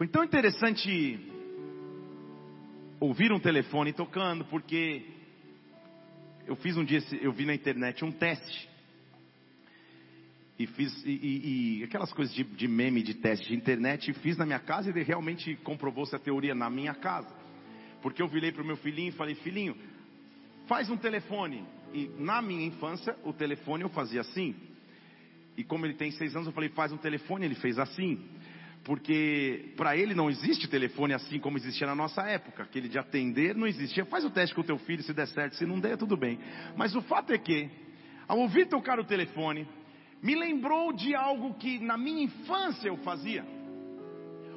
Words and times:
Foi 0.00 0.08
tão 0.08 0.24
interessante 0.24 1.20
ouvir 2.98 3.30
um 3.32 3.38
telefone 3.38 3.92
tocando, 3.92 4.46
porque 4.46 5.04
eu 6.46 6.56
fiz 6.56 6.74
um 6.78 6.84
dia, 6.86 7.00
eu 7.20 7.30
vi 7.34 7.44
na 7.44 7.54
internet 7.54 8.02
um 8.02 8.10
teste. 8.10 8.66
E 10.58 10.66
fiz, 10.68 11.04
e, 11.04 11.10
e, 11.10 11.80
e 11.80 11.84
aquelas 11.84 12.10
coisas 12.14 12.34
de, 12.34 12.44
de, 12.44 12.66
meme, 12.66 13.02
de 13.02 13.12
teste 13.12 13.46
de 13.46 13.54
internet, 13.54 14.10
fiz 14.14 14.38
na 14.38 14.46
minha 14.46 14.58
casa 14.58 14.88
e 14.88 15.02
realmente 15.02 15.54
comprovou-se 15.56 16.16
a 16.16 16.18
teoria 16.18 16.54
na 16.54 16.70
minha 16.70 16.94
casa. 16.94 17.28
Porque 18.00 18.22
eu 18.22 18.26
virei 18.26 18.52
para 18.52 18.62
o 18.62 18.66
meu 18.66 18.78
filhinho 18.78 19.10
e 19.10 19.12
falei, 19.12 19.34
filhinho, 19.34 19.76
faz 20.66 20.88
um 20.88 20.96
telefone. 20.96 21.62
E 21.92 22.10
na 22.16 22.40
minha 22.40 22.64
infância, 22.64 23.14
o 23.22 23.34
telefone 23.34 23.82
eu 23.82 23.90
fazia 23.90 24.22
assim. 24.22 24.56
E 25.58 25.62
como 25.62 25.84
ele 25.84 25.92
tem 25.92 26.10
seis 26.10 26.34
anos, 26.34 26.46
eu 26.46 26.54
falei, 26.54 26.70
faz 26.70 26.90
um 26.90 26.96
telefone, 26.96 27.44
ele 27.44 27.56
fez 27.56 27.78
assim. 27.78 28.18
Porque 28.84 29.72
para 29.76 29.96
ele 29.96 30.14
não 30.14 30.30
existe 30.30 30.66
telefone 30.66 31.12
assim 31.12 31.38
como 31.38 31.58
existia 31.58 31.86
na 31.86 31.94
nossa 31.94 32.22
época. 32.22 32.62
Aquele 32.62 32.88
de 32.88 32.98
atender 32.98 33.54
não 33.54 33.66
existia. 33.66 34.04
Faz 34.06 34.24
o 34.24 34.30
teste 34.30 34.54
com 34.54 34.62
o 34.62 34.64
teu 34.64 34.78
filho, 34.78 35.02
se 35.02 35.12
der 35.12 35.26
certo, 35.28 35.56
se 35.56 35.66
não 35.66 35.78
der, 35.78 35.98
tudo 35.98 36.16
bem. 36.16 36.38
Mas 36.76 36.94
o 36.94 37.02
fato 37.02 37.32
é 37.32 37.38
que, 37.38 37.70
ao 38.26 38.38
ouvir 38.38 38.66
tocar 38.68 38.98
o 38.98 39.04
telefone, 39.04 39.68
me 40.22 40.34
lembrou 40.34 40.92
de 40.92 41.14
algo 41.14 41.54
que 41.54 41.78
na 41.78 41.98
minha 41.98 42.24
infância 42.24 42.88
eu 42.88 42.96
fazia. 42.98 43.44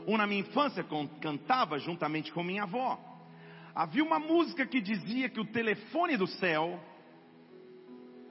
Ou 0.06 0.18
na 0.18 0.26
minha 0.26 0.42
infância 0.42 0.86
cantava 1.22 1.78
juntamente 1.80 2.32
com 2.32 2.44
minha 2.44 2.64
avó. 2.64 3.00
Havia 3.76 4.04
uma 4.04 4.20
música 4.20 4.66
que 4.66 4.80
dizia 4.80 5.30
que 5.30 5.40
o 5.40 5.46
telefone 5.46 6.16
do 6.16 6.28
céu. 6.28 6.80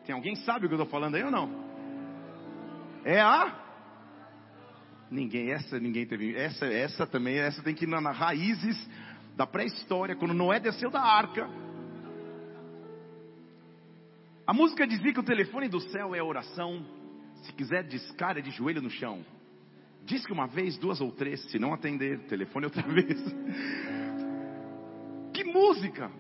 Tem 0.07 0.15
alguém 0.15 0.37
sabe 0.37 0.67
o 0.67 0.69
que 0.69 0.75
eu 0.75 0.81
estou 0.81 0.91
falando 0.91 1.17
aí 1.17 1.23
ou 1.23 1.31
não? 1.31 1.51
É 3.05 3.21
a 3.21 3.62
Ninguém, 5.13 5.53
essa 5.53 5.79
ninguém 5.79 6.07
teve. 6.07 6.35
Essa, 6.35 6.65
essa 6.65 7.07
também, 7.07 7.39
essa 7.39 7.63
tem 7.63 7.75
que 7.75 7.85
ir 7.85 7.89
na, 7.89 8.01
na 8.01 8.13
raízes 8.13 8.89
da 9.37 9.47
pré-história, 9.47 10.17
quando 10.17 10.33
Noé 10.33 10.59
desceu 10.59 10.91
da 10.91 11.03
arca. 11.03 11.51
A 14.47 14.55
música 14.55 14.87
dizia 14.87 15.13
que 15.13 15.21
o 15.21 15.23
telefone 15.23 15.69
do 15.69 15.81
céu 15.81 16.15
é 16.15 16.23
oração. 16.23 16.83
Se 17.43 17.53
quiser 17.53 17.85
discar, 17.85 18.39
é 18.39 18.41
de 18.41 18.51
joelho 18.53 18.81
no 18.81 18.89
chão. 18.89 19.23
Diz 20.07 20.25
que 20.25 20.33
uma 20.33 20.47
vez, 20.47 20.79
duas 20.79 20.99
ou 20.99 21.13
três, 21.13 21.43
se 21.51 21.59
não 21.59 21.75
atender, 21.75 22.21
telefone 22.21 22.65
outra 22.65 22.83
vez. 22.89 23.21
que 25.35 25.45
música! 25.45 26.11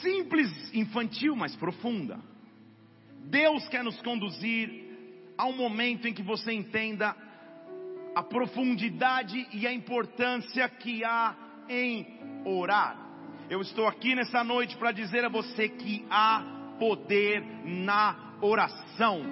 Simples, 0.00 0.72
infantil, 0.72 1.34
mas 1.34 1.56
profunda. 1.56 2.20
Deus 3.24 3.68
quer 3.68 3.82
nos 3.82 4.00
conduzir 4.02 4.87
há 5.38 5.46
um 5.46 5.56
momento 5.56 6.08
em 6.08 6.12
que 6.12 6.22
você 6.22 6.52
entenda 6.52 7.14
a 8.14 8.22
profundidade 8.22 9.46
e 9.52 9.64
a 9.66 9.72
importância 9.72 10.68
que 10.68 11.04
há 11.04 11.34
em 11.68 12.18
orar. 12.44 12.98
Eu 13.48 13.62
estou 13.62 13.86
aqui 13.86 14.14
nessa 14.16 14.42
noite 14.42 14.76
para 14.76 14.90
dizer 14.90 15.24
a 15.24 15.28
você 15.28 15.68
que 15.68 16.04
há 16.10 16.74
poder 16.78 17.42
na 17.64 18.36
oração. 18.42 19.22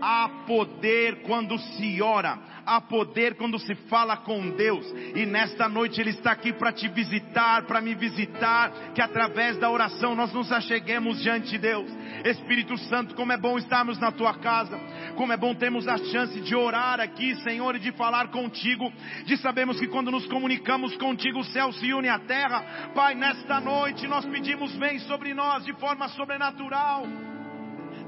Há 0.00 0.44
poder 0.46 1.22
quando 1.22 1.58
se 1.58 2.02
ora, 2.02 2.38
há 2.66 2.80
poder 2.80 3.36
quando 3.36 3.58
se 3.58 3.74
fala 3.88 4.16
com 4.16 4.50
Deus. 4.50 4.86
E 5.14 5.26
nesta 5.26 5.68
noite 5.68 6.00
Ele 6.00 6.10
está 6.10 6.32
aqui 6.32 6.52
para 6.52 6.72
te 6.72 6.88
visitar, 6.88 7.64
para 7.64 7.80
me 7.80 7.94
visitar, 7.94 8.70
que 8.94 9.00
através 9.00 9.56
da 9.58 9.70
oração 9.70 10.14
nós 10.14 10.32
nos 10.32 10.50
acheguemos 10.52 11.22
diante 11.22 11.50
de 11.50 11.58
Deus. 11.58 11.90
Espírito 12.24 12.76
Santo, 12.78 13.14
como 13.14 13.32
é 13.32 13.36
bom 13.36 13.58
estarmos 13.58 13.98
na 13.98 14.10
tua 14.10 14.34
casa, 14.34 14.78
como 15.16 15.32
é 15.32 15.36
bom 15.36 15.54
termos 15.54 15.86
a 15.86 15.98
chance 15.98 16.40
de 16.40 16.54
orar 16.54 17.00
aqui, 17.00 17.36
Senhor, 17.36 17.76
e 17.76 17.78
de 17.78 17.92
falar 17.92 18.28
contigo, 18.28 18.92
de 19.24 19.36
sabermos 19.36 19.78
que 19.78 19.88
quando 19.88 20.10
nos 20.10 20.26
comunicamos 20.26 20.96
contigo, 20.96 21.40
o 21.40 21.44
céu 21.44 21.72
se 21.72 21.92
une 21.92 22.08
à 22.08 22.18
terra. 22.18 22.90
Pai, 22.94 23.14
nesta 23.14 23.60
noite 23.60 24.06
nós 24.06 24.24
pedimos, 24.24 24.74
vem 24.76 24.98
sobre 25.00 25.34
nós 25.34 25.64
de 25.64 25.72
forma 25.74 26.08
sobrenatural 26.08 27.06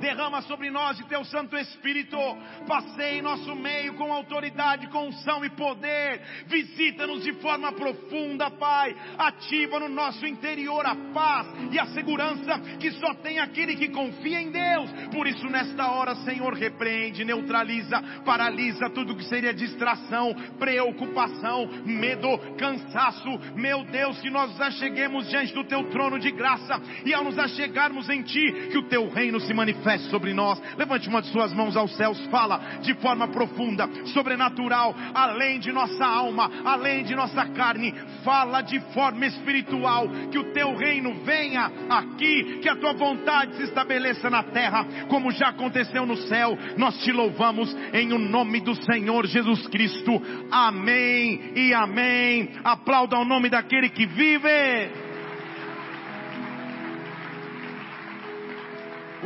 derrama 0.00 0.42
sobre 0.42 0.70
nós 0.70 0.96
de 0.96 1.04
teu 1.04 1.24
Santo 1.24 1.56
Espírito, 1.56 2.18
passeie 2.66 3.18
em 3.18 3.22
nosso 3.22 3.54
meio 3.54 3.94
com 3.94 4.12
autoridade, 4.12 4.88
com 4.88 5.08
unção 5.08 5.44
e 5.44 5.50
poder, 5.50 6.20
visita-nos 6.46 7.22
de 7.22 7.32
forma 7.34 7.72
profunda, 7.72 8.50
Pai, 8.50 8.94
ativa 9.18 9.80
no 9.80 9.88
nosso 9.88 10.26
interior 10.26 10.84
a 10.84 10.94
paz 11.12 11.46
e 11.70 11.78
a 11.78 11.86
segurança 11.86 12.58
que 12.78 12.90
só 12.92 13.14
tem 13.14 13.38
aquele 13.38 13.76
que 13.76 13.88
confia 13.88 14.40
em 14.40 14.50
Deus. 14.50 14.90
Por 15.12 15.26
isso, 15.26 15.46
nesta 15.48 15.90
hora, 15.90 16.14
Senhor, 16.16 16.54
repreende, 16.54 17.24
neutraliza, 17.24 18.02
paralisa 18.24 18.90
tudo 18.90 19.16
que 19.16 19.24
seria 19.24 19.54
distração, 19.54 20.34
preocupação, 20.58 21.68
medo, 21.84 22.38
cansaço. 22.58 23.28
Meu 23.54 23.84
Deus, 23.84 24.20
que 24.20 24.30
nós 24.30 24.60
acheguemos 24.60 25.28
diante 25.28 25.54
do 25.54 25.64
teu 25.64 25.84
trono 25.90 26.18
de 26.18 26.30
graça 26.30 26.80
e 27.04 27.14
ao 27.14 27.24
nos 27.24 27.38
achegarmos 27.38 28.08
em 28.08 28.22
ti, 28.22 28.68
que 28.70 28.78
o 28.78 28.88
teu 28.88 29.08
reino 29.08 29.40
se 29.40 29.52
manifeste 29.52 29.85
manifeste 29.86 30.10
sobre 30.10 30.34
nós. 30.34 30.60
Levante 30.76 31.08
uma 31.08 31.22
de 31.22 31.28
suas 31.28 31.52
mãos 31.52 31.76
aos 31.76 31.94
céus, 31.96 32.18
fala 32.26 32.58
de 32.82 32.92
forma 32.94 33.28
profunda, 33.28 33.88
sobrenatural, 34.06 34.94
além 35.14 35.60
de 35.60 35.72
nossa 35.72 36.04
alma, 36.04 36.50
além 36.64 37.04
de 37.04 37.14
nossa 37.14 37.46
carne, 37.46 37.94
fala 38.24 38.60
de 38.60 38.80
forma 38.92 39.24
espiritual, 39.26 40.08
que 40.30 40.38
o 40.38 40.52
teu 40.52 40.74
reino 40.76 41.14
venha 41.24 41.70
aqui, 41.88 42.58
que 42.60 42.68
a 42.68 42.76
tua 42.76 42.92
vontade 42.92 43.56
se 43.56 43.62
estabeleça 43.62 44.28
na 44.28 44.42
terra, 44.42 44.84
como 45.08 45.30
já 45.30 45.48
aconteceu 45.48 46.04
no 46.04 46.16
céu. 46.16 46.58
Nós 46.76 46.98
te 47.02 47.12
louvamos 47.12 47.74
em 47.92 48.12
o 48.12 48.18
nome 48.18 48.60
do 48.60 48.74
Senhor 48.74 49.26
Jesus 49.26 49.66
Cristo. 49.68 50.20
Amém 50.50 51.52
e 51.54 51.72
amém. 51.72 52.50
Aplauda 52.64 53.18
o 53.18 53.24
nome 53.24 53.48
daquele 53.48 53.88
que 53.88 54.06
vive. 54.06 55.05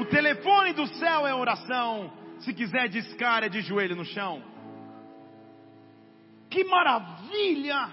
O 0.01 0.07
telefone 0.07 0.73
do 0.73 0.87
céu 0.95 1.27
é 1.27 1.35
oração. 1.35 2.11
Se 2.39 2.55
quiser 2.55 2.89
discar, 2.89 3.45
é 3.45 3.51
de 3.51 3.61
joelho 3.61 3.95
no 3.95 4.07
chão. 4.07 4.43
Que 6.49 6.65
maravilha! 6.65 7.91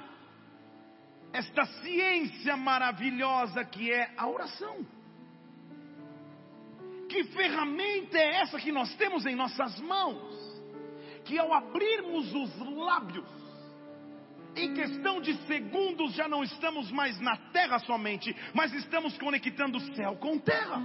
Esta 1.34 1.66
ciência 1.66 2.56
maravilhosa 2.56 3.66
que 3.66 3.92
é 3.92 4.14
a 4.16 4.26
oração. 4.26 4.86
Que 7.10 7.26
ferramenta 7.26 8.18
é 8.18 8.36
essa 8.42 8.58
que 8.58 8.72
nós 8.72 8.96
temos 8.96 9.26
em 9.26 9.36
nossas 9.36 9.78
mãos? 9.82 10.34
Que 11.26 11.38
ao 11.38 11.54
abrirmos 11.54 12.34
os 12.34 12.58
lábios, 12.58 13.30
em 14.56 14.74
questão 14.74 15.20
de 15.20 15.34
segundos 15.46 16.14
já 16.14 16.30
não 16.30 16.42
estamos 16.42 16.90
mais 16.90 17.20
na 17.20 17.36
terra 17.52 17.80
somente, 17.80 18.34
mas 18.54 18.74
estamos 18.74 19.18
conectando 19.18 19.78
céu 19.94 20.16
com 20.16 20.40
terra. 20.40 20.82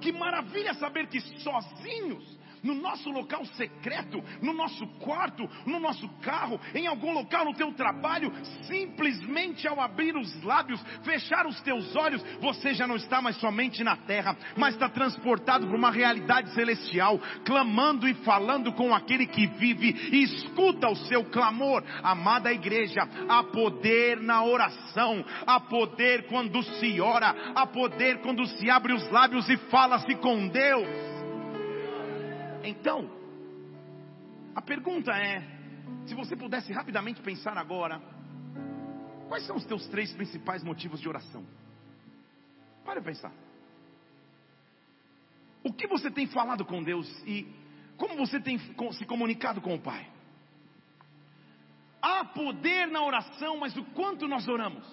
Que 0.00 0.12
maravilha 0.12 0.74
saber 0.74 1.08
que 1.08 1.20
sozinhos 1.20 2.38
no 2.62 2.74
nosso 2.74 3.10
local 3.10 3.44
secreto, 3.46 4.22
no 4.42 4.52
nosso 4.52 4.86
quarto, 4.98 5.48
no 5.66 5.78
nosso 5.78 6.08
carro, 6.20 6.60
em 6.74 6.86
algum 6.86 7.12
local 7.12 7.44
no 7.44 7.54
teu 7.54 7.72
trabalho, 7.72 8.32
simplesmente 8.62 9.66
ao 9.66 9.80
abrir 9.80 10.16
os 10.16 10.42
lábios, 10.42 10.82
fechar 11.02 11.46
os 11.46 11.60
teus 11.62 11.94
olhos, 11.96 12.22
você 12.40 12.74
já 12.74 12.86
não 12.86 12.96
está 12.96 13.20
mais 13.20 13.36
somente 13.36 13.82
na 13.82 13.96
terra, 13.96 14.36
mas 14.56 14.74
está 14.74 14.88
transportado 14.88 15.66
para 15.66 15.76
uma 15.76 15.90
realidade 15.90 16.52
celestial, 16.54 17.18
clamando 17.44 18.08
e 18.08 18.14
falando 18.14 18.72
com 18.72 18.94
aquele 18.94 19.26
que 19.26 19.46
vive 19.46 19.88
e 20.12 20.22
escuta 20.22 20.88
o 20.88 20.96
seu 20.96 21.24
clamor. 21.24 21.82
Amada 22.02 22.52
igreja, 22.52 23.08
há 23.28 23.42
poder 23.44 24.20
na 24.20 24.44
oração, 24.44 25.24
há 25.46 25.60
poder 25.60 26.26
quando 26.26 26.62
se 26.62 27.00
ora, 27.00 27.34
há 27.54 27.66
poder 27.66 28.20
quando 28.20 28.46
se 28.46 28.70
abre 28.70 28.92
os 28.92 29.08
lábios 29.10 29.48
e 29.48 29.56
fala-se 29.56 30.14
com 30.16 30.48
Deus. 30.48 31.17
Então, 32.68 33.10
a 34.54 34.60
pergunta 34.60 35.10
é: 35.12 35.42
se 36.06 36.14
você 36.14 36.36
pudesse 36.36 36.70
rapidamente 36.70 37.22
pensar 37.22 37.56
agora, 37.56 37.98
quais 39.26 39.46
são 39.46 39.56
os 39.56 39.64
teus 39.64 39.86
três 39.88 40.12
principais 40.12 40.62
motivos 40.62 41.00
de 41.00 41.08
oração? 41.08 41.46
Para 42.84 43.00
pensar. 43.00 43.32
O 45.64 45.72
que 45.72 45.86
você 45.86 46.10
tem 46.10 46.26
falado 46.26 46.64
com 46.64 46.82
Deus 46.82 47.08
e 47.26 47.50
como 47.96 48.16
você 48.16 48.38
tem 48.38 48.58
se 48.58 49.06
comunicado 49.06 49.62
com 49.62 49.74
o 49.74 49.80
Pai? 49.80 50.06
Há 52.02 52.24
poder 52.26 52.86
na 52.86 53.02
oração, 53.02 53.56
mas 53.56 53.76
o 53.76 53.84
quanto 53.86 54.28
nós 54.28 54.46
oramos? 54.46 54.86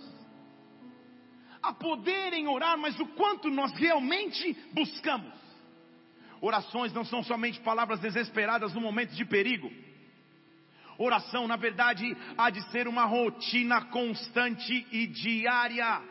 Há 1.61 1.73
poder 1.73 2.33
em 2.33 2.47
orar, 2.47 2.77
mas 2.77 2.97
o 2.99 3.07
quanto 3.07 3.49
nós 3.49 3.71
realmente 3.73 4.53
buscamos? 4.71 5.44
Orações 6.41 6.93
não 6.93 7.05
são 7.05 7.23
somente 7.23 7.59
palavras 7.61 7.99
desesperadas 7.99 8.73
no 8.73 8.81
momento 8.81 9.11
de 9.15 9.25
perigo. 9.25 9.71
Oração, 10.97 11.47
na 11.47 11.55
verdade, 11.57 12.15
há 12.37 12.49
de 12.49 12.61
ser 12.71 12.87
uma 12.87 13.05
rotina 13.05 13.81
constante 13.85 14.87
e 14.91 15.07
diária. 15.07 16.01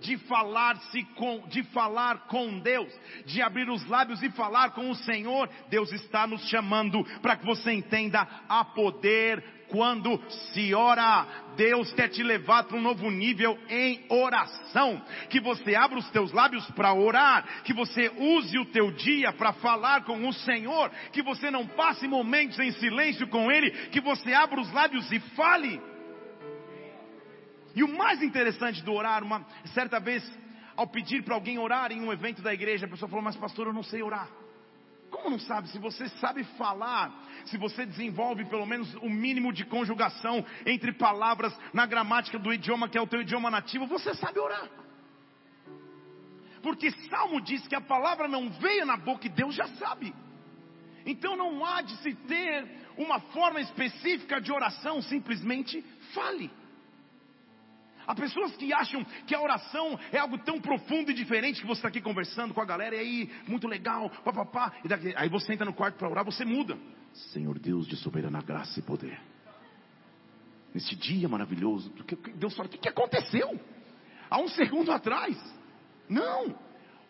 de 0.00 0.16
falar-se 0.16 1.02
com, 1.16 1.40
de 1.48 1.64
falar 1.64 2.28
com 2.28 2.60
Deus, 2.60 2.88
de 3.26 3.42
abrir 3.42 3.68
os 3.68 3.84
lábios 3.88 4.22
e 4.22 4.30
falar 4.30 4.70
com 4.70 4.88
o 4.90 4.94
Senhor, 4.94 5.50
Deus 5.68 5.92
está 5.92 6.24
nos 6.24 6.48
chamando 6.48 7.04
para 7.20 7.36
que 7.36 7.44
você 7.44 7.72
entenda 7.72 8.20
a 8.48 8.64
poder 8.64 9.42
quando 9.68 10.20
se 10.52 10.74
ora. 10.74 11.26
Deus 11.56 11.92
quer 11.92 12.08
te 12.08 12.22
levar 12.22 12.64
para 12.64 12.76
um 12.76 12.80
novo 12.80 13.10
nível 13.10 13.58
em 13.68 14.04
oração. 14.08 15.02
Que 15.28 15.40
você 15.40 15.74
abra 15.74 15.98
os 15.98 16.08
teus 16.10 16.32
lábios 16.32 16.64
para 16.72 16.92
orar. 16.94 17.62
Que 17.64 17.72
você 17.72 18.10
use 18.16 18.58
o 18.58 18.66
teu 18.66 18.90
dia 18.92 19.32
para 19.32 19.52
falar 19.54 20.04
com 20.04 20.26
o 20.28 20.32
Senhor. 20.32 20.90
Que 21.12 21.22
você 21.22 21.50
não 21.50 21.66
passe 21.66 22.06
momentos 22.06 22.58
em 22.58 22.72
silêncio 22.72 23.26
com 23.28 23.50
Ele. 23.50 23.70
Que 23.88 24.00
você 24.00 24.32
abra 24.32 24.60
os 24.60 24.72
lábios 24.72 25.10
e 25.10 25.20
fale. 25.34 25.80
E 27.74 27.82
o 27.82 27.96
mais 27.96 28.22
interessante 28.22 28.82
do 28.82 28.92
orar, 28.92 29.22
uma 29.22 29.46
certa 29.74 30.00
vez, 30.00 30.24
ao 30.76 30.86
pedir 30.86 31.22
para 31.22 31.34
alguém 31.34 31.58
orar 31.58 31.92
em 31.92 32.00
um 32.00 32.12
evento 32.12 32.42
da 32.42 32.52
igreja, 32.52 32.86
a 32.86 32.88
pessoa 32.88 33.08
falou: 33.08 33.24
Mas 33.24 33.36
pastor, 33.36 33.66
eu 33.66 33.72
não 33.72 33.82
sei 33.82 34.02
orar. 34.02 34.28
Como 35.10 35.30
não 35.30 35.38
sabe? 35.38 35.68
Se 35.68 35.78
você 35.78 36.08
sabe 36.20 36.44
falar, 36.56 37.12
se 37.46 37.56
você 37.56 37.86
desenvolve 37.86 38.44
pelo 38.44 38.66
menos 38.66 38.92
o 38.96 39.08
mínimo 39.08 39.52
de 39.52 39.64
conjugação 39.64 40.44
entre 40.66 40.92
palavras 40.92 41.56
na 41.72 41.86
gramática 41.86 42.38
do 42.38 42.52
idioma 42.52 42.88
que 42.88 42.98
é 42.98 43.00
o 43.00 43.06
teu 43.06 43.22
idioma 43.22 43.50
nativo, 43.50 43.86
você 43.86 44.14
sabe 44.14 44.38
orar. 44.38 44.68
Porque 46.62 46.90
Salmo 47.08 47.40
diz 47.40 47.66
que 47.66 47.74
a 47.74 47.80
palavra 47.80 48.28
não 48.28 48.50
veio 48.50 48.84
na 48.84 48.96
boca 48.96 49.26
e 49.26 49.30
Deus 49.30 49.54
já 49.54 49.68
sabe. 49.76 50.14
Então 51.06 51.36
não 51.36 51.64
há 51.64 51.80
de 51.80 51.96
se 51.98 52.14
ter 52.14 52.66
uma 52.98 53.20
forma 53.20 53.60
específica 53.60 54.40
de 54.40 54.52
oração, 54.52 55.00
simplesmente 55.00 55.82
fale. 56.12 56.50
Há 58.08 58.14
pessoas 58.14 58.56
que 58.56 58.72
acham 58.72 59.04
que 59.26 59.34
a 59.34 59.40
oração 59.42 60.00
é 60.10 60.16
algo 60.16 60.38
tão 60.38 60.58
profundo 60.58 61.10
e 61.10 61.14
diferente 61.14 61.60
que 61.60 61.66
você 61.66 61.80
está 61.80 61.88
aqui 61.88 62.00
conversando 62.00 62.54
com 62.54 62.60
a 62.62 62.64
galera 62.64 62.96
e 62.96 62.98
aí, 62.98 63.30
muito 63.46 63.68
legal, 63.68 64.08
papapá, 64.24 64.72
e 64.82 64.88
daqui, 64.88 65.12
aí 65.14 65.28
você 65.28 65.52
entra 65.52 65.66
no 65.66 65.74
quarto 65.74 65.98
para 65.98 66.08
orar, 66.08 66.24
você 66.24 66.42
muda. 66.42 66.78
Senhor 67.12 67.58
Deus 67.58 67.86
de 67.86 67.96
soberana 67.96 68.40
graça 68.40 68.80
e 68.80 68.82
poder. 68.82 69.20
Nesse 70.72 70.96
dia 70.96 71.28
maravilhoso, 71.28 71.92
Deus 72.34 72.56
fala, 72.56 72.70
o 72.70 72.72
que 72.72 72.88
aconteceu? 72.88 73.60
Há 74.30 74.40
um 74.40 74.48
segundo 74.48 74.90
atrás. 74.90 75.36
Não. 76.08 76.58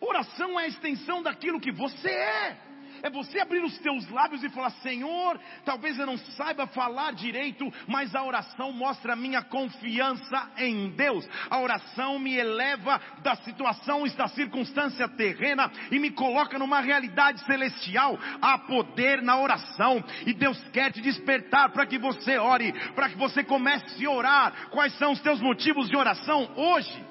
Oração 0.01 0.59
é 0.59 0.65
a 0.65 0.67
extensão 0.67 1.23
daquilo 1.23 1.61
que 1.61 1.71
você 1.71 2.09
é 2.09 2.57
é 3.03 3.09
você 3.09 3.39
abrir 3.39 3.63
os 3.63 3.77
teus 3.79 4.09
lábios 4.09 4.43
e 4.43 4.49
falar: 4.49 4.71
Senhor, 4.81 5.39
talvez 5.65 5.97
eu 5.97 6.05
não 6.05 6.17
saiba 6.17 6.67
falar 6.67 7.13
direito, 7.13 7.71
mas 7.87 8.13
a 8.15 8.23
oração 8.23 8.71
mostra 8.71 9.13
a 9.13 9.15
minha 9.15 9.41
confiança 9.41 10.51
em 10.57 10.89
Deus. 10.89 11.27
A 11.49 11.59
oração 11.59 12.19
me 12.19 12.35
eleva 12.35 12.99
da 13.21 13.35
situação 13.37 14.05
e 14.05 14.09
da 14.11 14.27
circunstância 14.27 15.07
terrena 15.07 15.71
e 15.91 15.99
me 15.99 16.11
coloca 16.11 16.57
numa 16.59 16.81
realidade 16.81 17.43
celestial. 17.45 18.17
Há 18.41 18.57
poder 18.59 19.21
na 19.21 19.39
oração 19.39 20.03
e 20.25 20.33
Deus 20.33 20.61
quer 20.69 20.91
te 20.91 21.01
despertar 21.01 21.69
para 21.71 21.85
que 21.85 21.97
você 21.97 22.37
ore, 22.37 22.73
para 22.93 23.09
que 23.09 23.17
você 23.17 23.43
comece 23.43 24.05
a 24.05 24.11
orar. 24.11 24.69
Quais 24.69 24.97
são 24.97 25.11
os 25.11 25.21
teus 25.21 25.41
motivos 25.41 25.89
de 25.89 25.97
oração 25.97 26.51
hoje? 26.55 27.05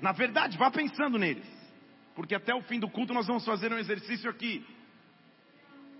Na 0.00 0.12
verdade, 0.12 0.56
vá 0.56 0.70
pensando 0.70 1.18
neles. 1.18 1.59
Porque 2.20 2.34
até 2.34 2.54
o 2.54 2.60
fim 2.60 2.78
do 2.78 2.86
culto 2.86 3.14
nós 3.14 3.26
vamos 3.26 3.46
fazer 3.46 3.72
um 3.72 3.78
exercício 3.78 4.28
aqui. 4.28 4.62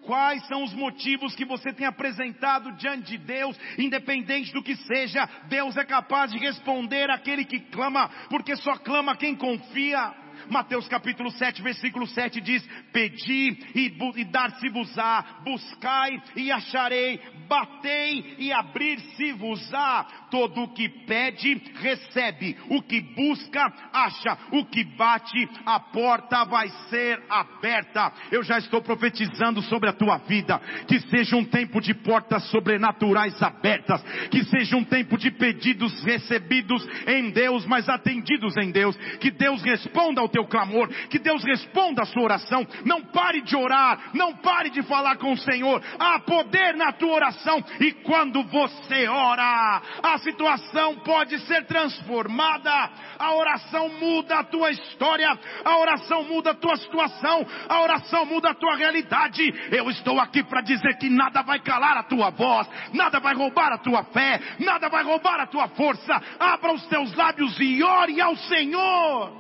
Quais 0.03 0.47
são 0.47 0.63
os 0.63 0.75
motivos 0.75 1.35
que 1.35 1.47
você 1.47 1.73
tem 1.73 1.87
apresentado 1.87 2.73
diante 2.73 3.13
de 3.13 3.17
Deus, 3.17 3.59
independente 3.79 4.53
do 4.53 4.63
que 4.63 4.77
seja, 4.77 5.27
Deus 5.49 5.79
é 5.79 5.85
capaz 5.85 6.31
de 6.31 6.37
responder 6.37 7.09
aquele 7.09 7.47
que 7.47 7.59
clama, 7.59 8.11
porque 8.29 8.55
só 8.57 8.77
clama 8.77 9.17
quem 9.17 9.35
confia. 9.35 10.13
Mateus 10.49 10.89
capítulo 10.89 11.31
7, 11.31 11.63
versículo 11.63 12.07
7 12.07 12.41
diz: 12.41 12.67
Pedi 12.93 13.59
e, 13.75 13.93
e 14.17 14.25
dar-se-vos-á, 14.25 15.41
buscai 15.45 16.21
e 16.37 16.51
acharei, 16.51 17.21
batei 17.49 18.37
e 18.39 18.53
abrir-se-vos-á. 18.53 20.07
Todo 20.31 20.63
o 20.63 20.69
que 20.73 20.89
pede, 20.89 21.61
recebe, 21.81 22.57
o 22.69 22.83
que 22.83 23.01
busca, 23.01 23.73
acha, 23.93 24.39
o 24.53 24.65
que 24.65 24.85
bate, 24.97 25.49
a 25.67 25.81
porta 25.81 26.45
vai 26.45 26.69
ser 26.89 27.21
aberta. 27.29 28.13
Eu 28.31 28.43
já 28.43 28.59
estou 28.59 28.81
profetizando 28.81 29.61
sobre 29.63 29.89
a 29.89 29.93
tua 29.93 30.19
vida, 30.19 30.59
que 30.87 31.01
seja 31.01 31.37
um 31.37 31.45
tempo 31.45 31.81
de 31.81 31.95
portas 31.95 32.45
sobrenaturais 32.51 33.41
abertas, 33.43 34.03
que 34.31 34.45
seja 34.45 34.77
um 34.77 34.85
tempo 34.85 35.19
de 35.19 35.31
pedidos 35.31 36.03
recebidos 36.05 36.87
em 37.07 37.31
Deus, 37.31 37.67
mas 37.67 37.89
atendidos 37.89 38.57
em 38.57 38.71
Deus, 38.71 38.97
que 39.19 39.31
Deus 39.31 39.63
responda 39.63 40.21
ao 40.21 40.29
teu 40.31 40.47
clamor, 40.47 40.89
que 41.09 41.19
Deus 41.19 41.45
responda 41.45 42.03
a 42.03 42.07
sua 42.07 42.23
oração. 42.23 42.67
Não 42.85 43.03
pare 43.03 43.41
de 43.43 43.57
orar, 43.57 44.11
não 44.15 44.37
pare 44.37 44.71
de 44.71 44.83
falar 44.83 45.17
com 45.17 45.33
o 45.33 45.39
Senhor. 45.39 45.83
Há 45.99 46.19
poder 46.21 46.75
na 46.75 46.93
tua 46.93 47.15
oração 47.15 47.63
e 47.81 47.93
quando 47.93 48.43
você 48.45 49.09
ora, 49.09 49.83
a 50.03 50.19
situação 50.19 50.97
pode 51.01 51.39
ser 51.41 51.67
transformada. 51.67 52.71
A 53.19 53.35
oração 53.35 53.89
muda 54.01 54.39
a 54.39 54.45
tua 54.45 54.71
história, 54.71 55.39
a 55.65 55.79
oração 55.79 56.25
muda 56.25 56.51
a 56.51 56.55
tua 56.55 56.77
situação, 56.77 57.47
a 57.69 57.83
oração 57.83 58.25
muda 58.25 58.51
a 58.51 58.55
tua 58.55 58.77
realidade. 58.77 59.43
Eu 59.71 59.91
estou 59.91 60.19
aqui 60.19 60.43
para 60.43 60.61
dizer 60.63 60.97
que 60.99 61.09
nada 61.09 61.43
vai 61.43 61.61
calar 61.61 61.99
a 61.99 62.03
tua 62.03 62.31
voz, 62.31 62.69
nada 62.93 63.21
vai 63.21 63.35
roubar 63.35 63.73
a 63.73 63.79
tua 63.79 64.05
fé, 64.05 64.41
nada 64.59 64.89
vai 64.89 65.03
roubar 65.03 65.41
a 65.41 65.47
tua 65.47 65.69
força. 65.69 66.21
Abra 66.39 66.73
os 66.73 66.87
teus 66.87 67.15
lábios 67.15 67.59
e 67.61 67.83
ore 67.83 68.21
ao 68.21 68.37
Senhor 68.37 69.40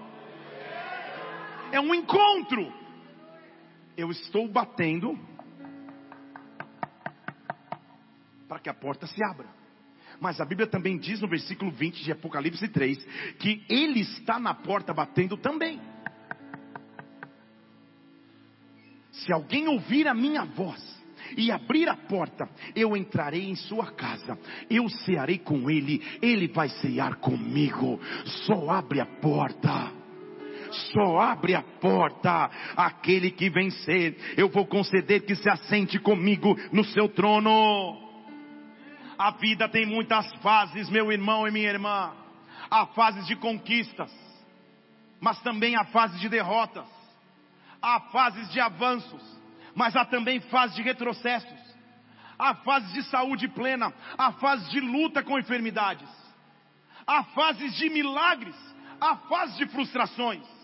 é 1.73 1.81
um 1.81 1.95
encontro. 1.95 2.73
Eu 3.97 4.11
estou 4.11 4.49
batendo 4.49 5.19
para 8.49 8.59
que 8.59 8.69
a 8.69 8.75
porta 8.75 9.07
se 9.07 9.23
abra. 9.23 9.47
Mas 10.21 10.41
a 10.41 10.45
Bíblia 10.45 10.67
também 10.67 10.99
diz 10.99 11.21
no 11.21 11.29
versículo 11.29 11.71
20 11.71 12.03
de 12.03 12.12
Apocalipse 12.12 12.69
3 12.69 13.05
que 13.39 13.65
Ele 13.69 14.00
está 14.00 14.39
na 14.39 14.55
porta 14.55 14.93
batendo 14.93 15.37
também. 15.37 15.81
Se 19.12 19.33
alguém 19.33 19.69
ouvir 19.69 20.09
a 20.09 20.15
minha 20.15 20.45
voz 20.45 20.81
e 21.37 21.50
abrir 21.50 21.89
a 21.89 21.97
porta, 21.97 22.49
eu 22.75 22.97
entrarei 22.97 23.49
em 23.49 23.55
sua 23.55 23.93
casa, 23.93 24.39
eu 24.69 24.89
cearei 24.89 25.39
com 25.39 25.71
ele, 25.71 26.03
ele 26.23 26.49
vai 26.49 26.69
cear 26.69 27.17
comigo. 27.17 28.00
Só 28.47 28.71
abre 28.71 29.00
a 29.00 29.07
porta 29.07 30.00
só 30.71 31.19
abre 31.19 31.55
a 31.55 31.62
porta 31.62 32.50
aquele 32.77 33.31
que 33.31 33.50
vencer. 33.50 34.35
Eu 34.37 34.49
vou 34.49 34.67
conceder 34.67 35.25
que 35.25 35.35
se 35.35 35.49
assente 35.49 35.99
comigo 35.99 36.57
no 36.73 36.85
seu 36.85 37.09
trono. 37.09 38.11
A 39.19 39.33
vida 39.33 39.69
tem 39.69 39.85
muitas 39.85 40.33
fases, 40.37 40.89
meu 40.89 41.12
irmão 41.12 41.47
e 41.47 41.50
minha 41.50 41.69
irmã. 41.69 42.12
Há 42.71 42.87
fases 42.87 43.27
de 43.27 43.37
conquistas, 43.37 44.11
mas 45.21 45.41
também 45.43 45.77
há 45.77 45.85
fases 45.85 46.21
de 46.21 46.29
derrotas. 46.29 46.89
Há 47.83 48.00
fases 48.12 48.50
de 48.50 48.61
avanços, 48.61 49.23
mas 49.75 49.97
há 49.97 50.05
também 50.05 50.41
fases 50.41 50.77
de 50.77 50.83
retrocessos. 50.83 51.61
Há 52.39 52.55
fases 52.55 52.93
de 52.95 53.03
saúde 53.05 53.49
plena, 53.49 53.93
há 54.17 54.33
fases 54.33 54.71
de 54.71 54.81
luta 54.81 55.23
com 55.23 55.39
enfermidades. 55.39 56.09
Há 57.07 57.25
fases 57.25 57.75
de 57.77 57.91
milagres, 57.91 58.57
há 59.00 59.17
fases 59.17 59.57
de 59.57 59.67
frustrações. 59.67 60.60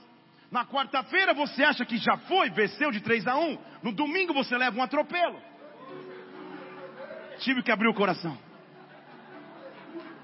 Na 0.51 0.65
quarta-feira 0.65 1.35
você 1.35 1.65
acha 1.65 1.85
que 1.85 1.97
já 1.99 2.17
foi, 2.19 2.51
venceu 2.51 2.91
de 2.91 3.01
3 3.01 3.27
a 3.27 3.37
1. 3.37 3.59
No 3.83 3.93
domingo 3.93 4.33
você 4.33 4.57
leva 4.57 4.79
um 4.79 4.83
atropelo. 4.83 5.41
Tive 7.39 7.63
que 7.63 7.71
abrir 7.71 7.89
o 7.89 7.95
coração. 7.95 8.39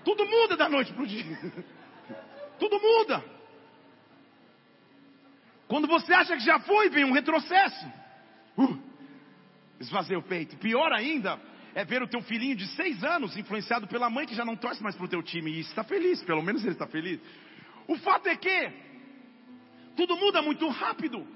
Tudo 0.04 0.24
muda 0.26 0.56
da 0.56 0.68
noite 0.68 0.92
para 0.92 1.02
o 1.02 1.06
dia. 1.06 1.38
Tudo 2.58 2.80
muda. 2.80 3.24
Quando 5.66 5.86
você 5.88 6.12
acha 6.12 6.36
que 6.36 6.44
já 6.44 6.60
foi, 6.60 6.90
vem 6.90 7.04
um 7.04 7.12
retrocesso. 7.12 7.86
Uh, 8.56 8.78
o 10.18 10.22
peito. 10.22 10.56
Pior 10.58 10.92
ainda 10.92 11.40
é 11.74 11.84
ver 11.84 12.02
o 12.02 12.08
teu 12.08 12.22
filhinho 12.22 12.54
de 12.54 12.66
seis 12.68 13.02
anos 13.02 13.36
influenciado 13.36 13.86
pela 13.86 14.10
mãe 14.10 14.26
que 14.26 14.34
já 14.34 14.44
não 14.44 14.56
torce 14.56 14.82
mais 14.82 14.94
para 14.94 15.06
o 15.06 15.08
teu 15.08 15.22
time 15.22 15.50
e 15.50 15.60
está 15.60 15.82
feliz. 15.82 16.22
Pelo 16.22 16.42
menos 16.42 16.62
ele 16.62 16.72
está 16.72 16.86
feliz. 16.86 17.20
O 17.88 17.96
fato 17.96 18.28
é 18.28 18.36
que 18.36 18.91
tudo 19.96 20.16
muda 20.16 20.42
muito 20.42 20.68
rápido. 20.68 21.26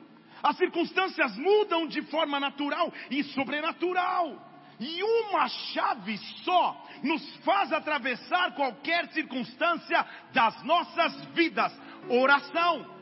As 0.43 0.57
circunstâncias 0.57 1.37
mudam 1.37 1.87
de 1.87 2.03
forma 2.03 2.39
natural 2.39 2.93
e 3.11 3.23
sobrenatural. 3.25 4.47
E 4.79 5.03
uma 5.03 5.49
chave 5.49 6.19
só 6.45 6.87
nos 7.03 7.37
faz 7.39 7.73
atravessar 7.73 8.55
qualquer 8.55 9.09
circunstância 9.09 10.07
das 10.33 10.63
nossas 10.65 11.25
vidas: 11.35 11.73
oração. 12.09 12.95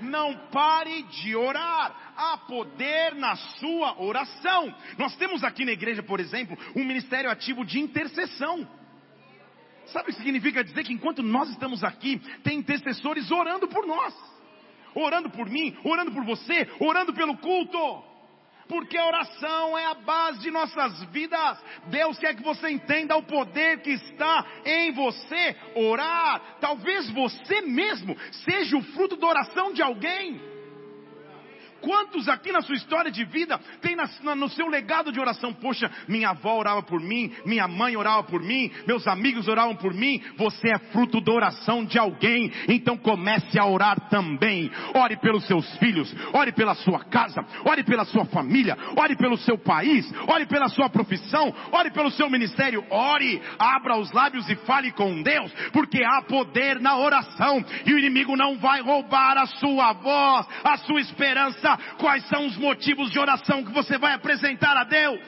Não 0.00 0.32
pare 0.52 1.02
de 1.02 1.34
orar. 1.34 2.14
Há 2.16 2.36
poder 2.38 3.16
na 3.16 3.34
sua 3.34 4.00
oração. 4.00 4.72
Nós 4.96 5.16
temos 5.16 5.42
aqui 5.42 5.64
na 5.64 5.72
igreja, 5.72 6.04
por 6.04 6.20
exemplo, 6.20 6.56
um 6.76 6.84
ministério 6.84 7.28
ativo 7.28 7.64
de 7.64 7.80
intercessão. 7.80 8.66
Sabe 9.86 10.10
o 10.10 10.14
que 10.14 10.20
significa 10.20 10.62
dizer 10.62 10.84
que 10.84 10.92
enquanto 10.92 11.22
nós 11.22 11.48
estamos 11.50 11.82
aqui, 11.82 12.20
tem 12.44 12.58
intercessores 12.58 13.30
orando 13.30 13.66
por 13.66 13.86
nós, 13.86 14.14
orando 14.94 15.30
por 15.30 15.48
mim, 15.48 15.76
orando 15.84 16.12
por 16.12 16.24
você, 16.24 16.68
orando 16.80 17.12
pelo 17.12 17.36
culto 17.36 18.08
porque 18.68 18.98
a 18.98 19.06
oração 19.06 19.78
é 19.78 19.86
a 19.86 19.94
base 19.94 20.40
de 20.40 20.50
nossas 20.50 21.02
vidas. 21.04 21.58
Deus 21.86 22.18
quer 22.18 22.36
que 22.36 22.42
você 22.42 22.68
entenda 22.68 23.16
o 23.16 23.22
poder 23.22 23.80
que 23.80 23.90
está 23.92 24.44
em 24.64 24.92
você. 24.92 25.56
Orar, 25.74 26.58
talvez 26.60 27.10
você 27.10 27.62
mesmo 27.62 28.16
seja 28.44 28.76
o 28.76 28.82
fruto 28.82 29.16
da 29.16 29.26
oração 29.26 29.72
de 29.72 29.82
alguém. 29.82 30.57
Quantos 31.80 32.28
aqui 32.28 32.50
na 32.50 32.60
sua 32.60 32.74
história 32.74 33.10
de 33.10 33.24
vida 33.24 33.58
tem 33.80 33.94
na, 33.94 34.08
na, 34.22 34.34
no 34.34 34.48
seu 34.48 34.66
legado 34.68 35.12
de 35.12 35.20
oração? 35.20 35.52
Poxa, 35.52 35.90
minha 36.08 36.30
avó 36.30 36.56
orava 36.56 36.82
por 36.82 37.00
mim, 37.00 37.32
minha 37.44 37.68
mãe 37.68 37.96
orava 37.96 38.22
por 38.24 38.42
mim, 38.42 38.70
meus 38.86 39.06
amigos 39.06 39.48
oravam 39.48 39.76
por 39.76 39.94
mim. 39.94 40.20
Você 40.36 40.70
é 40.70 40.78
fruto 40.92 41.20
da 41.20 41.32
oração 41.32 41.84
de 41.84 41.98
alguém, 41.98 42.52
então 42.68 42.96
comece 42.96 43.58
a 43.58 43.66
orar 43.66 44.08
também. 44.08 44.70
Ore 44.94 45.16
pelos 45.16 45.46
seus 45.46 45.66
filhos, 45.78 46.14
ore 46.32 46.52
pela 46.52 46.74
sua 46.74 47.04
casa, 47.04 47.44
ore 47.64 47.84
pela 47.84 48.04
sua 48.04 48.24
família, 48.26 48.76
ore 48.96 49.16
pelo 49.16 49.36
seu 49.38 49.58
país, 49.58 50.10
ore 50.26 50.46
pela 50.46 50.68
sua 50.68 50.88
profissão, 50.88 51.54
ore 51.72 51.90
pelo 51.90 52.10
seu 52.10 52.28
ministério. 52.28 52.84
Ore, 52.90 53.40
abra 53.58 53.96
os 53.96 54.10
lábios 54.12 54.48
e 54.48 54.56
fale 54.56 54.90
com 54.92 55.22
Deus, 55.22 55.52
porque 55.72 56.02
há 56.02 56.22
poder 56.22 56.80
na 56.80 56.96
oração 56.96 57.64
e 57.86 57.92
o 57.92 57.98
inimigo 57.98 58.36
não 58.36 58.58
vai 58.58 58.80
roubar 58.80 59.36
a 59.38 59.46
sua 59.46 59.92
voz, 59.92 60.46
a 60.64 60.76
sua 60.78 61.00
esperança 61.00 61.67
quais 61.98 62.26
são 62.28 62.46
os 62.46 62.56
motivos 62.56 63.10
de 63.10 63.18
oração 63.18 63.64
que 63.64 63.72
você 63.72 63.98
vai 63.98 64.14
apresentar 64.14 64.76
a 64.76 64.84
Deus. 64.84 65.20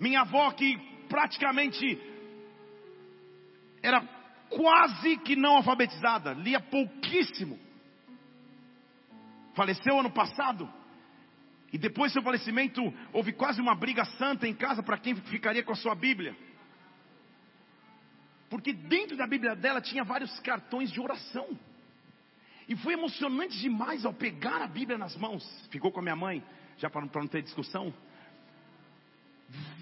Minha 0.00 0.22
avó, 0.22 0.50
que 0.52 0.76
praticamente 1.08 2.00
era 3.82 4.00
quase 4.48 5.16
que 5.18 5.36
não 5.36 5.56
alfabetizada, 5.56 6.32
lia 6.32 6.60
pouquíssimo, 6.60 7.58
faleceu 9.54 9.98
ano 9.98 10.10
passado. 10.10 10.70
E 11.72 11.78
depois 11.78 12.12
do 12.12 12.14
seu 12.14 12.22
falecimento, 12.22 12.80
houve 13.12 13.32
quase 13.32 13.60
uma 13.60 13.74
briga 13.74 14.04
santa 14.04 14.46
em 14.46 14.54
casa 14.54 14.82
para 14.82 14.96
quem 14.96 15.16
ficaria 15.16 15.62
com 15.64 15.72
a 15.72 15.76
sua 15.76 15.94
Bíblia. 15.94 16.36
Porque 18.48 18.72
dentro 18.72 19.16
da 19.16 19.26
Bíblia 19.26 19.56
dela 19.56 19.80
tinha 19.80 20.04
vários 20.04 20.38
cartões 20.40 20.92
de 20.92 21.00
oração. 21.00 21.58
E 22.68 22.76
foi 22.76 22.94
emocionante 22.94 23.58
demais 23.58 24.04
ao 24.04 24.12
pegar 24.12 24.62
a 24.62 24.66
Bíblia 24.66 24.96
nas 24.96 25.16
mãos. 25.16 25.44
Ficou 25.70 25.92
com 25.92 26.00
a 26.00 26.02
minha 26.02 26.16
mãe, 26.16 26.42
já 26.78 26.88
para 26.88 27.02
não 27.02 27.26
ter 27.26 27.42
discussão. 27.42 27.92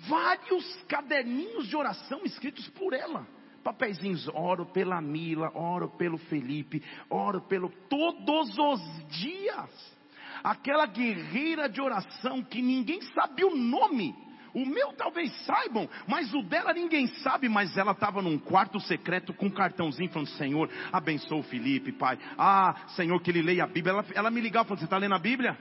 Vários 0.08 0.82
caderninhos 0.88 1.68
de 1.68 1.76
oração 1.76 2.22
escritos 2.24 2.68
por 2.70 2.92
ela. 2.92 3.26
Papeizinhos, 3.62 4.28
oro 4.34 4.66
pela 4.66 5.00
Mila, 5.00 5.52
oro 5.54 5.88
pelo 5.90 6.18
Felipe, 6.18 6.82
oro 7.08 7.40
pelo 7.42 7.70
todos 7.88 8.58
os 8.58 9.08
dias. 9.08 9.96
Aquela 10.42 10.86
guerreira 10.86 11.68
de 11.68 11.80
oração 11.80 12.42
que 12.42 12.60
ninguém 12.60 13.00
sabia 13.14 13.46
o 13.46 13.56
nome 13.56 14.12
o 14.54 14.66
meu 14.66 14.92
talvez 14.92 15.32
saibam, 15.47 15.88
mas 16.06 16.32
o 16.35 16.42
dela 16.42 16.75
ninguém 16.75 17.06
sabe. 17.06 17.49
Mas 17.49 17.76
ela 17.76 17.92
estava 17.92 18.21
num 18.21 18.38
quarto 18.38 18.78
secreto 18.80 19.32
com 19.32 19.47
um 19.47 19.50
cartãozinho 19.50 20.11
falando: 20.11 20.28
Senhor, 20.28 20.68
abençoa 20.92 21.38
o 21.38 21.42
Felipe, 21.42 21.92
Pai. 21.92 22.18
Ah, 22.37 22.75
Senhor, 22.88 23.18
que 23.21 23.30
ele 23.30 23.42
leia 23.42 23.64
a 23.64 23.66
Bíblia. 23.66 23.92
Ela, 23.92 24.04
ela 24.14 24.30
me 24.30 24.40
ligava 24.40 24.66
e 24.66 24.68
falou: 24.68 24.78
Você 24.78 24.85
está 24.85 24.99
lendo 24.99 25.14
a 25.14 25.18
Bíblia? 25.18 25.56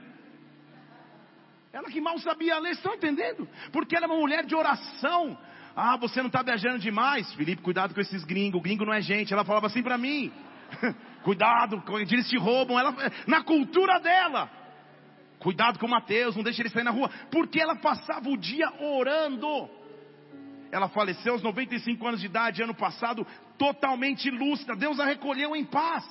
Ela 1.72 1.88
que 1.88 2.00
mal 2.02 2.18
sabia 2.18 2.58
ler, 2.58 2.72
estão 2.72 2.94
entendendo? 2.94 3.48
Porque 3.72 3.96
ela 3.96 4.04
é 4.04 4.08
uma 4.08 4.20
mulher 4.20 4.44
de 4.44 4.54
oração. 4.54 5.38
Ah, 5.74 5.96
você 5.96 6.20
não 6.20 6.26
está 6.26 6.42
viajando 6.42 6.78
demais? 6.78 7.32
Felipe, 7.32 7.62
cuidado 7.62 7.94
com 7.94 8.00
esses 8.00 8.24
gringos. 8.24 8.60
O 8.60 8.62
gringo 8.62 8.84
não 8.84 8.92
é 8.92 9.00
gente. 9.00 9.32
Ela 9.32 9.44
falava 9.44 9.68
assim 9.68 9.82
para 9.82 9.96
mim: 9.96 10.30
Cuidado, 11.24 11.82
eles 11.98 12.28
te 12.28 12.36
roubam. 12.36 12.78
Ela, 12.78 12.94
na 13.26 13.42
cultura 13.42 13.98
dela. 14.00 14.61
Cuidado 15.42 15.78
com 15.78 15.88
Mateus, 15.88 16.36
não 16.36 16.44
deixe 16.44 16.62
ele 16.62 16.68
sair 16.68 16.84
na 16.84 16.92
rua. 16.92 17.10
Porque 17.30 17.60
ela 17.60 17.74
passava 17.74 18.28
o 18.28 18.36
dia 18.36 18.72
orando. 18.80 19.68
Ela 20.70 20.88
faleceu 20.88 21.32
aos 21.32 21.42
95 21.42 22.06
anos 22.06 22.20
de 22.20 22.26
idade, 22.26 22.62
ano 22.62 22.74
passado, 22.74 23.26
totalmente 23.58 24.30
lúcida. 24.30 24.76
Deus 24.76 25.00
a 25.00 25.04
recolheu 25.04 25.54
em 25.56 25.64
paz 25.64 26.04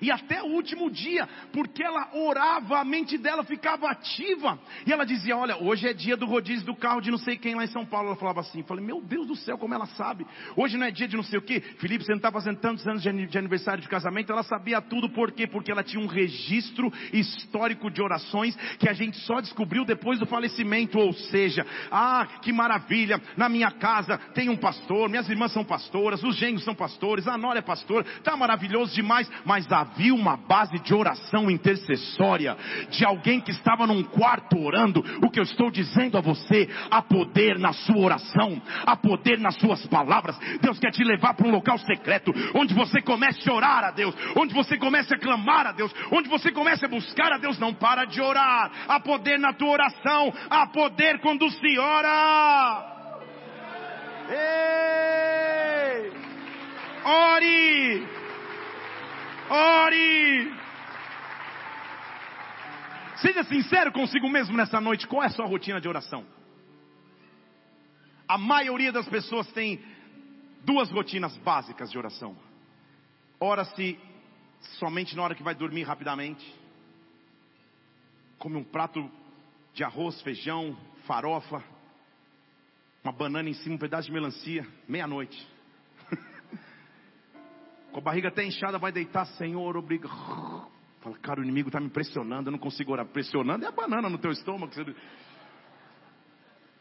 e 0.00 0.10
até 0.10 0.42
o 0.42 0.46
último 0.46 0.90
dia, 0.90 1.28
porque 1.52 1.82
ela 1.82 2.08
orava, 2.14 2.78
a 2.78 2.84
mente 2.84 3.18
dela 3.18 3.44
ficava 3.44 3.90
ativa, 3.90 4.58
e 4.86 4.92
ela 4.92 5.04
dizia: 5.04 5.36
Olha, 5.36 5.56
hoje 5.56 5.88
é 5.88 5.92
dia 5.92 6.16
do 6.16 6.26
rodízio 6.26 6.66
do 6.66 6.74
carro 6.74 7.00
de 7.00 7.10
não 7.10 7.18
sei 7.18 7.36
quem 7.36 7.54
lá 7.54 7.64
em 7.64 7.68
São 7.68 7.84
Paulo. 7.84 8.08
Ela 8.08 8.16
falava 8.16 8.40
assim: 8.40 8.62
Falei, 8.62 8.84
meu 8.84 9.00
Deus 9.00 9.26
do 9.26 9.36
céu, 9.36 9.58
como 9.58 9.74
ela 9.74 9.86
sabe, 9.86 10.26
hoje 10.56 10.76
não 10.76 10.86
é 10.86 10.90
dia 10.90 11.08
de 11.08 11.16
não 11.16 11.22
sei 11.22 11.38
o 11.38 11.42
que. 11.42 11.60
Felipe, 11.60 12.04
você 12.04 12.12
não 12.12 12.18
está 12.18 12.32
fazendo 12.32 12.58
tantos 12.58 12.86
anos 12.86 13.02
de 13.02 13.38
aniversário 13.38 13.82
de 13.82 13.88
casamento, 13.88 14.32
ela 14.32 14.42
sabia 14.42 14.80
tudo, 14.80 15.10
por 15.10 15.32
quê? 15.32 15.46
Porque 15.46 15.70
ela 15.70 15.82
tinha 15.82 16.02
um 16.02 16.06
registro 16.06 16.92
histórico 17.12 17.90
de 17.90 18.02
orações 18.02 18.56
que 18.78 18.88
a 18.88 18.92
gente 18.92 19.18
só 19.18 19.40
descobriu 19.40 19.84
depois 19.84 20.18
do 20.18 20.26
falecimento, 20.26 20.98
ou 20.98 21.12
seja, 21.12 21.66
ah, 21.90 22.26
que 22.42 22.52
maravilha, 22.52 23.20
na 23.36 23.48
minha 23.48 23.70
casa 23.70 24.18
tem 24.34 24.48
um 24.48 24.56
pastor, 24.56 25.08
minhas 25.08 25.28
irmãs 25.28 25.52
são 25.52 25.64
pastoras, 25.64 26.22
os 26.22 26.36
genros 26.36 26.64
são 26.64 26.74
pastores, 26.74 27.26
a 27.26 27.36
Nora 27.36 27.58
é 27.58 27.62
pastor, 27.62 28.04
tá 28.22 28.36
maravilhoso 28.36 28.94
demais, 28.94 29.30
mas 29.44 29.70
a 29.70 29.84
havia 29.90 30.14
uma 30.14 30.36
base 30.36 30.78
de 30.78 30.94
oração 30.94 31.50
intercessória, 31.50 32.56
de 32.90 33.04
alguém 33.04 33.40
que 33.40 33.50
estava 33.50 33.86
num 33.86 34.02
quarto 34.02 34.58
orando. 34.58 35.04
O 35.22 35.30
que 35.30 35.38
eu 35.38 35.42
estou 35.42 35.70
dizendo 35.70 36.16
a 36.16 36.20
você, 36.20 36.68
há 36.90 37.02
poder 37.02 37.58
na 37.58 37.72
sua 37.72 37.98
oração, 37.98 38.60
há 38.86 38.96
poder 38.96 39.38
nas 39.38 39.56
suas 39.56 39.84
palavras. 39.86 40.38
Deus 40.60 40.78
quer 40.78 40.90
te 40.90 41.02
levar 41.02 41.34
para 41.34 41.46
um 41.46 41.50
local 41.50 41.78
secreto, 41.78 42.32
onde 42.54 42.72
você 42.74 43.02
comece 43.02 43.48
a 43.48 43.52
orar 43.52 43.84
a 43.84 43.90
Deus, 43.90 44.14
onde 44.36 44.54
você 44.54 44.76
comece 44.76 45.14
a 45.14 45.18
clamar 45.18 45.66
a 45.66 45.72
Deus, 45.72 45.92
onde 46.10 46.28
você 46.28 46.52
comece 46.52 46.84
a 46.84 46.88
buscar 46.88 47.32
a 47.32 47.38
Deus. 47.38 47.58
Não 47.58 47.74
para 47.74 48.04
de 48.04 48.20
orar, 48.20 48.70
há 48.88 49.00
poder 49.00 49.38
na 49.38 49.52
tua 49.52 49.70
oração, 49.70 50.32
há 50.48 50.66
poder 50.66 51.20
quando 51.20 51.48
se 51.50 51.78
ora. 51.78 52.96
Ei! 54.30 55.00
Ore! 57.04 58.19
Ore! 59.50 60.54
Seja 63.16 63.42
sincero 63.42 63.90
consigo 63.90 64.28
mesmo 64.28 64.56
nessa 64.56 64.80
noite, 64.80 65.08
qual 65.08 65.24
é 65.24 65.26
a 65.26 65.30
sua 65.30 65.44
rotina 65.44 65.80
de 65.80 65.88
oração? 65.88 66.24
A 68.28 68.38
maioria 68.38 68.92
das 68.92 69.08
pessoas 69.08 69.50
tem 69.50 69.84
duas 70.64 70.88
rotinas 70.90 71.36
básicas 71.38 71.90
de 71.90 71.98
oração. 71.98 72.36
Ora-se 73.40 73.98
somente 74.78 75.16
na 75.16 75.24
hora 75.24 75.34
que 75.34 75.42
vai 75.42 75.54
dormir 75.54 75.82
rapidamente. 75.82 76.46
Come 78.38 78.56
um 78.56 78.64
prato 78.64 79.10
de 79.74 79.82
arroz, 79.82 80.22
feijão, 80.22 80.78
farofa, 81.06 81.60
uma 83.02 83.12
banana 83.12 83.48
em 83.48 83.54
cima, 83.54 83.74
um 83.74 83.78
pedaço 83.78 84.06
de 84.06 84.12
melancia, 84.12 84.64
meia-noite 84.86 85.49
a 88.00 88.02
barriga 88.02 88.28
até 88.28 88.44
inchada, 88.44 88.78
vai 88.78 88.90
deitar, 88.90 89.26
Senhor, 89.26 89.76
obrigado. 89.76 90.70
Fala, 91.00 91.16
cara, 91.18 91.40
o 91.40 91.42
inimigo 91.42 91.68
está 91.68 91.80
me 91.80 91.88
pressionando, 91.88 92.48
eu 92.48 92.52
não 92.52 92.58
consigo 92.58 92.92
orar. 92.92 93.06
Pressionando 93.06 93.64
é 93.64 93.68
a 93.68 93.72
banana 93.72 94.08
no 94.08 94.18
teu 94.18 94.30
estômago. 94.30 94.72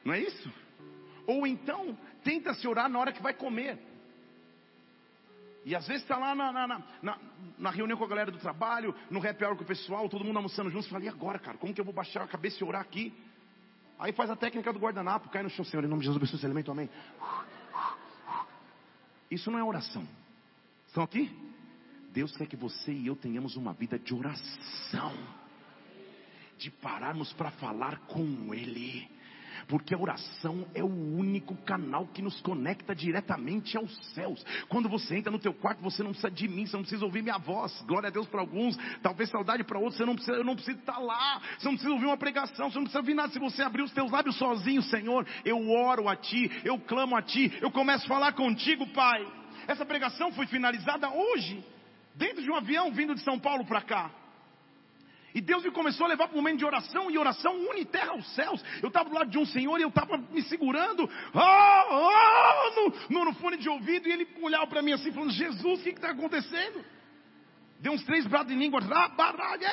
Não 0.03 0.13
é 0.13 0.19
isso? 0.19 0.51
Ou 1.27 1.45
então, 1.45 1.97
tenta 2.23 2.53
se 2.53 2.67
orar 2.67 2.89
na 2.89 2.99
hora 2.99 3.11
que 3.11 3.21
vai 3.21 3.33
comer. 3.33 3.77
E 5.65 5.75
às 5.75 5.88
vezes 5.88 6.03
está 6.03 6.17
lá 6.17 6.33
na, 6.33 6.51
na, 6.51 6.83
na, 7.01 7.19
na, 7.57 7.69
reunião 7.69 7.97
com 7.97 8.05
a 8.05 8.07
galera 8.07 8.31
do 8.31 8.39
trabalho, 8.39 8.95
no 9.11 9.19
happy 9.19 9.43
hour 9.43 9.55
com 9.55 9.63
o 9.63 9.67
pessoal, 9.67 10.09
todo 10.09 10.23
mundo 10.23 10.38
almoçando 10.38 10.69
juntos. 10.69 10.89
Fala, 10.89 11.03
e 11.03 11.09
agora, 11.09 11.38
cara? 11.38 11.57
Como 11.57 11.73
que 11.73 11.81
eu 11.81 11.85
vou 11.85 11.93
baixar 11.93 12.23
a 12.23 12.27
cabeça 12.27 12.63
e 12.63 12.67
orar 12.67 12.81
aqui? 12.81 13.13
Aí 13.99 14.13
faz 14.13 14.29
a 14.29 14.35
técnica 14.35 14.71
do 14.71 14.79
guardanapo, 14.79 15.29
cai 15.29 15.43
no 15.43 15.49
chão, 15.49 15.65
Senhor, 15.65 15.83
em 15.83 15.88
nome 15.88 15.99
de 15.99 16.05
Jesus, 16.05 16.17
abençoe 16.17 16.38
esse 16.38 16.45
alimento, 16.45 16.71
amém. 16.71 16.89
Isso 19.29 19.51
não 19.51 19.59
é 19.59 19.63
oração. 19.63 20.07
Estão 20.89 21.03
aqui? 21.03 21.29
Deus 22.12 22.36
quer 22.36 22.48
que 22.48 22.55
você 22.55 22.91
e 22.91 23.05
eu 23.05 23.15
tenhamos 23.15 23.55
uma 23.55 23.74
vida 23.74 24.00
de 24.00 24.12
oração, 24.12 25.13
de 26.58 26.72
pararmos 26.72 27.31
para 27.34 27.51
falar 27.51 28.00
com 28.08 28.51
Ele, 28.55 29.08
porque 29.67 29.93
a 29.93 30.00
oração 30.00 30.65
é 30.74 30.84
o 30.84 30.88
único 30.88 31.55
canal 31.58 32.08
que 32.08 32.24
nos 32.24 32.41
conecta 32.41 32.96
diretamente 32.96 33.77
aos 33.77 33.96
céus. 34.15 34.43
Quando 34.67 34.89
você 34.89 35.15
entra 35.17 35.31
no 35.31 35.38
teu 35.38 35.53
quarto, 35.53 35.79
você 35.79 36.01
não 36.01 36.10
precisa 36.10 36.31
de 36.31 36.48
mim, 36.48 36.65
você 36.65 36.75
não 36.75 36.81
precisa 36.81 37.05
ouvir 37.05 37.22
minha 37.22 37.38
voz. 37.38 37.79
Glória 37.84 38.08
a 38.08 38.12
Deus 38.12 38.27
para 38.27 38.41
alguns, 38.41 38.75
talvez 39.03 39.29
saudade 39.29 39.63
para 39.63 39.77
outros. 39.77 39.98
Você 39.98 40.05
não 40.05 40.15
precisa, 40.15 40.38
eu 40.38 40.43
não 40.43 40.55
preciso 40.55 40.79
estar 40.79 40.98
lá. 40.98 41.39
Você 41.55 41.65
não 41.65 41.74
precisa 41.74 41.93
ouvir 41.93 42.08
uma 42.08 42.17
pregação, 42.17 42.72
você 42.72 42.77
não 42.77 42.86
precisa 42.86 43.00
ouvir 43.00 43.13
nada. 43.13 43.31
Se 43.31 43.38
você 43.38 43.62
abrir 43.62 43.84
os 43.84 43.91
teus 43.91 44.10
lábios 44.10 44.36
sozinho, 44.39 44.81
Senhor, 44.81 45.24
eu 45.46 45.69
oro 45.69 46.10
a 46.10 46.15
Ti, 46.15 46.50
eu 46.65 46.79
clamo 46.79 47.15
a 47.15 47.22
Ti, 47.22 47.60
eu 47.62 47.69
começo 47.69 48.05
a 48.05 48.08
falar 48.08 48.34
contigo, 48.34 48.88
Pai. 48.88 49.38
Essa 49.69 49.85
pregação 49.85 50.31
foi 50.31 50.47
finalizada 50.47 51.07
hoje, 51.11 51.63
dentro 52.15 52.41
de 52.41 52.49
um 52.49 52.55
avião 52.55 52.91
vindo 52.91 53.13
de 53.13 53.21
São 53.21 53.38
Paulo 53.38 53.63
para 53.63 53.83
cá. 53.83 54.09
E 55.35 55.39
Deus 55.39 55.63
me 55.63 55.69
começou 55.69 56.07
a 56.07 56.09
levar 56.09 56.27
para 56.27 56.33
um 56.33 56.41
momento 56.41 56.57
de 56.57 56.65
oração, 56.65 57.11
e 57.11 57.19
oração 57.19 57.55
une 57.69 57.85
terra 57.85 58.13
aos 58.13 58.27
céus. 58.33 58.65
Eu 58.81 58.88
estava 58.88 59.07
do 59.07 59.15
lado 59.15 59.29
de 59.29 59.38
um 59.38 59.45
senhor 59.45 59.77
e 59.77 59.83
eu 59.83 59.89
estava 59.89 60.17
me 60.17 60.41
segurando, 60.41 61.07
oh, 61.35 61.83
oh, 61.91 63.11
no, 63.11 63.25
no, 63.25 63.33
fone 63.35 63.57
de 63.57 63.69
ouvido, 63.69 64.09
e 64.09 64.11
ele 64.11 64.27
olhava 64.41 64.65
para 64.65 64.81
mim 64.81 64.91
assim, 64.93 65.11
falando: 65.11 65.33
Jesus, 65.33 65.81
o 65.81 65.83
que 65.83 65.89
está 65.89 66.09
acontecendo? 66.09 66.83
Deu 67.81 67.93
uns 67.93 68.03
três 68.03 68.27
brados 68.27 68.51
em 68.51 68.57
língua. 68.57 68.81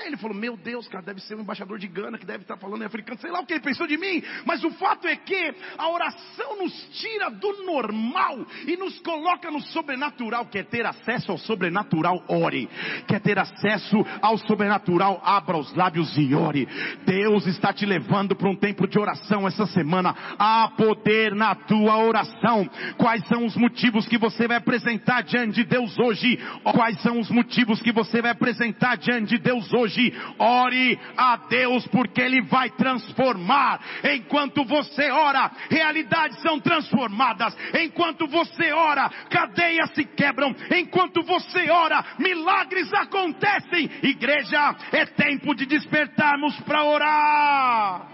Ele 0.04 0.16
falou: 0.16 0.36
Meu 0.36 0.56
Deus, 0.56 0.86
cara, 0.86 1.04
deve 1.04 1.20
ser 1.22 1.34
um 1.34 1.40
embaixador 1.40 1.76
de 1.76 1.88
Gana 1.88 2.16
que 2.16 2.25
deve 2.25 2.42
estar 2.42 2.56
falando 2.56 2.82
em 2.82 2.84
africano. 2.84 3.18
Sei 3.20 3.32
lá 3.32 3.40
o 3.40 3.46
que 3.46 3.54
ele 3.54 3.62
pensou 3.62 3.84
de 3.84 3.98
mim. 3.98 4.22
Mas 4.44 4.62
o 4.62 4.70
fato 4.72 5.08
é 5.08 5.16
que 5.16 5.54
a 5.76 5.88
oração 5.90 6.56
nos 6.56 6.72
tira 7.00 7.30
do 7.30 7.64
normal 7.64 8.46
e 8.64 8.76
nos 8.76 8.96
coloca 9.00 9.50
no 9.50 9.60
sobrenatural. 9.60 10.46
Quer 10.46 10.66
ter 10.66 10.86
acesso 10.86 11.32
ao 11.32 11.38
sobrenatural? 11.38 12.22
Ore. 12.28 12.68
Quer 13.08 13.20
ter 13.20 13.40
acesso 13.40 13.96
ao 14.22 14.38
sobrenatural? 14.38 15.20
Abra 15.25 15.56
os 15.56 15.75
lábios 15.75 16.16
e 16.16 16.32
ore. 16.32 16.68
Deus 17.04 17.44
está 17.48 17.72
te 17.72 17.84
levando 17.84 18.36
para 18.36 18.48
um 18.48 18.54
tempo 18.54 18.86
de 18.86 19.00
oração 19.00 19.48
essa 19.48 19.66
semana. 19.66 20.14
Há 20.38 20.68
poder 20.76 21.34
na 21.34 21.56
tua 21.56 21.96
oração. 21.98 22.70
Quais 22.98 23.26
são 23.26 23.44
os 23.44 23.56
motivos 23.56 24.06
que 24.06 24.16
você 24.16 24.46
vai 24.46 24.58
apresentar 24.58 25.22
diante 25.22 25.56
de 25.56 25.64
Deus 25.64 25.98
hoje? 25.98 26.38
Quais 26.62 27.02
são 27.02 27.18
os 27.18 27.30
motivos 27.30 27.82
que 27.82 27.95
você 27.96 28.20
vai 28.20 28.32
apresentar 28.32 28.96
diante 28.96 29.30
de 29.30 29.38
Deus 29.38 29.72
hoje, 29.72 30.12
ore 30.38 30.98
a 31.16 31.36
Deus 31.48 31.86
porque 31.86 32.20
Ele 32.20 32.42
vai 32.42 32.68
transformar. 32.70 33.80
Enquanto 34.04 34.64
você 34.64 35.10
ora, 35.10 35.50
realidades 35.70 36.40
são 36.42 36.60
transformadas. 36.60 37.56
Enquanto 37.80 38.26
você 38.26 38.70
ora, 38.70 39.08
cadeias 39.30 39.90
se 39.94 40.04
quebram. 40.04 40.54
Enquanto 40.76 41.22
você 41.22 41.70
ora, 41.70 42.04
milagres 42.18 42.92
acontecem. 42.92 43.90
Igreja, 44.02 44.76
é 44.92 45.06
tempo 45.06 45.54
de 45.54 45.64
despertarmos 45.64 46.54
para 46.60 46.84
orar. 46.84 48.08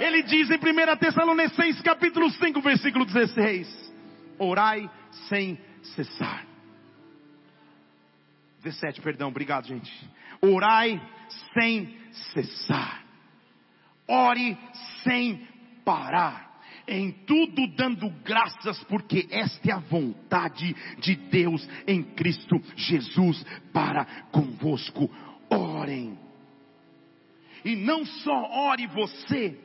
Ele 0.00 0.22
diz 0.22 0.48
em 0.50 0.54
1 0.54 0.96
Tessalonicenses 0.96 1.82
capítulo 1.82 2.30
5, 2.30 2.60
versículo 2.62 3.04
16: 3.04 3.92
Orai 4.38 4.88
sem 5.28 5.58
cessar. 5.82 6.57
17, 8.62 9.00
perdão, 9.00 9.28
obrigado, 9.28 9.66
gente. 9.66 9.92
Orai 10.40 11.00
sem 11.54 11.96
cessar. 12.32 13.04
Ore 14.06 14.56
sem 15.04 15.46
parar. 15.84 16.48
Em 16.86 17.12
tudo 17.26 17.66
dando 17.76 18.08
graças, 18.24 18.82
porque 18.84 19.28
esta 19.30 19.70
é 19.70 19.72
a 19.72 19.78
vontade 19.78 20.74
de 20.98 21.14
Deus 21.16 21.68
em 21.86 22.02
Cristo 22.02 22.60
Jesus 22.76 23.44
para 23.72 24.04
convosco. 24.32 25.10
Orem. 25.50 26.18
E 27.64 27.76
não 27.76 28.06
só 28.06 28.68
ore 28.68 28.86
você, 28.86 29.58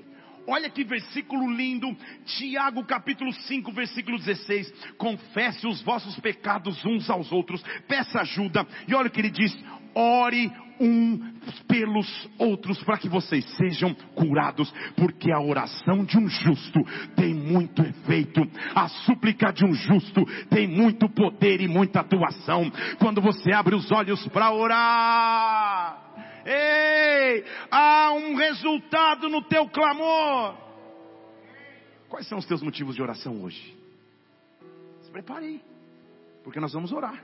Olha 0.48 0.70
que 0.70 0.84
versículo 0.84 1.50
lindo, 1.52 1.88
Tiago 2.26 2.84
capítulo 2.84 3.32
5, 3.32 3.72
versículo 3.72 4.18
16. 4.18 4.72
Confesse 4.98 5.66
os 5.68 5.82
vossos 5.82 6.20
pecados 6.20 6.84
uns 6.86 7.10
aos 7.10 7.32
outros, 7.32 7.64
peça 7.88 8.20
ajuda, 8.20 8.66
e 8.88 8.94
olha 8.94 9.08
o 9.08 9.12
que 9.12 9.22
ele 9.22 9.30
diz: 9.30 9.58
ore 9.96 10.52
um 10.80 11.34
pelos 11.68 12.30
outros 12.38 12.84
para 12.84 12.98
que 12.98 13.08
vocês 13.08 13.46
sejam 13.56 13.94
curados, 14.16 14.74
porque 14.96 15.32
a 15.32 15.40
oração 15.40 16.04
de 16.04 16.18
um 16.18 16.28
justo 16.28 16.80
tem 17.16 17.34
muito 17.34 17.82
efeito, 17.82 18.42
a 18.76 18.88
súplica 18.88 19.52
de 19.52 19.66
um 19.66 19.74
justo 19.74 20.26
tem 20.50 20.68
muito 20.68 21.08
poder 21.10 21.62
e 21.62 21.68
muita 21.68 22.02
atuação. 22.02 22.72
Quando 23.00 23.22
você 23.22 23.52
abre 23.54 23.76
os 23.76 23.90
olhos 23.92 24.28
para 24.28 24.52
orar, 24.52 26.03
Ei, 26.46 27.46
há 27.72 28.12
um 28.14 28.36
resultado 28.36 29.30
no 29.30 29.42
teu 29.44 29.68
clamor. 29.70 30.58
Quais 32.10 32.28
são 32.28 32.38
os 32.38 32.46
teus 32.46 32.62
motivos 32.62 32.96
de 32.96 33.02
oração 33.02 33.42
hoje? 33.44 33.76
Se 35.02 35.12
prepare 35.12 35.46
aí, 35.46 35.62
porque 36.44 36.60
nós 36.60 36.74
vamos 36.74 36.92
orar. 36.92 37.24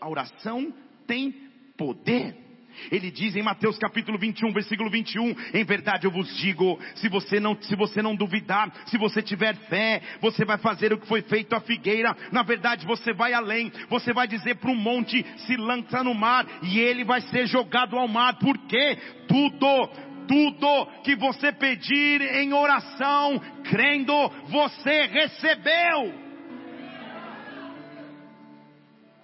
A 0.00 0.08
oração 0.08 0.72
tem 1.06 1.32
poder. 1.76 2.49
Ele 2.90 3.10
diz 3.10 3.36
em 3.36 3.42
Mateus 3.42 3.78
capítulo 3.78 4.18
21, 4.18 4.52
versículo 4.52 4.90
21, 4.90 5.34
em 5.54 5.64
verdade 5.64 6.06
eu 6.06 6.10
vos 6.10 6.36
digo, 6.38 6.78
se 6.94 7.08
você 7.08 7.40
não, 7.40 7.60
se 7.60 7.74
você 7.74 8.02
não 8.02 8.14
duvidar, 8.14 8.72
se 8.86 8.96
você 8.98 9.22
tiver 9.22 9.56
fé, 9.68 10.00
você 10.20 10.44
vai 10.44 10.58
fazer 10.58 10.92
o 10.92 10.98
que 10.98 11.06
foi 11.06 11.22
feito 11.22 11.54
à 11.54 11.60
figueira, 11.60 12.16
na 12.32 12.42
verdade 12.42 12.86
você 12.86 13.12
vai 13.12 13.32
além, 13.32 13.72
você 13.88 14.12
vai 14.12 14.26
dizer 14.26 14.56
para 14.56 14.70
um 14.70 14.76
monte, 14.76 15.24
se 15.46 15.56
lança 15.56 16.02
no 16.02 16.14
mar, 16.14 16.46
e 16.62 16.78
ele 16.78 17.04
vai 17.04 17.20
ser 17.22 17.46
jogado 17.46 17.96
ao 17.96 18.08
mar, 18.08 18.38
porque 18.38 18.98
tudo, 19.28 19.88
tudo 20.26 20.86
que 21.02 21.16
você 21.16 21.52
pedir 21.52 22.22
em 22.22 22.52
oração, 22.52 23.40
crendo, 23.64 24.28
você 24.48 25.06
recebeu. 25.06 26.30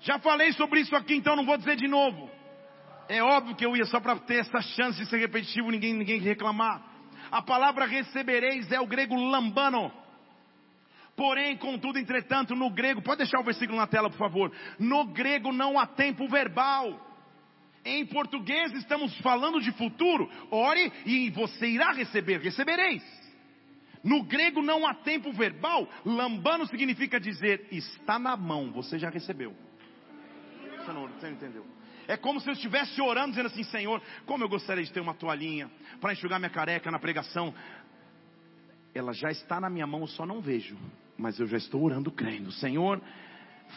Já 0.00 0.20
falei 0.20 0.52
sobre 0.52 0.80
isso 0.80 0.94
aqui, 0.94 1.16
então 1.16 1.34
não 1.34 1.44
vou 1.44 1.56
dizer 1.56 1.76
de 1.76 1.88
novo. 1.88 2.35
É 3.08 3.22
óbvio 3.22 3.54
que 3.54 3.64
eu 3.64 3.76
ia 3.76 3.84
só 3.86 4.00
para 4.00 4.16
ter 4.16 4.40
essa 4.40 4.60
chance 4.60 4.98
de 4.98 5.06
ser 5.06 5.18
repetitivo, 5.18 5.70
ninguém, 5.70 5.94
ninguém 5.94 6.20
reclamar. 6.20 6.82
A 7.30 7.42
palavra 7.42 7.86
recebereis 7.86 8.70
é 8.70 8.80
o 8.80 8.86
grego 8.86 9.14
lambano. 9.14 9.92
Porém, 11.16 11.56
contudo, 11.56 11.98
entretanto, 11.98 12.54
no 12.54 12.70
grego, 12.70 13.00
pode 13.00 13.18
deixar 13.18 13.40
o 13.40 13.44
versículo 13.44 13.78
na 13.78 13.86
tela, 13.86 14.10
por 14.10 14.18
favor. 14.18 14.52
No 14.78 15.06
grego 15.06 15.52
não 15.52 15.78
há 15.78 15.86
tempo 15.86 16.28
verbal. 16.28 17.00
Em 17.84 18.04
português 18.04 18.72
estamos 18.72 19.16
falando 19.20 19.60
de 19.60 19.72
futuro. 19.72 20.28
Ore 20.50 20.92
e 21.06 21.30
você 21.30 21.68
irá 21.68 21.92
receber, 21.92 22.40
recebereis. 22.40 23.02
No 24.02 24.24
grego 24.24 24.60
não 24.60 24.86
há 24.86 24.92
tempo 24.94 25.32
verbal. 25.32 25.88
Lambano 26.04 26.66
significa 26.66 27.18
dizer 27.18 27.66
está 27.70 28.18
na 28.18 28.36
mão, 28.36 28.70
você 28.72 28.98
já 28.98 29.08
recebeu. 29.08 29.54
Você 30.78 30.92
não, 30.92 31.08
você 31.08 31.26
não 31.26 31.32
entendeu? 31.32 31.75
É 32.08 32.16
como 32.16 32.40
se 32.40 32.48
eu 32.48 32.52
estivesse 32.52 33.00
orando, 33.00 33.30
dizendo 33.30 33.46
assim: 33.46 33.64
Senhor, 33.64 34.00
como 34.24 34.44
eu 34.44 34.48
gostaria 34.48 34.84
de 34.84 34.92
ter 34.92 35.00
uma 35.00 35.14
toalhinha 35.14 35.70
para 36.00 36.12
enxugar 36.12 36.38
minha 36.38 36.50
careca 36.50 36.90
na 36.90 36.98
pregação. 36.98 37.54
Ela 38.94 39.12
já 39.12 39.30
está 39.30 39.60
na 39.60 39.68
minha 39.68 39.86
mão, 39.86 40.00
eu 40.00 40.06
só 40.06 40.24
não 40.24 40.40
vejo, 40.40 40.76
mas 41.18 41.38
eu 41.38 41.46
já 41.46 41.58
estou 41.58 41.82
orando, 41.82 42.10
crendo. 42.10 42.50
Senhor, 42.52 43.00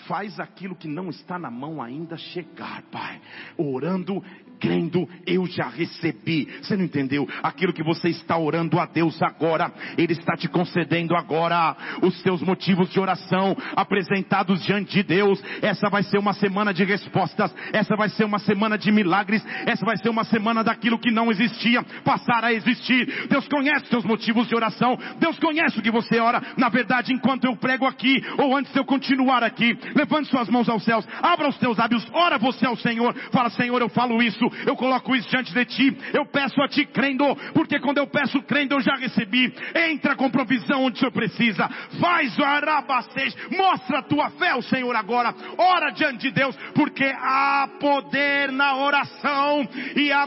faz 0.08 0.40
aquilo 0.40 0.76
que 0.76 0.88
não 0.88 1.10
está 1.10 1.38
na 1.38 1.52
mão 1.52 1.82
ainda 1.82 2.18
chegar, 2.18 2.84
Pai. 2.84 3.22
Orando 3.58 4.24
crendo, 4.60 5.08
eu 5.26 5.46
já 5.46 5.70
recebi. 5.70 6.48
Você 6.62 6.76
não 6.76 6.86
entendeu? 6.86 7.28
Aquilo 7.42 7.74
que 7.74 7.84
você 7.84 8.10
está 8.10 8.38
orando 8.38 8.80
a 8.80 8.86
Deus 8.86 9.22
agora, 9.22 9.72
Ele 9.98 10.14
está 10.14 10.36
te 10.36 10.48
concedendo 10.48 11.16
agora 11.16 11.76
os 12.02 12.20
seus 12.22 12.42
motivos 12.42 12.90
de 12.90 13.00
oração 13.00 13.56
apresentados 13.76 14.64
diante 14.64 14.94
de 14.94 15.04
Deus. 15.04 15.42
Essa 15.62 15.90
vai 15.90 16.04
ser 16.04 16.18
uma 16.18 16.34
semana 16.34 16.74
de 16.74 16.84
respostas, 16.84 17.54
essa 17.74 17.96
vai 17.96 18.10
ser 18.10 18.26
uma 18.26 18.40
semana 18.40 18.78
de 18.78 18.92
milagres, 18.92 19.46
essa 19.66 19.86
vai 19.86 19.98
ser 19.98 20.10
uma 20.10 20.24
semana 20.24 20.64
daquilo 20.64 21.00
que 21.00 21.12
não 21.12 21.32
existia 21.32 21.84
passar 22.04 22.44
a 22.44 22.54
existir. 22.54 23.28
Deus 23.28 23.48
conhece 23.48 23.88
seus 23.88 24.04
motivos 24.04 24.48
de 24.48 24.56
oração, 24.56 24.98
Deus 25.20 25.38
conhece 25.40 25.80
o 25.80 25.82
que 25.82 25.92
você 25.92 26.20
ora. 26.20 26.42
Na 26.58 26.70
verdade, 26.70 27.14
enquanto 27.14 27.46
eu 27.46 27.56
prego 27.56 27.86
aqui, 27.86 28.22
ou 28.38 28.56
antes 28.56 28.72
de 28.74 28.80
eu 28.80 28.86
continuar 28.86 29.44
aqui, 29.44 29.78
levante 29.96 30.30
suas 30.30 30.50
mãos 30.50 30.68
aos 30.68 30.84
céus, 30.84 31.08
abra 31.22 31.48
os 31.48 31.58
teus 31.58 31.78
lábios, 31.78 32.06
ora 32.12 32.38
você 32.38 32.66
ao 32.66 32.76
Senhor, 32.76 33.14
fala: 33.32 33.50
Senhor, 33.50 33.82
eu 33.82 33.90
falo 33.90 34.22
isso, 34.22 34.49
eu 34.66 34.76
coloco 34.76 35.16
isso 35.16 35.30
diante 35.30 35.54
de 35.54 35.66
ti, 35.66 35.98
eu 36.14 36.26
peço 36.26 36.62
a 36.62 36.68
ti 36.68 36.86
crendo, 36.86 37.36
porque 37.54 37.80
quando 37.80 37.98
eu 37.98 38.08
peço 38.08 38.42
crendo 38.44 38.76
eu 38.76 38.82
já 38.82 38.96
recebi. 38.96 39.54
Entra 39.90 40.16
com 40.16 40.30
provisão 40.30 40.84
onde 40.84 40.98
o 40.98 41.00
Senhor 41.00 41.12
precisa, 41.12 41.68
faz 42.00 42.38
o 42.38 42.44
arabacês, 42.44 43.36
mostra 43.52 44.00
a 44.00 44.04
tua 44.04 44.30
fé 44.32 44.50
ao 44.50 44.62
Senhor 44.62 44.96
agora, 44.96 45.34
ora 45.58 45.92
diante 45.92 46.20
de 46.20 46.32
Deus, 46.32 46.56
porque 46.74 47.06
há 47.06 47.68
poder 47.80 48.52
na 48.52 48.76
oração 48.76 49.68
e 49.96 50.12
a, 50.12 50.26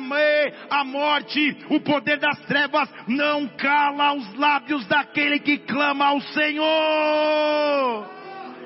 a 0.71 0.85
morte, 0.85 1.57
o 1.69 1.81
poder 1.81 2.19
das 2.19 2.39
trevas 2.47 2.89
não 3.07 3.47
cala 3.49 4.15
os 4.15 4.35
lábios 4.35 4.87
daquele 4.87 5.39
que 5.39 5.59
clama 5.59 6.07
ao 6.07 6.21
Senhor. 6.21 6.63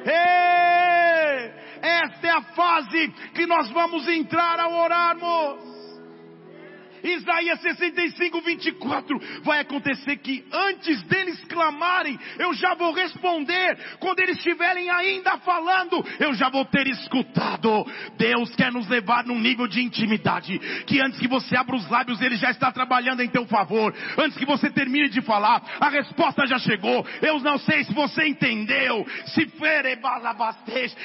Ei! 0.05 1.56
Esta 1.87 2.27
é 2.27 2.31
a 2.31 2.42
fase 2.42 3.09
que 3.33 3.46
nós 3.46 3.70
vamos 3.70 4.09
entrar 4.09 4.59
ao 4.59 4.72
orarmos. 4.72 5.75
Isaías 7.02 7.61
65, 7.61 8.40
24. 8.40 9.18
Vai 9.42 9.61
acontecer 9.61 10.16
que 10.16 10.44
antes 10.52 11.02
deles 11.04 11.42
clamarem, 11.44 12.18
eu 12.38 12.54
já 12.54 12.74
vou 12.74 12.92
responder. 12.92 13.76
Quando 13.98 14.20
eles 14.20 14.37
estiverem 14.37 14.88
ainda 14.90 15.38
falando, 15.38 16.04
eu 16.20 16.35
já 16.35 16.48
vou 16.48 16.64
ter 16.64 16.87
escutado. 16.87 17.87
Deus 18.16 18.54
quer 18.54 18.72
nos 18.72 18.88
levar 18.88 19.24
num 19.24 19.38
nível 19.38 19.66
de 19.66 19.82
intimidade. 19.82 20.59
Que 20.87 21.00
antes 21.00 21.18
que 21.18 21.28
você 21.28 21.56
abra 21.56 21.76
os 21.76 21.88
lábios, 21.90 22.20
Ele 22.20 22.37
já 22.37 22.50
está 22.50 22.70
trabalhando 22.70 23.22
em 23.22 23.28
teu 23.28 23.46
favor. 23.46 23.94
Antes 24.18 24.37
que 24.38 24.46
você 24.46 24.70
termine 24.70 25.09
de 25.09 25.20
falar, 25.20 25.62
a 25.80 25.88
resposta 25.88 26.46
já 26.46 26.59
chegou. 26.59 27.06
Eu 27.22 27.40
não 27.40 27.59
sei 27.59 27.85
se 27.85 27.92
você 27.92 28.26
entendeu. 28.26 29.06
Se 29.26 29.46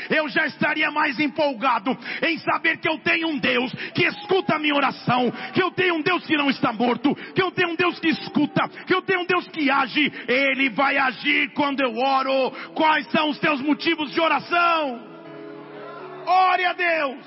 eu 0.09 0.29
já 0.29 0.45
estaria 0.45 0.91
mais 0.91 1.19
empolgado 1.19 1.97
em 2.21 2.37
saber 2.39 2.77
que 2.77 2.87
eu 2.87 2.97
tenho 2.99 3.29
um 3.29 3.37
Deus 3.37 3.71
que 3.93 4.05
escuta 4.05 4.55
a 4.55 4.59
minha 4.59 4.75
oração. 4.75 5.31
Que 5.53 5.61
eu 5.61 5.71
um 5.89 6.01
Deus 6.01 6.25
que 6.25 6.35
não 6.35 6.49
está 6.49 6.73
morto, 6.73 7.15
que 7.33 7.41
eu 7.41 7.49
tenho 7.51 7.69
um 7.69 7.75
Deus 7.75 7.97
que 7.99 8.09
escuta, 8.09 8.67
que 8.85 8.93
eu 8.93 9.01
tenho 9.01 9.21
um 9.21 9.25
Deus 9.25 9.47
que 9.47 9.71
age, 9.71 10.11
Ele 10.27 10.69
vai 10.69 10.97
agir 10.97 11.53
quando 11.53 11.79
eu 11.79 11.97
oro. 11.97 12.51
Quais 12.75 13.09
são 13.09 13.29
os 13.29 13.39
teus 13.39 13.61
motivos 13.61 14.11
de 14.11 14.19
oração? 14.19 15.09
Ore 16.25 16.65
a 16.65 16.73
Deus, 16.73 17.25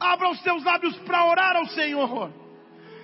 abra 0.00 0.30
os 0.30 0.40
teus 0.40 0.64
lábios 0.64 0.96
para 1.00 1.26
orar 1.26 1.56
ao 1.56 1.66
Senhor. 1.66 2.32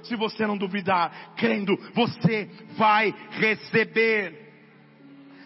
Se 0.03 0.17
você 0.17 0.47
não 0.47 0.57
duvidar, 0.57 1.35
crendo, 1.37 1.77
você 1.95 2.51
vai 2.77 3.15
receber. 3.33 4.49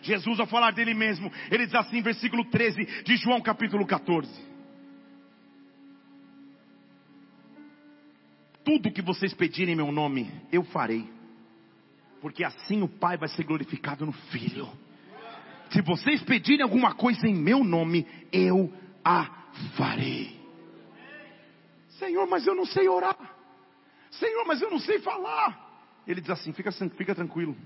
Jesus, 0.02 0.40
ao 0.40 0.46
falar 0.46 0.72
dele 0.72 0.94
mesmo, 0.94 1.30
ele 1.50 1.66
diz 1.66 1.74
assim, 1.74 2.00
versículo 2.02 2.44
13 2.44 3.02
de 3.04 3.16
João 3.16 3.40
capítulo 3.40 3.86
14. 3.86 4.51
Tudo 8.64 8.92
que 8.92 9.02
vocês 9.02 9.34
pedirem 9.34 9.74
em 9.74 9.76
meu 9.76 9.90
nome, 9.90 10.30
eu 10.52 10.62
farei. 10.64 11.08
Porque 12.20 12.44
assim 12.44 12.82
o 12.82 12.88
Pai 12.88 13.16
vai 13.16 13.28
ser 13.28 13.44
glorificado 13.44 14.06
no 14.06 14.12
Filho. 14.12 14.68
Se 15.70 15.82
vocês 15.82 16.22
pedirem 16.22 16.62
alguma 16.62 16.94
coisa 16.94 17.26
em 17.26 17.34
meu 17.34 17.64
nome, 17.64 18.06
eu 18.30 18.72
a 19.04 19.24
farei. 19.76 20.40
Senhor, 21.98 22.26
mas 22.26 22.46
eu 22.46 22.54
não 22.54 22.66
sei 22.66 22.88
orar. 22.88 23.16
Senhor, 24.10 24.44
mas 24.46 24.60
eu 24.60 24.70
não 24.70 24.78
sei 24.78 25.00
falar. 25.00 25.72
Ele 26.06 26.20
diz 26.20 26.30
assim: 26.30 26.52
fica, 26.52 26.70
fica 26.70 27.14
tranquilo. 27.14 27.56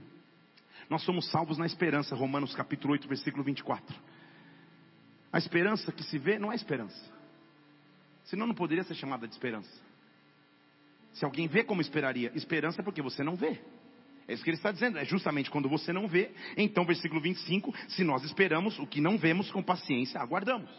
Nós 0.88 1.02
somos 1.02 1.28
salvos 1.30 1.58
na 1.58 1.66
esperança. 1.66 2.14
Romanos 2.14 2.54
capítulo 2.54 2.92
8, 2.92 3.08
versículo 3.08 3.42
24. 3.42 3.94
A 5.32 5.38
esperança 5.38 5.90
que 5.90 6.04
se 6.04 6.18
vê 6.18 6.38
não 6.38 6.52
é 6.52 6.54
esperança. 6.54 7.12
Senão 8.24 8.46
não 8.46 8.54
poderia 8.54 8.84
ser 8.84 8.94
chamada 8.94 9.26
de 9.26 9.34
esperança. 9.34 9.85
Se 11.16 11.24
alguém 11.24 11.48
vê 11.48 11.64
como 11.64 11.80
esperaria, 11.80 12.30
esperança 12.34 12.82
é 12.82 12.84
porque 12.84 13.00
você 13.00 13.24
não 13.24 13.36
vê. 13.36 13.58
É 14.28 14.34
isso 14.34 14.44
que 14.44 14.50
ele 14.50 14.56
está 14.56 14.70
dizendo, 14.70 14.98
é 14.98 15.04
justamente 15.04 15.50
quando 15.50 15.68
você 15.68 15.92
não 15.92 16.06
vê. 16.06 16.30
Então, 16.56 16.84
versículo 16.84 17.20
25: 17.22 17.72
se 17.88 18.04
nós 18.04 18.22
esperamos 18.22 18.78
o 18.78 18.86
que 18.86 19.00
não 19.00 19.16
vemos 19.16 19.50
com 19.50 19.62
paciência, 19.62 20.20
aguardamos. 20.20 20.70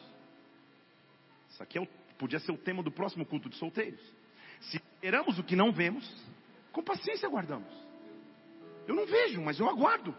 Isso 1.49 1.63
aqui 1.63 1.79
é 1.79 1.81
o, 1.81 1.87
podia 2.19 2.39
ser 2.39 2.51
o 2.51 2.57
tema 2.57 2.83
do 2.83 2.91
próximo 2.91 3.25
culto 3.25 3.49
de 3.49 3.55
solteiros. 3.55 3.99
Se 4.61 4.77
esperamos 4.77 5.39
o 5.39 5.43
que 5.43 5.55
não 5.55 5.71
vemos, 5.71 6.07
com 6.71 6.83
paciência 6.83 7.27
aguardamos. 7.27 7.73
Eu 8.87 8.93
não 8.93 9.07
vejo, 9.07 9.41
mas 9.41 9.59
eu 9.59 9.67
aguardo. 9.67 10.15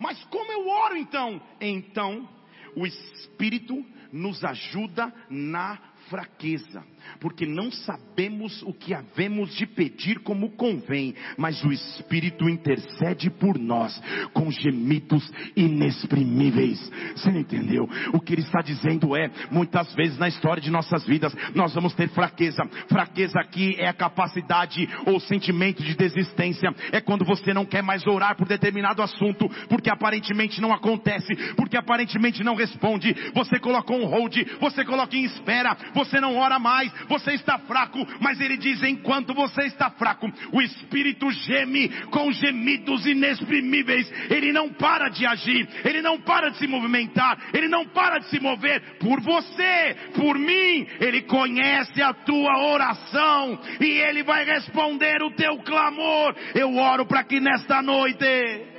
Mas 0.00 0.22
como 0.24 0.50
eu 0.50 0.66
oro 0.66 0.96
então? 0.96 1.40
Então, 1.60 2.28
o 2.74 2.84
Espírito 2.84 3.86
nos 4.12 4.42
ajuda 4.42 5.12
na 5.30 5.78
fraqueza 6.08 6.84
porque 7.20 7.46
não 7.46 7.70
sabemos 7.70 8.62
o 8.62 8.72
que 8.72 8.94
havemos 8.94 9.54
de 9.54 9.66
pedir 9.66 10.20
como 10.20 10.50
convém, 10.50 11.14
mas 11.36 11.62
o 11.64 11.72
Espírito 11.72 12.48
intercede 12.48 13.30
por 13.30 13.58
nós 13.58 14.00
com 14.32 14.50
gemidos 14.50 15.30
inexprimíveis. 15.56 16.78
Você 17.14 17.30
não 17.30 17.40
entendeu? 17.40 17.88
O 18.12 18.20
que 18.20 18.34
ele 18.34 18.42
está 18.42 18.60
dizendo 18.60 19.16
é, 19.16 19.30
muitas 19.50 19.92
vezes 19.94 20.18
na 20.18 20.28
história 20.28 20.62
de 20.62 20.70
nossas 20.70 21.04
vidas, 21.04 21.34
nós 21.54 21.74
vamos 21.74 21.94
ter 21.94 22.08
fraqueza. 22.08 22.62
Fraqueza 22.88 23.40
aqui 23.40 23.76
é 23.78 23.88
a 23.88 23.94
capacidade 23.94 24.88
ou 25.06 25.20
sentimento 25.20 25.82
de 25.82 25.96
desistência. 25.96 26.74
É 26.92 27.00
quando 27.00 27.24
você 27.24 27.52
não 27.52 27.64
quer 27.64 27.82
mais 27.82 28.06
orar 28.06 28.36
por 28.36 28.46
determinado 28.46 29.02
assunto, 29.02 29.48
porque 29.68 29.90
aparentemente 29.90 30.60
não 30.60 30.72
acontece, 30.72 31.34
porque 31.54 31.76
aparentemente 31.76 32.44
não 32.44 32.54
responde. 32.54 33.14
Você 33.34 33.58
colocou 33.58 33.98
um 33.98 34.06
hold, 34.06 34.36
você 34.60 34.84
coloca 34.84 35.16
em 35.16 35.24
espera, 35.24 35.76
você 35.98 36.20
não 36.20 36.36
ora 36.36 36.60
mais, 36.60 36.92
você 37.08 37.32
está 37.32 37.58
fraco, 37.58 38.06
mas 38.20 38.40
ele 38.40 38.56
diz: 38.56 38.80
enquanto 38.84 39.34
você 39.34 39.62
está 39.62 39.90
fraco, 39.90 40.30
o 40.52 40.62
Espírito 40.62 41.28
geme 41.30 41.88
com 42.10 42.30
gemidos 42.30 43.04
inexprimíveis. 43.04 44.08
Ele 44.30 44.52
não 44.52 44.68
para 44.68 45.08
de 45.08 45.26
agir, 45.26 45.68
ele 45.84 46.00
não 46.00 46.20
para 46.20 46.50
de 46.50 46.58
se 46.58 46.68
movimentar, 46.68 47.38
ele 47.52 47.66
não 47.66 47.84
para 47.86 48.18
de 48.18 48.26
se 48.28 48.38
mover 48.38 48.98
por 49.00 49.20
você, 49.20 49.96
por 50.14 50.38
mim. 50.38 50.86
Ele 51.00 51.22
conhece 51.22 52.00
a 52.00 52.14
tua 52.14 52.58
oração 52.70 53.58
e 53.80 53.86
ele 53.86 54.22
vai 54.22 54.44
responder 54.44 55.20
o 55.22 55.32
teu 55.32 55.58
clamor. 55.58 56.34
Eu 56.54 56.76
oro 56.76 57.06
para 57.06 57.24
que 57.24 57.40
nesta 57.40 57.82
noite 57.82 58.77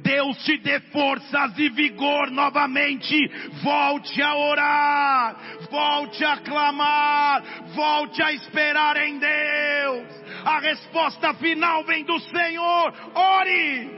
Deus 0.00 0.36
te 0.44 0.58
dê 0.58 0.80
forças 0.92 1.58
e 1.58 1.68
vigor 1.70 2.30
novamente. 2.30 3.16
Volte 3.62 4.20
a 4.22 4.34
orar, 4.36 5.36
volte 5.70 6.24
a 6.24 6.36
clamar, 6.38 7.42
volte 7.74 8.22
a 8.22 8.32
esperar 8.32 8.96
em 8.96 9.18
Deus. 9.18 10.20
A 10.44 10.60
resposta 10.60 11.34
final 11.34 11.84
vem 11.84 12.04
do 12.04 12.18
Senhor. 12.20 12.94
Ore, 13.14 13.90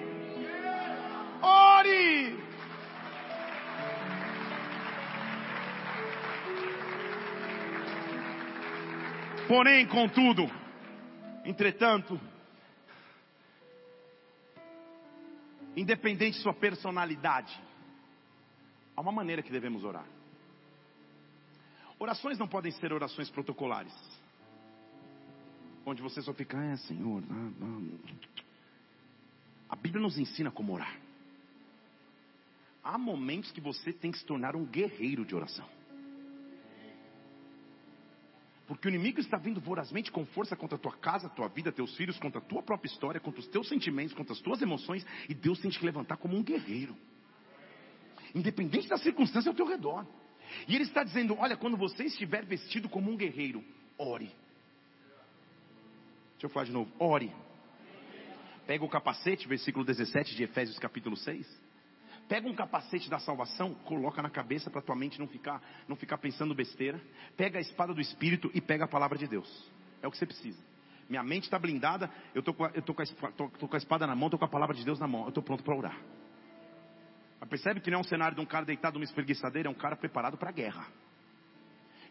ore. 1.41 2.43
Porém, 9.49 9.87
contudo, 9.87 10.51
entretanto, 11.45 12.19
independente 15.77 16.37
de 16.37 16.43
sua 16.43 16.55
personalidade, 16.55 17.59
há 18.97 19.01
uma 19.01 19.13
maneira 19.13 19.43
que 19.43 19.51
devemos 19.51 19.85
orar. 19.85 20.07
Orações 21.99 22.39
não 22.39 22.49
podem 22.49 22.73
ser 22.73 22.93
orações 22.93 23.31
protocolares, 23.31 23.95
onde 25.87 26.03
você 26.03 26.21
só 26.21 26.33
fica, 26.35 26.63
é 26.63 26.77
Senhor. 26.77 27.23
A 29.69 29.77
Bíblia 29.77 30.03
nos 30.03 30.19
ensina 30.19 30.51
como 30.51 30.75
orar. 30.75 30.97
Há 32.85 32.99
momentos 32.99 33.53
que 33.53 33.61
você 33.61 33.93
tem 33.93 34.11
que 34.11 34.19
se 34.19 34.27
tornar 34.27 34.57
um 34.57 34.65
guerreiro 34.65 35.25
de 35.25 35.35
oração. 35.35 35.69
Porque 38.67 38.87
o 38.87 38.91
inimigo 38.91 39.21
está 39.21 39.37
vindo 39.37 39.61
vorazmente 39.61 40.11
com 40.11 40.25
força 40.25 40.57
contra 40.57 40.77
a 40.77 40.79
tua 40.79 40.93
casa, 40.93 41.29
tua 41.29 41.49
vida, 41.49 41.73
teus 41.73 41.97
filhos, 41.97 42.19
contra 42.19 42.39
a 42.39 42.45
tua 42.45 42.63
própria 42.63 42.89
história, 42.89 43.21
contra 43.21 43.41
os 43.41 43.49
teus 43.49 43.69
sentimentos, 43.69 44.15
contra 44.15 44.33
as 44.33 44.41
tuas 44.41 44.63
emoções, 44.63 45.05
e 45.29 45.35
Deus 45.35 45.59
tem 45.61 45.71
que 45.71 45.79
te 45.79 45.85
levantar 45.85 46.17
como 46.17 46.37
um 46.37 46.43
guerreiro. 46.43 46.97
Independente 48.35 48.89
da 48.89 48.97
circunstância 48.97 49.51
ao 49.51 49.55
teu 49.55 49.67
redor. 49.67 50.07
E 50.69 50.75
ele 50.75 50.85
está 50.85 51.03
dizendo: 51.03 51.37
olha, 51.39 51.57
quando 51.57 51.77
você 51.77 52.05
estiver 52.05 52.45
vestido 52.45 52.89
como 52.89 53.11
um 53.11 53.17
guerreiro, 53.17 53.65
ore. 53.99 54.31
Deixa 56.33 56.47
eu 56.47 56.51
falar 56.51 56.67
de 56.67 56.73
novo, 56.73 56.91
ore. 56.99 57.33
Pega 58.67 58.85
o 58.85 58.89
capacete, 58.89 59.47
versículo 59.49 59.85
17 59.85 60.35
de 60.35 60.45
Efésios 60.45 60.79
capítulo 60.79 61.17
6. 61.17 61.62
Pega 62.33 62.49
um 62.49 62.55
capacete 62.55 63.11
da 63.11 63.19
salvação, 63.19 63.75
coloca 63.85 64.23
na 64.23 64.31
cabeça 64.31 64.71
para 64.71 64.81
tua 64.81 64.97
mente 64.97 65.21
não 65.21 65.29
ficar, 65.29 65.61
não 65.87 65.95
ficar 65.95 66.17
pensando 66.17 66.55
besteira. 66.55 66.99
Pega 67.37 67.59
a 67.59 67.61
espada 67.61 67.93
do 67.93 68.01
Espírito 68.01 68.51
e 68.55 68.61
pega 68.63 68.87
a 68.87 68.89
palavra 68.89 69.19
de 69.19 69.27
Deus. 69.27 69.71
É 70.01 70.09
o 70.09 70.11
que 70.11 70.17
você 70.17 70.25
precisa. 70.25 70.59
Minha 71.11 71.23
mente 71.23 71.43
está 71.43 71.59
blindada, 71.59 72.11
eu 72.35 72.39
estou 72.39 72.55
com, 72.55 72.67
tô 72.71 72.95
com, 73.69 73.75
a 73.75 73.77
espada 73.77 74.07
na 74.07 74.17
mão, 74.17 74.29
estou 74.29 74.39
com 74.39 74.47
a 74.47 74.49
palavra 74.49 74.75
de 74.75 74.83
Deus 74.83 74.99
na 74.99 75.07
mão, 75.07 75.25
eu 75.25 75.29
estou 75.29 75.43
pronto 75.43 75.63
para 75.63 75.77
orar. 75.77 76.01
Mas 77.39 77.51
percebe 77.51 77.83
que 77.83 77.91
não 77.91 77.99
é 77.99 78.01
um 78.01 78.05
cenário 78.05 78.35
de 78.35 78.41
um 78.41 78.47
cara 78.47 78.65
deitado 78.65 78.95
numa 78.95 79.05
espreguiçadeira, 79.05 79.69
é 79.69 79.71
um 79.71 79.75
cara 79.75 79.95
preparado 79.95 80.39
para 80.39 80.49
a 80.49 80.53
guerra. 80.53 80.87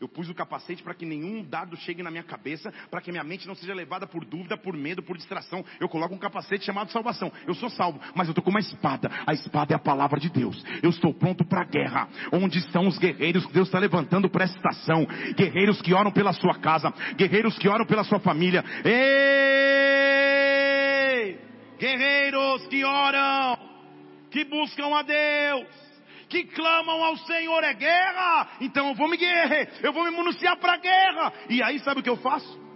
Eu 0.01 0.09
pus 0.09 0.27
o 0.27 0.33
capacete 0.33 0.81
para 0.81 0.95
que 0.95 1.05
nenhum 1.05 1.43
dado 1.43 1.77
chegue 1.77 2.01
na 2.01 2.09
minha 2.09 2.23
cabeça, 2.23 2.73
para 2.89 2.99
que 2.99 3.11
minha 3.11 3.23
mente 3.23 3.47
não 3.47 3.53
seja 3.53 3.71
levada 3.71 4.07
por 4.07 4.25
dúvida, 4.25 4.57
por 4.57 4.75
medo, 4.75 5.03
por 5.03 5.15
distração. 5.15 5.63
Eu 5.79 5.87
coloco 5.87 6.15
um 6.15 6.17
capacete 6.17 6.65
chamado 6.65 6.91
salvação. 6.91 7.31
Eu 7.45 7.53
sou 7.53 7.69
salvo, 7.69 8.01
mas 8.15 8.27
eu 8.27 8.31
estou 8.31 8.43
com 8.43 8.49
uma 8.49 8.59
espada. 8.59 9.11
A 9.27 9.33
espada 9.33 9.73
é 9.73 9.75
a 9.75 9.79
palavra 9.79 10.19
de 10.19 10.27
Deus. 10.31 10.65
Eu 10.81 10.89
estou 10.89 11.13
pronto 11.13 11.45
para 11.45 11.61
a 11.61 11.65
guerra. 11.65 12.09
Onde 12.33 12.57
estão 12.57 12.87
os 12.87 12.97
guerreiros 12.97 13.45
que 13.45 13.53
Deus 13.53 13.67
está 13.67 13.77
levantando 13.77 14.27
para 14.27 14.45
esta 14.45 14.57
estação? 14.57 15.05
Guerreiros 15.37 15.79
que 15.83 15.93
oram 15.93 16.11
pela 16.11 16.33
sua 16.33 16.55
casa, 16.55 16.91
guerreiros 17.15 17.59
que 17.59 17.69
oram 17.69 17.85
pela 17.85 18.03
sua 18.03 18.19
família. 18.19 18.65
Ei! 18.83 18.97
Guerreiros 21.77 22.65
que 22.69 22.83
oram, 22.83 23.55
que 24.31 24.45
buscam 24.45 24.95
a 24.95 25.03
Deus 25.03 25.90
que 26.31 26.45
clamam 26.45 27.03
ao 27.03 27.17
Senhor 27.17 27.61
é 27.63 27.73
guerra, 27.73 28.47
então 28.61 28.87
eu 28.87 28.95
vou 28.95 29.09
me 29.09 29.17
guerrear, 29.17 29.67
eu 29.83 29.91
vou 29.91 30.05
me 30.05 30.11
municiar 30.11 30.57
para 30.57 30.73
a 30.73 30.77
guerra. 30.77 31.33
E 31.49 31.61
aí 31.61 31.77
sabe 31.79 31.99
o 31.99 32.03
que 32.03 32.09
eu 32.09 32.17
faço? 32.17 32.70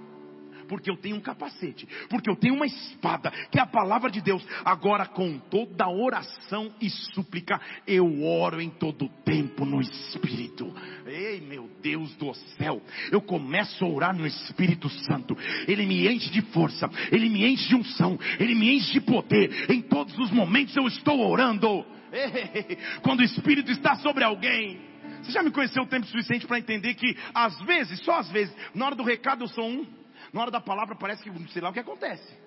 Porque 0.68 0.90
eu 0.90 0.98
tenho 0.98 1.16
um 1.16 1.22
capacete, 1.22 1.88
porque 2.10 2.30
eu 2.30 2.36
tenho 2.36 2.56
uma 2.56 2.66
espada, 2.66 3.32
que 3.52 3.60
é 3.60 3.62
a 3.62 3.68
palavra 3.68 4.10
de 4.10 4.22
Deus. 4.22 4.46
Agora, 4.64 5.06
com 5.06 5.38
toda 5.38 5.88
oração 5.88 6.74
e 6.82 6.90
súplica, 6.90 7.60
eu 7.88 8.24
oro 8.24 8.62
em 8.62 8.70
todo 8.70 9.10
tempo 9.24 9.66
no 9.66 9.82
Espírito. 9.82 10.74
Ei, 11.06 11.42
meu 11.42 11.70
Deus 11.82 12.16
do 12.16 12.34
céu, 12.58 12.82
eu 13.12 13.22
começo 13.22 13.84
a 13.84 13.88
orar 13.88 14.16
no 14.16 14.26
Espírito 14.26 14.90
Santo, 14.90 15.38
ele 15.68 15.86
me 15.86 16.08
enche 16.08 16.30
de 16.30 16.42
força, 16.42 16.90
ele 17.12 17.30
me 17.30 17.46
enche 17.46 17.68
de 17.68 17.76
unção, 17.76 18.18
ele 18.40 18.56
me 18.56 18.76
enche 18.76 18.94
de 18.94 19.02
poder. 19.02 19.72
Em 19.72 19.82
todos 19.82 20.18
os 20.18 20.32
momentos 20.32 20.76
eu 20.76 20.88
estou 20.88 21.20
orando. 21.20 21.86
Quando 23.02 23.20
o 23.20 23.24
Espírito 23.24 23.72
está 23.72 23.96
sobre 23.98 24.24
alguém, 24.24 24.80
você 25.22 25.32
já 25.32 25.44
me 25.44 25.52
conheceu 25.52 25.84
o 25.84 25.88
tempo 25.88 26.06
suficiente 26.06 26.46
para 26.46 26.60
entender 26.60 26.94
que, 26.94 27.18
às 27.34 27.60
vezes, 27.62 28.00
só 28.02 28.20
às 28.20 28.30
vezes, 28.30 28.56
na 28.74 28.86
hora 28.86 28.96
do 28.96 29.04
recado 29.04 29.44
eu 29.44 29.48
sou 29.48 29.68
um, 29.68 29.86
na 30.36 30.42
hora 30.42 30.52
da 30.52 30.60
palavra 30.60 30.96
parece 30.96 31.24
que, 31.24 31.32
sei 31.54 31.62
lá 31.62 31.70
o 31.70 31.74
que 31.74 31.80
acontece. 31.80 32.38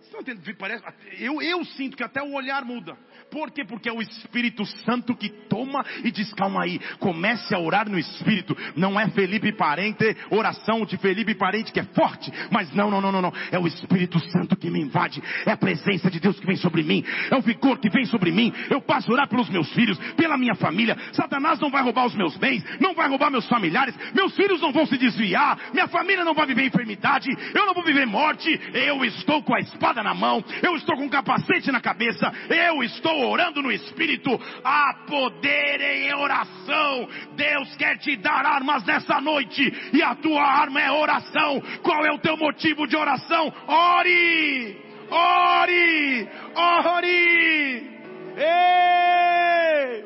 Você 0.00 0.12
não 0.12 0.20
entende? 0.20 0.54
Parece, 0.54 0.84
eu, 1.18 1.42
eu 1.42 1.64
sinto 1.64 1.96
que 1.96 2.04
até 2.04 2.22
o 2.22 2.32
olhar 2.32 2.64
muda. 2.64 2.96
Por 3.30 3.50
quê? 3.50 3.64
Porque 3.64 3.88
é 3.88 3.92
o 3.92 4.00
Espírito 4.00 4.64
Santo 4.84 5.14
que 5.14 5.28
toma 5.28 5.84
e 6.04 6.10
diz: 6.10 6.32
calma 6.34 6.62
aí, 6.62 6.78
comece 6.98 7.54
a 7.54 7.58
orar 7.58 7.88
no 7.88 7.98
Espírito. 7.98 8.56
Não 8.76 8.98
é 8.98 9.08
Felipe 9.10 9.52
Parente, 9.52 10.16
oração 10.30 10.84
de 10.84 10.96
Felipe 10.96 11.34
Parente 11.34 11.72
que 11.72 11.80
é 11.80 11.84
forte, 11.84 12.30
mas 12.50 12.72
não, 12.74 12.90
não, 12.90 13.00
não, 13.00 13.12
não, 13.12 13.22
não. 13.22 13.32
É 13.50 13.58
o 13.58 13.66
Espírito 13.66 14.18
Santo 14.30 14.56
que 14.56 14.70
me 14.70 14.80
invade, 14.80 15.22
é 15.44 15.52
a 15.52 15.56
presença 15.56 16.10
de 16.10 16.20
Deus 16.20 16.38
que 16.38 16.46
vem 16.46 16.56
sobre 16.56 16.82
mim, 16.82 17.04
é 17.30 17.36
o 17.36 17.42
vigor 17.42 17.78
que 17.78 17.90
vem 17.90 18.04
sobre 18.06 18.30
mim. 18.30 18.52
Eu 18.70 18.80
passo 18.80 19.10
a 19.10 19.14
orar 19.14 19.28
pelos 19.28 19.48
meus 19.48 19.72
filhos, 19.72 19.98
pela 20.14 20.38
minha 20.38 20.54
família. 20.54 20.96
Satanás 21.12 21.58
não 21.60 21.70
vai 21.70 21.82
roubar 21.82 22.06
os 22.06 22.14
meus 22.14 22.36
bens, 22.36 22.64
não 22.80 22.94
vai 22.94 23.08
roubar 23.08 23.30
meus 23.30 23.48
familiares, 23.48 23.94
meus 24.14 24.34
filhos 24.34 24.60
não 24.60 24.72
vão 24.72 24.86
se 24.86 24.96
desviar, 24.96 25.58
minha 25.72 25.88
família 25.88 26.24
não 26.24 26.34
vai 26.34 26.46
viver 26.46 26.64
enfermidade, 26.64 27.28
eu 27.54 27.66
não 27.66 27.74
vou 27.74 27.84
viver 27.84 28.06
morte. 28.06 28.48
Eu 28.72 29.04
estou 29.04 29.42
com 29.42 29.54
a 29.54 29.60
espada 29.60 30.02
na 30.02 30.14
mão, 30.14 30.44
eu 30.62 30.76
estou 30.76 30.96
com 30.96 31.04
um 31.04 31.08
capacete 31.08 31.70
na 31.70 31.80
cabeça, 31.80 32.32
eu 32.48 32.82
estou 32.82 33.05
orando 33.10 33.62
no 33.62 33.72
Espírito, 33.72 34.30
há 34.64 35.04
poder 35.06 35.80
em 35.80 36.14
oração. 36.14 37.08
Deus 37.34 37.76
quer 37.76 37.98
te 37.98 38.16
dar 38.16 38.44
armas 38.44 38.84
nessa 38.84 39.20
noite, 39.20 39.62
e 39.92 40.02
a 40.02 40.14
tua 40.14 40.42
arma 40.42 40.80
é 40.80 40.90
oração. 40.90 41.60
Qual 41.82 42.04
é 42.04 42.12
o 42.12 42.18
teu 42.18 42.36
motivo 42.36 42.86
de 42.86 42.96
oração? 42.96 43.52
Ore! 43.66 44.76
Ore! 45.10 46.28
Ore! 46.54 47.96
Ei! 48.36 50.04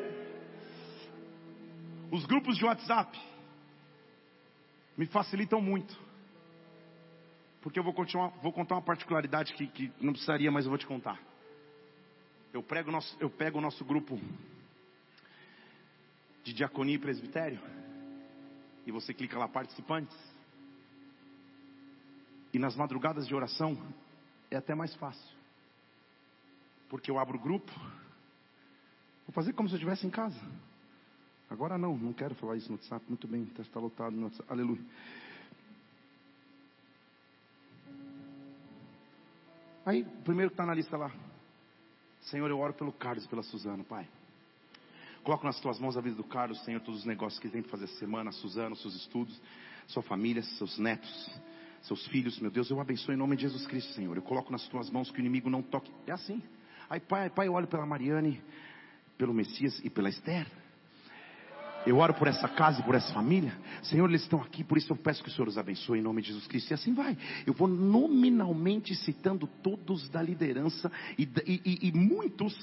Os 2.11 2.27
grupos 2.27 2.57
de 2.57 2.65
WhatsApp 2.65 3.19
me 4.97 5.07
facilitam 5.07 5.61
muito. 5.61 5.97
Porque 7.63 7.79
eu 7.79 7.85
vou, 7.85 7.93
continuar, 7.93 8.31
vou 8.43 8.53
contar 8.53 8.75
uma 8.75 8.83
particularidade 8.83 9.53
que, 9.53 9.67
que 9.67 9.93
não 10.01 10.13
precisaria, 10.13 10.51
mas 10.51 10.65
eu 10.65 10.71
vou 10.71 10.79
te 10.79 10.87
contar. 10.87 11.30
Eu, 12.53 12.63
prego 12.63 12.91
nosso, 12.91 13.17
eu 13.21 13.31
pego 13.31 13.59
o 13.59 13.61
nosso 13.61 13.85
grupo 13.85 14.19
de 16.43 16.53
diaconia 16.53 16.97
e 16.97 16.99
presbitério. 16.99 17.61
E 18.87 18.91
você 18.91 19.15
clica 19.15 19.39
lá, 19.39 19.47
participantes. 19.47 20.17
E 22.53 22.59
nas 22.59 22.75
madrugadas 22.75 23.27
de 23.27 23.35
oração 23.35 23.79
é 24.51 24.57
até 24.57 24.75
mais 24.75 24.95
fácil. 24.97 25.37
Porque 26.89 27.11
eu 27.11 27.19
abro 27.19 27.39
o 27.39 27.41
grupo. 27.41 27.71
Vou 29.27 29.33
fazer 29.33 29.53
como 29.53 29.69
se 29.69 29.75
eu 29.75 29.79
estivesse 29.79 30.07
em 30.07 30.11
casa. 30.11 30.41
Agora 31.49 31.79
não, 31.79 31.97
não 31.97 32.13
quero 32.13 32.35
falar 32.35 32.57
isso 32.57 32.69
no 32.69 32.77
WhatsApp. 32.77 33.05
Muito 33.09 33.29
bem, 33.29 33.49
está 33.59 33.79
lotado 33.79 34.17
no 34.17 34.25
WhatsApp. 34.25 34.53
Aleluia. 34.53 34.85
Aí, 39.87 40.05
primeiro 40.25 40.51
que 40.51 40.55
está 40.55 40.67
na 40.67 40.75
lista 40.75 40.97
lá. 40.97 41.30
Senhor, 42.23 42.49
eu 42.51 42.59
oro 42.59 42.73
pelo 42.73 42.93
Carlos 42.93 43.25
e 43.25 43.29
pela 43.29 43.43
Suzana, 43.43 43.83
Pai. 43.85 44.07
Coloco 45.23 45.45
nas 45.45 45.61
tuas 45.61 45.79
mãos 45.79 45.97
a 45.97 46.01
vida 46.01 46.17
do 46.17 46.25
Carlos, 46.25 46.63
Senhor, 46.65 46.81
todos 46.81 47.01
os 47.01 47.07
negócios 47.07 47.39
que 47.39 47.47
ele 47.47 47.53
tem 47.53 47.63
para 47.63 47.71
fazer 47.71 47.85
essa 47.85 47.99
semana, 47.99 48.31
a 48.31 48.33
Suzana, 48.33 48.75
seus 48.75 48.95
estudos, 48.95 49.39
sua 49.87 50.03
família, 50.03 50.43
seus 50.43 50.79
netos, 50.79 51.31
seus 51.83 52.07
filhos, 52.07 52.39
meu 52.39 52.51
Deus, 52.51 52.71
eu 52.71 52.81
abençoo 52.81 53.13
em 53.13 53.19
nome 53.19 53.37
de 53.37 53.43
Jesus 53.43 53.67
Cristo, 53.67 53.93
Senhor. 53.93 54.17
Eu 54.17 54.23
coloco 54.23 54.51
nas 54.53 54.67
tuas 54.69 54.91
mãos 54.91 55.11
que 55.11 55.19
o 55.19 55.21
inimigo 55.21 55.51
não 55.51 55.63
toque. 55.63 55.91
É 56.07 56.13
assim. 56.13 56.43
Aí, 56.89 57.01
Pai, 57.01 57.29
Pai, 57.31 57.49
eu 57.49 57.53
olho 57.53 57.67
pela 57.67 57.85
Mariane, 57.85 58.43
pelo 59.19 59.35
Messias 59.35 59.79
e 59.85 59.91
pela 59.91 60.09
Esther. 60.09 60.47
Eu 61.87 61.97
oro 61.97 62.13
por 62.13 62.29
essa 62.29 62.47
casa 62.47 62.81
e 62.81 62.83
por 62.85 62.95
essa 62.95 63.13
família. 63.13 63.53
Senhor, 63.83 64.09
eles 64.09 64.23
estão 64.23 64.41
aqui, 64.41 64.63
por 64.63 64.77
isso 64.77 64.93
eu 64.93 64.97
peço 64.97 65.23
que 65.23 65.31
o 65.31 65.33
Senhor 65.33 65.49
os 65.49 65.57
abençoe 65.57 65.99
em 65.99 66.03
nome 66.03 66.21
de 66.21 66.29
Jesus 66.29 66.47
Cristo. 66.47 66.71
E 66.71 66.75
assim 66.75 66.93
vai. 66.93 67.17
Eu 67.47 67.55
vou 67.55 67.67
nominalmente 67.67 68.95
citando 68.95 69.47
todos 69.63 70.09
da 70.11 70.23
liderança 70.23 70.93
e, 71.19 71.29
e, 71.47 71.89
e 71.89 71.93
muitos 71.93 72.55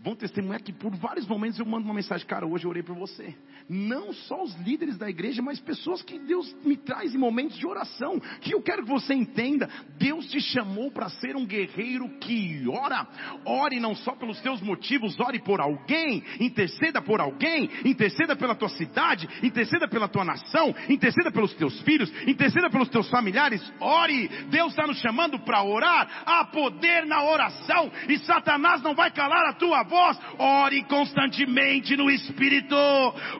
vão 0.00 0.14
testemunhar 0.14 0.62
que 0.62 0.72
por 0.72 0.94
vários 0.94 1.26
momentos 1.26 1.58
eu 1.58 1.66
mando 1.66 1.84
uma 1.84 1.94
mensagem, 1.94 2.26
cara, 2.26 2.46
hoje 2.46 2.64
eu 2.64 2.70
orei 2.70 2.82
por 2.82 2.94
você. 2.94 3.34
Não 3.68 4.12
só 4.12 4.42
os 4.44 4.54
líderes 4.60 4.96
da 4.96 5.10
igreja, 5.10 5.42
mas 5.42 5.58
pessoas 5.58 6.02
que 6.02 6.18
Deus 6.18 6.54
me 6.64 6.76
traz 6.76 7.14
em 7.14 7.18
momentos 7.18 7.58
de 7.58 7.66
oração. 7.66 8.20
Que 8.40 8.54
eu 8.54 8.62
quero 8.62 8.84
que 8.84 8.90
você 8.90 9.14
entenda, 9.14 9.68
Deus 9.98 10.30
te 10.30 10.40
chamou 10.40 10.90
para 10.90 11.08
ser 11.08 11.36
um 11.36 11.44
guerreiro 11.44 12.08
que 12.20 12.64
ora. 12.68 13.08
Ore 13.44 13.80
não 13.80 13.94
só 13.94 14.14
pelos 14.14 14.40
teus 14.40 14.60
motivos, 14.60 15.18
ore 15.18 15.40
por 15.40 15.60
alguém, 15.60 16.22
interceda 16.38 17.02
por 17.02 17.20
alguém, 17.20 17.68
interceda 17.84 18.36
pela 18.36 18.54
tua 18.58 18.68
cidade, 18.68 19.28
interceda 19.42 19.88
pela 19.88 20.08
tua 20.08 20.24
nação, 20.24 20.74
interceda 20.88 21.30
pelos 21.30 21.54
teus 21.54 21.80
filhos, 21.82 22.12
interceda 22.26 22.68
pelos 22.68 22.88
teus 22.88 23.08
familiares. 23.08 23.62
Ore. 23.80 24.28
Deus 24.50 24.70
está 24.70 24.86
nos 24.86 24.98
chamando 24.98 25.38
para 25.40 25.62
orar. 25.62 26.24
Há 26.26 26.44
poder 26.44 27.06
na 27.06 27.22
oração 27.22 27.90
e 28.08 28.18
Satanás 28.18 28.82
não 28.82 28.94
vai 28.94 29.10
calar 29.10 29.48
a 29.48 29.52
tua 29.52 29.82
voz, 29.84 30.18
ore 30.38 30.82
constantemente 30.84 31.96
no 31.96 32.10
Espírito, 32.10 32.76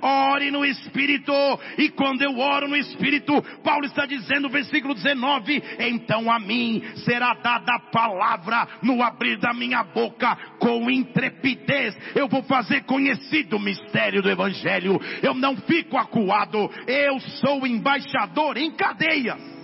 ore 0.00 0.50
no 0.50 0.64
Espírito, 0.64 1.32
e 1.76 1.88
quando 1.90 2.22
eu 2.22 2.38
oro 2.38 2.68
no 2.68 2.76
Espírito, 2.76 3.42
Paulo 3.62 3.84
está 3.84 4.06
dizendo, 4.06 4.48
versículo 4.48 4.94
19: 4.94 5.62
então 5.78 6.30
a 6.30 6.38
mim 6.38 6.82
será 7.04 7.34
dada 7.34 7.74
a 7.74 7.80
palavra 7.90 8.68
no 8.82 9.02
abrir 9.02 9.38
da 9.38 9.52
minha 9.52 9.82
boca, 9.82 10.36
com 10.58 10.90
intrepidez, 10.90 11.96
eu 12.14 12.28
vou 12.28 12.42
fazer 12.42 12.84
conhecido 12.84 13.56
o 13.56 13.60
mistério 13.60 14.22
do 14.22 14.30
Evangelho, 14.30 15.00
eu 15.22 15.34
não 15.34 15.56
fico 15.56 15.96
acuado, 15.96 16.70
eu 16.86 17.20
sou 17.20 17.66
embaixador 17.66 18.56
em 18.56 18.70
cadeias. 18.72 19.57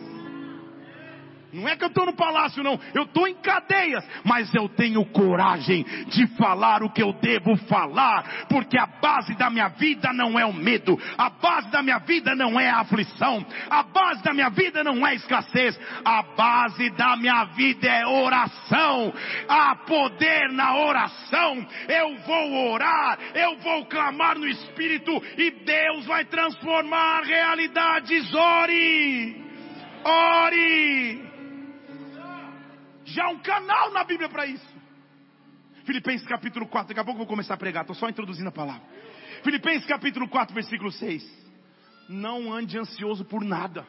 Não 1.54 1.68
é 1.68 1.76
que 1.76 1.84
eu 1.84 1.88
estou 1.88 2.04
no 2.04 2.16
palácio, 2.16 2.64
não. 2.64 2.78
Eu 2.92 3.04
estou 3.04 3.28
em 3.28 3.34
cadeias. 3.36 4.04
Mas 4.24 4.52
eu 4.52 4.68
tenho 4.68 5.04
coragem 5.06 5.84
de 6.08 6.26
falar 6.36 6.82
o 6.82 6.90
que 6.90 7.00
eu 7.00 7.12
devo 7.12 7.56
falar. 7.68 8.46
Porque 8.48 8.76
a 8.76 8.86
base 8.86 9.34
da 9.36 9.48
minha 9.48 9.68
vida 9.68 10.12
não 10.12 10.36
é 10.36 10.44
o 10.44 10.52
medo. 10.52 10.98
A 11.16 11.30
base 11.30 11.70
da 11.70 11.80
minha 11.80 11.98
vida 11.98 12.34
não 12.34 12.58
é 12.58 12.68
a 12.68 12.80
aflição. 12.80 13.46
A 13.70 13.84
base 13.84 14.22
da 14.24 14.34
minha 14.34 14.50
vida 14.50 14.82
não 14.82 15.06
é 15.06 15.14
escassez. 15.14 15.78
A 16.04 16.22
base 16.22 16.90
da 16.90 17.16
minha 17.16 17.44
vida 17.44 17.86
é 17.86 18.04
oração. 18.04 19.12
Há 19.48 19.76
poder 19.76 20.50
na 20.50 20.76
oração. 20.76 21.64
Eu 21.88 22.16
vou 22.26 22.72
orar. 22.72 23.16
Eu 23.32 23.56
vou 23.58 23.86
clamar 23.86 24.36
no 24.36 24.48
Espírito. 24.48 25.22
E 25.38 25.52
Deus 25.52 26.04
vai 26.06 26.24
transformar 26.24 27.22
realidades. 27.22 28.34
Ore. 28.34 29.44
Ore 30.04 31.33
já 33.04 33.28
um 33.28 33.38
canal 33.38 33.92
na 33.92 34.04
Bíblia 34.04 34.28
para 34.28 34.46
isso. 34.46 34.74
Filipenses 35.84 36.26
capítulo 36.26 36.66
4, 36.66 36.88
daqui 36.88 37.00
a 37.00 37.04
pouco 37.04 37.18
eu 37.18 37.26
vou 37.26 37.26
começar 37.26 37.54
a 37.54 37.58
pregar, 37.58 37.82
estou 37.82 37.94
só 37.94 38.08
introduzindo 38.08 38.48
a 38.48 38.52
palavra. 38.52 38.82
Filipenses 39.42 39.86
capítulo 39.86 40.28
4, 40.28 40.54
versículo 40.54 40.90
6. 40.90 41.44
Não 42.08 42.52
ande 42.52 42.78
ansioso 42.78 43.24
por 43.24 43.44
nada. 43.44 43.86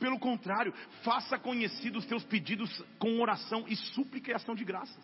Pelo 0.00 0.18
contrário, 0.18 0.72
faça 1.02 1.38
conhecidos 1.38 2.04
os 2.04 2.08
teus 2.08 2.24
pedidos 2.24 2.84
com 2.98 3.20
oração 3.20 3.64
e 3.68 3.76
súplica 3.76 4.30
e 4.30 4.34
ação 4.34 4.54
de 4.54 4.64
graças. 4.64 5.02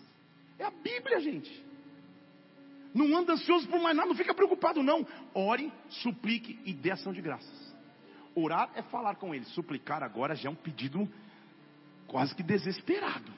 É 0.58 0.64
a 0.64 0.70
Bíblia, 0.70 1.20
gente. 1.20 1.64
Não 2.94 3.16
anda 3.16 3.32
ansioso 3.32 3.66
por 3.66 3.80
mais 3.80 3.96
nada, 3.96 4.08
não 4.08 4.14
fica 4.14 4.32
preocupado 4.32 4.82
não. 4.82 5.04
Ore, 5.34 5.72
suplique 5.88 6.60
e 6.64 6.72
dê 6.72 6.92
ação 6.92 7.12
de 7.12 7.20
graças. 7.20 7.74
Orar 8.36 8.70
é 8.74 8.82
falar 8.82 9.16
com 9.16 9.34
ele, 9.34 9.44
suplicar 9.46 10.02
agora 10.02 10.34
já 10.34 10.48
é 10.48 10.52
um 10.52 10.56
pedido 10.56 11.08
quase 12.14 12.32
que 12.32 12.44
desesperado. 12.44 13.32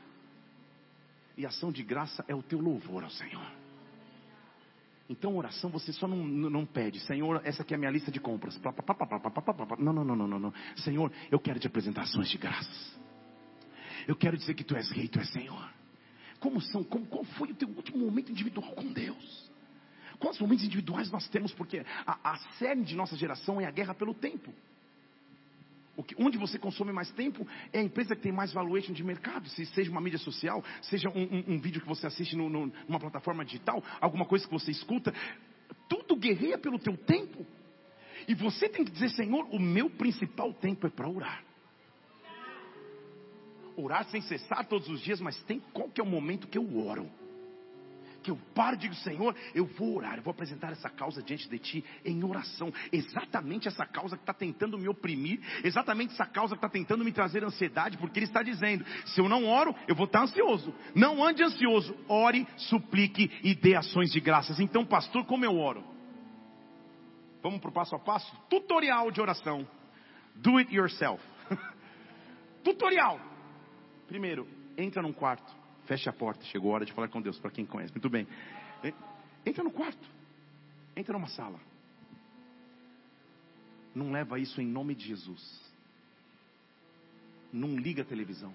E 1.35 1.47
ação 1.47 1.73
de 1.73 1.83
graça 1.83 2.23
é 2.29 2.35
o 2.35 2.43
teu 2.43 2.61
louvor 2.61 3.05
ao 3.05 3.09
Senhor. 3.09 3.51
Então, 5.09 5.35
oração 5.35 5.71
você 5.71 5.95
só 5.95 6.07
não, 6.07 6.19
não 6.19 6.67
pede, 6.67 7.01
Senhor, 7.01 7.41
essa 7.43 7.62
aqui 7.62 7.73
é 7.73 7.77
a 7.77 7.79
minha 7.79 7.91
lista 7.91 8.11
de 8.11 8.21
compras. 8.21 8.61
Não, 9.79 9.95
não, 9.95 10.05
não, 10.05 10.15
não, 10.15 10.39
não. 10.39 10.53
Senhor, 10.77 11.11
eu 11.31 11.41
quero 11.41 11.59
te 11.59 11.67
apresentar 11.67 12.03
ações 12.03 12.29
de 12.29 12.37
graças. 12.37 13.01
Eu 14.07 14.15
quero 14.15 14.37
dizer 14.37 14.53
que 14.53 14.62
tu 14.62 14.77
és 14.77 14.91
rei, 14.91 15.09
tu 15.09 15.21
és 15.21 15.31
Senhor. 15.31 15.71
Como 16.39 16.61
são, 16.61 16.85
como, 16.85 17.07
qual 17.07 17.25
foi 17.25 17.53
o 17.53 17.55
teu 17.55 17.71
último 17.71 18.05
momento 18.05 18.31
individual 18.31 18.73
com 18.73 18.93
Deus? 18.93 19.51
Quantos 20.19 20.39
momentos 20.39 20.67
individuais 20.67 21.11
nós 21.11 21.27
temos? 21.31 21.51
Porque 21.55 21.83
a, 22.07 22.33
a 22.33 22.37
série 22.59 22.83
de 22.83 22.95
nossa 22.95 23.17
geração 23.17 23.59
é 23.59 23.65
a 23.65 23.71
guerra 23.71 23.95
pelo 23.95 24.12
tempo. 24.12 24.53
Que, 26.04 26.14
onde 26.18 26.37
você 26.37 26.59
consome 26.59 26.92
mais 26.92 27.11
tempo 27.12 27.46
é 27.72 27.78
a 27.78 27.82
empresa 27.82 28.14
que 28.14 28.22
tem 28.22 28.32
mais 28.32 28.52
valuation 28.52 28.92
de 28.92 29.02
mercado, 29.02 29.48
se 29.48 29.64
seja 29.66 29.90
uma 29.90 30.00
mídia 30.00 30.18
social, 30.18 30.62
seja 30.82 31.09
um, 31.09 31.22
um, 31.22 31.54
um 31.54 31.59
vídeo 31.61 31.80
que 31.80 31.88
você 31.88 32.06
assiste 32.06 32.37
no, 32.37 32.48
no, 32.50 32.72
numa 32.87 33.00
plataforma 33.00 33.44
digital, 33.44 33.82
alguma 34.00 34.26
coisa 34.26 34.46
que 34.46 34.52
você 34.52 34.70
escuta, 34.70 35.12
tudo 35.88 36.16
guerreia 36.16 36.59
pelo 36.59 36.78
teu 36.78 36.96
tempo. 36.96 37.46
E 38.28 38.35
você 38.35 38.68
tem 38.68 38.85
que 38.85 38.90
dizer, 38.90 39.11
Senhor, 39.11 39.46
o 39.50 39.59
meu 39.59 39.88
principal 39.88 40.52
tempo 40.52 40.87
é 40.87 40.90
para 40.90 41.09
orar. 41.09 41.44
Orar 43.76 44.04
sem 44.06 44.20
cessar 44.22 44.66
todos 44.66 44.88
os 44.88 45.00
dias, 45.00 45.20
mas 45.20 45.40
tem 45.44 45.61
qual 45.72 45.88
que 45.88 46.00
é 46.00 46.04
o 46.04 46.06
momento 46.06 46.48
que 46.48 46.59
eu 46.59 46.78
oro? 46.78 47.11
Que 48.27 48.31
eu 48.33 48.39
paro 48.53 48.75
e 48.75 48.79
digo, 48.81 48.95
Senhor, 48.97 49.37
eu 49.55 49.67
vou 49.67 49.99
orar, 49.99 50.17
eu 50.17 50.23
vou 50.23 50.33
apresentar 50.33 50.73
essa 50.73 50.91
causa 50.91 51.23
diante 51.23 51.49
de 51.49 51.59
Ti 51.61 51.85
em 52.05 52.25
oração. 52.25 52.73
Exatamente 52.91 53.69
essa 53.69 53.87
causa 53.87 54.17
que 54.17 54.25
está 54.25 54.35
tentando 54.35 54.77
me 54.77 54.89
oprimir, 54.89 55.41
exatamente 55.62 56.12
essa 56.12 56.27
causa 56.27 56.57
que 56.57 56.59
está 56.59 56.69
tentando 56.69 57.05
me 57.05 57.12
trazer 57.12 57.45
ansiedade, 57.45 57.97
porque 57.99 58.19
Ele 58.19 58.27
está 58.27 58.43
dizendo: 58.43 58.85
se 59.07 59.21
eu 59.21 59.29
não 59.29 59.47
oro, 59.47 59.73
eu 59.87 59.95
vou 59.95 60.07
estar 60.07 60.23
ansioso. 60.23 60.75
Não 60.93 61.23
ande 61.23 61.45
ansioso, 61.45 61.97
ore, 62.09 62.49
suplique 62.57 63.31
e 63.45 63.55
dê 63.55 63.77
ações 63.77 64.11
de 64.11 64.19
graças. 64.19 64.59
Então, 64.59 64.85
pastor, 64.85 65.25
como 65.25 65.45
eu 65.45 65.57
oro? 65.57 65.85
Vamos 67.45 67.61
para 67.61 67.71
o 67.71 67.73
passo 67.73 67.95
a 67.95 67.99
passo? 68.01 68.37
Tutorial 68.51 69.12
de 69.12 69.21
oração. 69.21 69.65
Do 70.35 70.57
it 70.57 70.75
yourself. 70.75 71.23
Tutorial. 72.65 73.21
Primeiro, 74.09 74.49
entra 74.77 75.01
num 75.01 75.12
quarto 75.12 75.65
Feche 75.87 76.09
a 76.09 76.12
porta, 76.12 76.44
chegou 76.46 76.72
a 76.72 76.75
hora 76.75 76.85
de 76.85 76.92
falar 76.92 77.09
com 77.09 77.22
Deus, 77.22 77.38
para 77.38 77.51
quem 77.51 77.64
conhece. 77.64 77.92
Muito 77.92 78.11
bem. 78.11 78.27
Entra 79.44 79.62
no 79.62 79.70
quarto. 79.70 80.09
Entra 80.96 81.12
numa 81.12 81.29
sala. 81.29 81.61
Não 83.94 84.11
leva 84.11 84.38
isso 84.38 84.61
em 84.61 84.66
nome 84.66 84.94
de 84.94 85.07
Jesus. 85.07 85.61
Não 87.53 87.77
liga 87.77 88.03
a 88.03 88.05
televisão. 88.05 88.53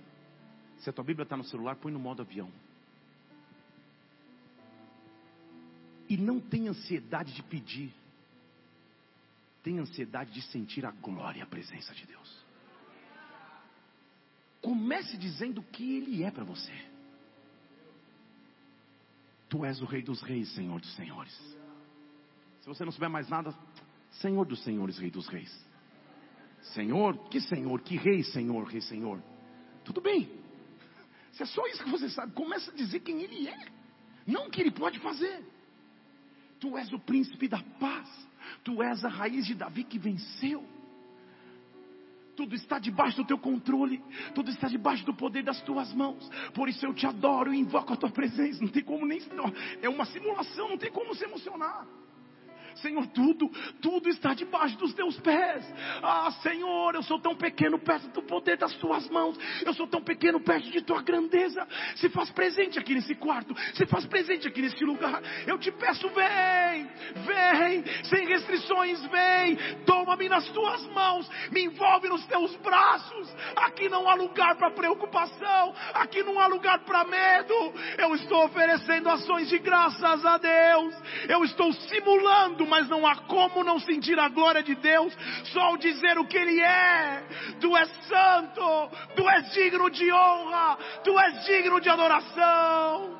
Se 0.80 0.89
a 0.89 0.94
tua 0.94 1.04
Bíblia 1.04 1.24
está 1.24 1.38
no 1.38 1.44
celular, 1.44 1.76
põe 1.78 1.91
no 1.91 2.00
modo 2.00 2.22
avião. 2.22 2.52
E 6.10 6.17
não 6.17 6.39
tem 6.39 6.67
ansiedade 6.67 7.34
de 7.34 7.41
pedir. 7.44 7.94
Tem 9.63 9.80
ansiedade 9.80 10.32
de 10.32 10.41
sentir 10.41 10.86
a 10.86 10.91
glória 10.91 11.39
e 11.39 11.41
a 11.41 11.46
presença 11.46 11.94
de 11.94 12.06
Deus. 12.06 12.46
Comece 14.62 15.17
dizendo 15.17 15.62
o 15.62 15.63
que 15.63 15.96
Ele 15.96 16.24
é 16.24 16.30
para 16.30 16.44
você. 16.44 16.90
Tu 19.52 19.66
és 19.66 19.82
o 19.82 19.86
Rei 19.86 20.02
dos 20.02 20.22
Reis, 20.22 20.48
Senhor 20.54 20.80
dos 20.80 20.96
Senhores. 20.96 21.34
Se 22.62 22.68
você 22.68 22.86
não 22.86 22.92
souber 22.92 23.10
mais 23.10 23.28
nada, 23.28 23.54
Senhor 24.12 24.46
dos 24.46 24.64
Senhores, 24.64 24.98
Rei 24.98 25.12
dos 25.12 25.28
Reis. 25.28 25.52
Senhor, 26.74 27.18
que 27.28 27.42
Senhor, 27.42 27.82
que 27.82 27.98
Rei, 27.98 28.24
Senhor, 28.24 28.64
Rei, 28.64 28.80
Senhor. 28.80 29.22
Tudo 29.84 30.00
bem. 30.00 30.32
Se 31.34 31.44
é 31.44 31.46
só 31.46 31.68
isso 31.68 31.84
que 31.84 31.90
você 31.90 32.10
sabe, 32.10 32.32
começa 32.32 32.72
a 32.72 32.74
dizer 32.74 33.02
quem 33.02 33.22
Ele 33.24 33.50
é, 33.50 33.68
não 34.26 34.48
o 34.48 34.50
que 34.50 34.62
Ele 34.62 34.72
pode 34.72 35.00
fazer. 35.00 35.44
Tu 36.58 36.78
és 36.78 36.94
o 36.94 37.00
príncipe 37.00 37.50
da 37.50 37.62
paz. 37.78 38.08
Tu 38.64 38.82
és 38.82 39.04
a 39.04 39.10
raiz 39.10 39.46
de 39.46 39.56
Davi 39.56 39.84
que 39.84 40.00
venceu. 40.00 40.66
Tudo 42.41 42.56
está 42.56 42.80
debaixo 42.80 43.17
do 43.17 43.23
teu 43.23 43.38
controle, 43.38 44.01
tudo 44.34 44.49
está 44.49 44.67
debaixo 44.67 45.06
do 45.06 45.13
poder 45.13 45.43
das 45.43 45.62
tuas 45.62 45.93
mãos. 45.93 46.27
Por 46.56 46.67
isso 46.67 46.84
eu 46.84 46.91
te 46.91 47.06
adoro 47.06 47.54
e 47.54 47.60
invoco 47.60 47.93
a 47.93 47.95
tua 47.95 48.10
presença. 48.10 48.63
Não 48.63 48.67
tem 48.67 48.84
como 48.84 49.06
nem. 49.06 49.21
É 49.80 49.88
uma 49.88 50.06
simulação, 50.06 50.69
não 50.69 50.77
tem 50.77 50.91
como 50.91 51.13
se 51.13 51.23
emocionar. 51.23 51.86
Senhor, 52.76 53.06
tudo, 53.08 53.50
tudo 53.82 54.10
está 54.10 54.34
debaixo 54.34 54.78
dos 54.78 54.94
teus 54.94 55.20
pés. 55.20 55.66
Ah, 56.02 56.32
Senhor, 56.42 56.96
eu 56.96 57.04
sou 57.04 57.20
tão 57.20 57.36
pequeno 57.36 57.80
perto 57.80 58.08
do 58.10 58.22
poder 58.24 58.58
das 58.58 58.74
tuas 58.76 59.08
mãos. 59.10 59.38
Eu 59.66 59.74
sou 59.74 59.88
tão 59.88 60.02
pequeno 60.02 60.40
perto 60.40 60.70
de 60.70 60.82
tua 60.82 61.02
grandeza. 61.02 61.68
Se 61.96 62.10
faz 62.10 62.30
presente 62.32 62.80
aqui 62.80 62.94
nesse 62.94 63.16
quarto, 63.16 63.56
se 63.74 63.86
faz 63.86 64.06
presente 64.06 64.48
aqui 64.48 64.62
nesse 64.62 64.84
lugar. 64.84 65.22
Eu 65.46 65.58
te 65.58 65.72
peço, 65.72 66.10
vem, 66.10 66.90
vem, 67.26 67.84
sem 68.06 68.28
restrições, 68.28 69.02
vem. 69.08 69.58
Toma-me 69.86 70.30
nas 70.30 70.48
tuas 70.50 70.86
mãos, 70.88 71.30
me 71.52 71.66
envolve 71.66 72.10
nos 72.10 72.26
teus 72.26 72.56
braços. 72.58 73.30
Aqui 73.56 73.90
não 73.90 74.10
há 74.10 74.16
lugar 74.16 74.56
para 74.56 74.72
preocupação, 74.72 75.74
aqui 75.94 76.24
não 76.24 76.40
há 76.40 76.48
lugar 76.48 76.80
para 76.80 77.04
medo. 77.06 77.54
Eu 77.98 78.16
estou 78.16 78.46
oferecendo 78.46 79.10
ações 79.10 79.50
de 79.50 79.60
graças 79.60 80.26
a 80.26 80.38
Deus. 80.38 80.96
Eu 81.28 81.44
estou 81.44 81.72
simulando 81.74 82.61
mas 82.65 82.88
não 82.88 83.06
há 83.06 83.15
como 83.24 83.63
não 83.63 83.80
sentir 83.80 84.19
a 84.19 84.30
glória 84.30 84.63
de 84.63 84.76
Deus 84.76 85.15
só 85.45 85.62
ao 85.62 85.78
dizer 85.78 86.17
o 86.17 86.26
que 86.26 86.38
Ele 86.38 86.62
é. 86.62 87.24
Tu 87.60 87.78
és 87.78 87.89
santo, 88.08 88.89
tu 89.15 89.30
és 89.30 89.52
digno 89.54 89.89
de 89.89 90.12
honra, 90.12 90.78
tu 91.04 91.19
és 91.19 91.45
digno 91.45 91.80
de 91.80 91.89
adoração. 91.89 93.19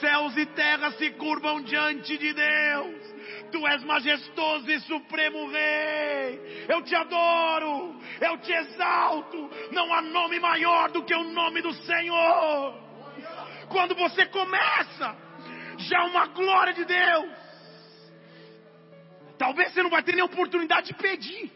Céus 0.00 0.36
e 0.36 0.46
terra 0.46 0.90
se 0.92 1.10
curvam 1.12 1.62
diante 1.62 2.16
de 2.18 2.32
Deus. 2.32 3.12
Tu 3.50 3.66
és 3.66 3.84
majestoso 3.84 4.70
e 4.70 4.80
supremo 4.80 5.50
Rei. 5.50 6.66
Eu 6.68 6.82
te 6.82 6.94
adoro, 6.94 7.94
eu 8.20 8.38
te 8.38 8.52
exalto. 8.52 9.50
Não 9.70 9.92
há 9.92 10.00
nome 10.00 10.40
maior 10.40 10.90
do 10.90 11.04
que 11.04 11.14
o 11.14 11.24
nome 11.24 11.60
do 11.60 11.72
Senhor. 11.72 12.74
Quando 13.68 13.94
você 13.94 14.26
começa, 14.26 15.16
já 15.78 16.04
uma 16.04 16.26
glória 16.26 16.72
de 16.72 16.84
Deus. 16.84 17.41
Talvez 19.42 19.72
você 19.72 19.82
não 19.82 19.90
vai 19.90 20.04
ter 20.04 20.14
nem 20.14 20.22
oportunidade 20.22 20.86
de 20.86 20.94
pedir. 20.94 21.50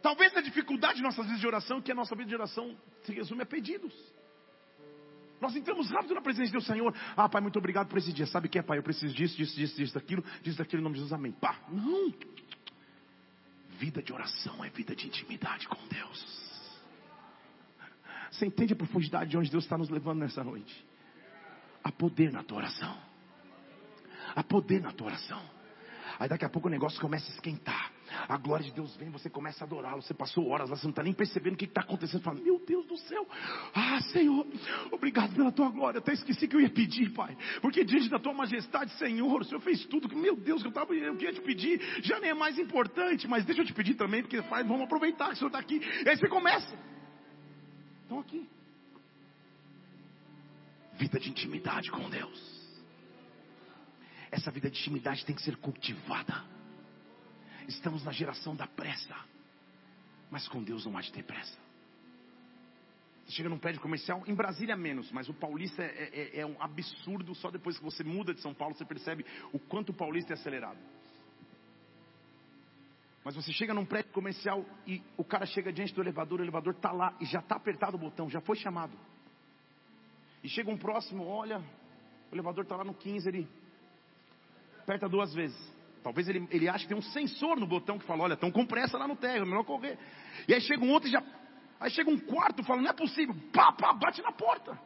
Talvez 0.00 0.34
a 0.34 0.40
dificuldade 0.40 0.94
de 0.96 1.02
nossas 1.02 1.26
vidas 1.26 1.40
de 1.42 1.46
oração, 1.46 1.78
que 1.78 1.92
a 1.92 1.94
nossa 1.94 2.16
vida 2.16 2.30
de 2.30 2.34
oração 2.34 2.74
se 3.02 3.12
resume 3.12 3.42
a 3.42 3.46
pedidos. 3.46 3.92
Nós 5.42 5.54
entramos 5.54 5.90
rápido 5.90 6.14
na 6.14 6.22
presença 6.22 6.50
Deus, 6.50 6.64
Senhor. 6.64 6.96
Ah, 7.14 7.28
Pai, 7.28 7.42
muito 7.42 7.58
obrigado 7.58 7.88
por 7.88 7.98
esse 7.98 8.14
dia. 8.14 8.24
Sabe 8.24 8.46
o 8.46 8.50
que 8.50 8.58
é, 8.58 8.62
Pai? 8.62 8.78
Eu 8.78 8.82
preciso 8.82 9.14
disso, 9.14 9.36
disso, 9.36 9.54
disso, 9.54 9.76
disso, 9.76 9.92
daquilo, 9.92 10.24
disso, 10.40 10.56
daquilo, 10.56 10.80
em 10.80 10.84
nome 10.84 10.94
de 10.94 11.00
Jesus, 11.00 11.12
amém. 11.12 11.32
Pá, 11.32 11.60
não. 11.68 12.10
Vida 13.78 14.02
de 14.02 14.10
oração 14.10 14.64
é 14.64 14.70
vida 14.70 14.96
de 14.96 15.06
intimidade 15.06 15.68
com 15.68 15.86
Deus. 15.86 16.62
Você 18.30 18.46
entende 18.46 18.72
a 18.72 18.76
profundidade 18.76 19.28
de 19.28 19.36
onde 19.36 19.50
Deus 19.50 19.64
está 19.64 19.76
nos 19.76 19.90
levando 19.90 20.20
nessa 20.20 20.42
noite? 20.42 20.82
Há 21.84 21.92
poder 21.92 22.32
na 22.32 22.42
tua 22.42 22.56
oração. 22.56 23.11
Há 24.34 24.42
poder 24.42 24.80
na 24.80 24.92
tua 24.92 25.08
oração. 25.08 25.42
Aí 26.18 26.28
daqui 26.28 26.44
a 26.44 26.48
pouco 26.48 26.68
o 26.68 26.70
negócio 26.70 27.00
começa 27.00 27.30
a 27.30 27.34
esquentar. 27.34 27.90
A 28.28 28.36
glória 28.36 28.64
de 28.64 28.72
Deus 28.72 28.94
vem, 28.96 29.10
você 29.10 29.28
começa 29.28 29.64
a 29.64 29.66
adorá-lo. 29.66 30.02
Você 30.02 30.14
passou 30.14 30.46
horas 30.48 30.70
lá, 30.70 30.76
você 30.76 30.84
não 30.84 30.90
está 30.90 31.02
nem 31.02 31.12
percebendo 31.12 31.54
o 31.54 31.56
que 31.56 31.64
está 31.64 31.80
acontecendo. 31.80 32.20
Você 32.20 32.24
fala, 32.24 32.40
meu 32.40 32.64
Deus 32.64 32.86
do 32.86 32.96
céu. 32.96 33.26
Ah, 33.74 34.00
Senhor, 34.02 34.46
obrigado 34.92 35.34
pela 35.34 35.50
tua 35.50 35.68
glória. 35.70 35.98
Eu 35.98 36.02
até 36.02 36.12
esqueci 36.12 36.46
que 36.46 36.54
eu 36.54 36.60
ia 36.60 36.70
pedir, 36.70 37.10
Pai. 37.10 37.36
Porque 37.60 37.84
diante 37.84 38.08
da 38.08 38.18
tua 38.18 38.32
majestade, 38.32 38.92
Senhor, 38.98 39.40
o 39.40 39.44
Senhor 39.44 39.60
fez 39.60 39.84
tudo. 39.86 40.08
Que, 40.08 40.14
meu 40.14 40.36
Deus, 40.36 40.64
eu, 40.64 40.70
tava, 40.70 40.94
eu 40.94 41.16
queria 41.16 41.32
te 41.32 41.40
pedir. 41.40 41.80
Já 42.02 42.20
nem 42.20 42.30
é 42.30 42.34
mais 42.34 42.58
importante, 42.58 43.26
mas 43.26 43.44
deixa 43.44 43.62
eu 43.62 43.66
te 43.66 43.72
pedir 43.72 43.94
também, 43.94 44.22
porque 44.22 44.40
pai, 44.42 44.62
vamos 44.62 44.82
aproveitar 44.82 45.28
que 45.28 45.34
o 45.34 45.36
Senhor 45.36 45.48
está 45.48 45.58
aqui. 45.58 45.80
E 46.04 46.08
aí 46.08 46.16
você 46.16 46.28
começa. 46.28 46.78
Estão 48.02 48.20
aqui. 48.20 48.48
Vida 50.98 51.18
de 51.18 51.30
intimidade 51.30 51.90
com 51.90 52.08
Deus. 52.08 52.61
Essa 54.32 54.50
vida 54.50 54.70
de 54.70 54.80
intimidade 54.80 55.26
tem 55.26 55.36
que 55.36 55.42
ser 55.42 55.56
cultivada. 55.58 56.42
Estamos 57.68 58.02
na 58.02 58.12
geração 58.12 58.56
da 58.56 58.66
pressa. 58.66 59.14
Mas 60.30 60.48
com 60.48 60.62
Deus 60.62 60.86
não 60.86 60.96
há 60.96 61.02
de 61.02 61.12
ter 61.12 61.22
pressa. 61.22 61.58
Você 63.26 63.32
chega 63.32 63.50
num 63.50 63.58
prédio 63.58 63.82
comercial, 63.82 64.22
em 64.26 64.34
Brasília 64.34 64.74
menos, 64.74 65.12
mas 65.12 65.28
o 65.28 65.34
paulista 65.34 65.82
é, 65.82 66.10
é, 66.12 66.40
é, 66.40 66.46
um 66.46 66.60
absurdo. 66.60 67.34
Só 67.34 67.50
depois 67.50 67.76
que 67.76 67.84
você 67.84 68.02
muda 68.02 68.32
de 68.32 68.40
São 68.40 68.54
Paulo, 68.54 68.74
você 68.74 68.86
percebe 68.86 69.24
o 69.52 69.58
quanto 69.58 69.90
o 69.90 69.94
paulista 69.94 70.32
é 70.32 70.34
acelerado. 70.34 70.78
Mas 73.22 73.36
você 73.36 73.52
chega 73.52 73.74
num 73.74 73.84
prédio 73.84 74.12
comercial 74.12 74.64
e 74.86 75.02
o 75.16 75.22
cara 75.22 75.44
chega 75.44 75.70
diante 75.70 75.94
do 75.94 76.00
elevador, 76.00 76.40
o 76.40 76.42
elevador 76.42 76.72
está 76.72 76.90
lá 76.90 77.14
e 77.20 77.26
já 77.26 77.38
está 77.40 77.56
apertado 77.56 77.96
o 77.96 78.00
botão, 78.00 78.30
já 78.30 78.40
foi 78.40 78.56
chamado. 78.56 78.98
E 80.42 80.48
chega 80.48 80.70
um 80.70 80.78
próximo, 80.78 81.24
olha, 81.24 81.62
o 82.30 82.34
elevador 82.34 82.64
está 82.64 82.76
lá 82.76 82.82
no 82.82 82.94
15, 82.94 83.28
ele 83.28 83.61
aperta 84.92 85.08
duas 85.08 85.32
vezes. 85.32 85.56
Talvez 86.02 86.28
ele, 86.28 86.46
ele 86.50 86.68
ache 86.68 86.84
que 86.84 86.88
tem 86.88 86.98
um 86.98 87.02
sensor 87.02 87.58
no 87.58 87.66
botão 87.66 87.98
que 87.98 88.04
fala, 88.04 88.24
olha, 88.24 88.34
estão 88.34 88.50
com 88.50 88.66
pressa 88.66 88.98
lá 88.98 89.08
no 89.08 89.16
térreo, 89.16 89.42
é 89.42 89.46
melhor 89.46 89.64
correr. 89.64 89.98
E 90.46 90.52
aí 90.52 90.60
chega 90.60 90.84
um 90.84 90.90
outro 90.90 91.08
e 91.08 91.12
já. 91.12 91.22
Aí 91.80 91.90
chega 91.90 92.10
um 92.10 92.18
quarto 92.18 92.62
fala, 92.64 92.82
não 92.82 92.90
é 92.90 92.92
possível. 92.92 93.34
Pá, 93.52 93.72
pá, 93.72 93.92
bate 93.92 94.20
na 94.20 94.32
porta. 94.32 94.78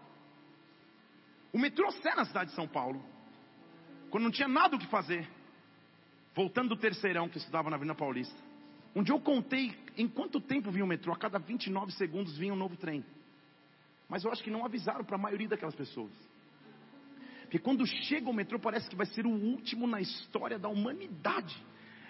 O 1.53 1.59
metrô 1.59 1.91
Sé 1.91 2.15
na 2.15 2.25
cidade 2.25 2.51
de 2.51 2.57
São 2.57 2.69
Paulo. 2.69 3.03
Quando 4.11 4.25
não 4.25 4.31
tinha 4.31 4.49
nada 4.49 4.77
o 4.77 4.79
que 4.79 4.87
fazer. 4.87 5.29
Voltando 6.35 6.71
do 6.71 6.77
terceirão 6.77 7.29
que 7.29 7.39
estudava 7.39 7.71
na 7.71 7.77
Avenida 7.77 7.95
Paulista. 7.95 8.39
Um 8.95 9.03
dia 9.03 9.15
eu 9.15 9.21
contei 9.21 9.75
em 9.97 10.07
quanto 10.07 10.41
tempo 10.41 10.71
vinha 10.71 10.85
o 10.85 10.89
metrô. 10.89 11.13
A 11.13 11.17
cada 11.17 11.39
29 11.39 11.93
segundos 11.93 12.37
vinha 12.37 12.53
um 12.53 12.57
novo 12.57 12.77
trem. 12.77 13.05
Mas 14.09 14.23
eu 14.23 14.31
acho 14.31 14.45
que 14.45 14.51
não 14.51 14.65
avisaram 14.65 15.05
para 15.05 15.17
a 15.17 15.19
maioria 15.19 15.49
daquelas 15.49 15.75
pessoas. 15.75 16.13
Porque 17.47 17.61
quando 17.61 17.87
chega 17.87 18.29
o 18.29 18.35
metrô 18.35 18.59
parece 18.59 18.91
que 18.91 18.97
vai 18.97 19.07
ser 19.07 19.25
o 19.25 19.31
último 19.31 19.87
na 19.87 20.01
história 20.01 20.59
da 20.59 20.69
humanidade. 20.69 21.57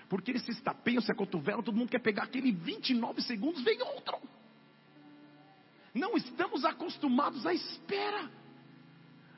Porque 0.09 0.31
eles 0.31 0.43
se 0.43 0.51
estapeiam, 0.51 1.03
se 1.03 1.13
acotovelam, 1.13 1.63
todo 1.63 1.77
mundo 1.77 1.91
quer 1.91 2.01
pegar 2.01 2.23
aquele 2.23 2.53
29 2.53 3.21
segundos, 3.21 3.63
vem 3.63 3.81
outro. 3.83 4.19
Não 5.93 6.17
estamos 6.17 6.65
acostumados 6.65 7.47
à 7.47 7.53
espera. 7.53 8.31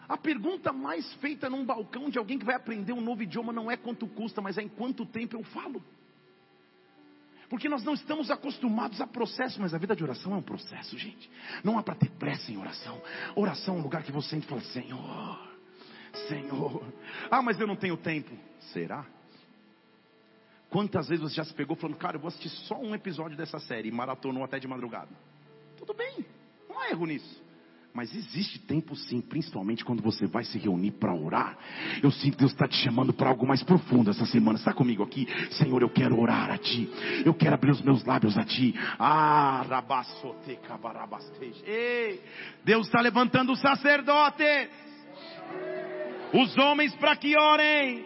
A 0.09 0.17
pergunta 0.17 0.73
mais 0.73 1.13
feita 1.15 1.51
num 1.51 1.65
balcão 1.65 2.09
de 2.09 2.19
alguém 2.19 2.39
que 2.39 2.45
vai 2.45 2.55
aprender 2.55 2.93
um 2.93 3.01
novo 3.01 3.23
idioma 3.23 3.53
não 3.53 3.71
é 3.71 3.77
quanto 3.77 4.07
custa, 4.07 4.41
mas 4.41 4.57
é 4.57 4.63
em 4.63 4.69
quanto 4.69 5.05
tempo 5.05 5.37
eu 5.37 5.43
falo. 5.43 5.83
Porque 7.49 7.69
nós 7.69 7.83
não 7.83 7.95
estamos 7.95 8.31
acostumados 8.31 9.01
a 9.01 9.07
processo, 9.07 9.61
mas 9.61 9.75
a 9.75 9.79
vida 9.79 9.97
de 9.97 10.05
oração 10.05 10.33
é 10.35 10.37
um 10.37 10.43
processo, 10.43 10.97
gente. 10.97 11.29
Não 11.65 11.79
há 11.79 11.83
para 11.83 11.95
ter 11.95 12.11
pressa 12.11 12.53
em 12.53 12.57
oração. 12.57 13.03
Oração 13.35 13.77
é 13.77 13.79
um 13.79 13.83
lugar 13.83 14.03
que 14.03 14.13
você 14.13 14.37
entra 14.37 14.47
e 14.47 14.51
fala: 14.51 14.61
Senhor, 14.73 15.48
Senhor. 16.29 16.83
Ah, 17.31 17.43
mas 17.43 17.59
eu 17.61 17.67
não 17.67 17.77
tenho 17.77 17.97
tempo. 17.97 18.31
Será? 18.73 19.05
Quantas 20.71 21.09
vezes 21.09 21.23
você 21.23 21.37
já 21.37 21.45
se 21.45 21.55
pegou 21.55 21.77
falando, 21.77 21.97
cara, 21.97 22.17
eu 22.17 22.21
vou 22.21 22.29
assistir 22.29 22.51
só 22.67 22.79
um 22.79 22.95
episódio 22.95 23.37
dessa 23.37 23.59
série 23.59 23.89
e 23.89 23.93
maratonou 23.93 24.45
até 24.45 24.59
de 24.59 24.69
madrugada? 24.69 25.09
Tudo 25.77 25.95
bem, 25.95 26.27
não 26.69 26.79
há 26.79 26.91
erro 26.91 27.07
nisso. 27.07 27.49
Mas 27.95 28.15
existe 28.15 28.59
tempo 28.61 28.95
sim, 28.95 29.21
principalmente 29.21 29.85
quando 29.85 30.03
você 30.03 30.27
vai 30.27 30.45
se 30.45 30.59
reunir 30.59 30.93
para 30.93 31.13
orar. 31.13 31.59
Eu 32.03 32.11
sinto 32.13 32.35
que 32.35 32.39
Deus 32.39 32.53
está 32.53 32.69
te 32.69 32.77
chamando 32.77 33.13
para 33.13 33.31
algo 33.31 33.47
mais 33.47 33.63
profundo 33.63 34.11
essa 34.11 34.27
semana. 34.27 34.59
Está 34.59 34.73
comigo 34.73 35.03
aqui? 35.03 35.27
Senhor, 35.53 35.81
eu 35.83 35.89
quero 35.89 36.21
orar 36.21 36.51
a 36.51 36.59
Ti. 36.59 36.89
Eu 37.25 37.35
quero 37.35 37.55
abrir 37.55 37.71
os 37.71 37.83
meus 37.83 38.05
lábios 38.05 38.37
a 38.37 38.45
Ti. 38.45 38.75
Ah, 38.99 39.65
Ei, 41.65 42.23
Deus 42.63 42.87
está 42.87 43.01
levantando 43.01 43.53
os 43.53 43.61
sacerdotes. 43.61 44.69
Os 46.33 46.57
homens 46.59 46.95
para 46.97 47.17
que 47.17 47.37
orem. 47.37 48.05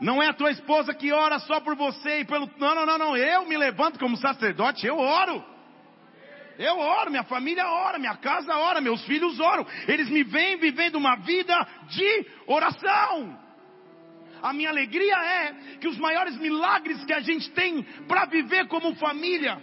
Não 0.00 0.22
é 0.22 0.28
a 0.28 0.32
tua 0.32 0.50
esposa 0.50 0.94
que 0.94 1.12
ora 1.12 1.38
só 1.40 1.60
por 1.60 1.76
você 1.76 2.20
e 2.20 2.24
pelo. 2.24 2.50
Não, 2.58 2.74
não, 2.74 2.86
não, 2.86 2.98
não. 2.98 3.16
Eu 3.16 3.46
me 3.46 3.56
levanto 3.56 3.98
como 3.98 4.16
sacerdote, 4.16 4.86
eu 4.86 4.98
oro. 4.98 5.44
Eu 6.58 6.78
oro, 6.78 7.10
minha 7.10 7.24
família 7.24 7.66
ora, 7.66 7.98
minha 7.98 8.16
casa 8.16 8.54
ora, 8.54 8.80
meus 8.80 9.02
filhos 9.04 9.38
oram. 9.40 9.66
Eles 9.88 10.10
me 10.10 10.22
veem 10.22 10.58
vivendo 10.58 10.96
uma 10.96 11.16
vida 11.16 11.54
de 11.88 12.26
oração. 12.46 13.38
A 14.42 14.52
minha 14.52 14.70
alegria 14.70 15.16
é 15.16 15.52
que 15.80 15.88
os 15.88 15.98
maiores 15.98 16.36
milagres 16.36 17.04
que 17.04 17.12
a 17.12 17.20
gente 17.20 17.50
tem 17.52 17.82
para 18.06 18.26
viver 18.26 18.68
como 18.68 18.94
família, 18.96 19.58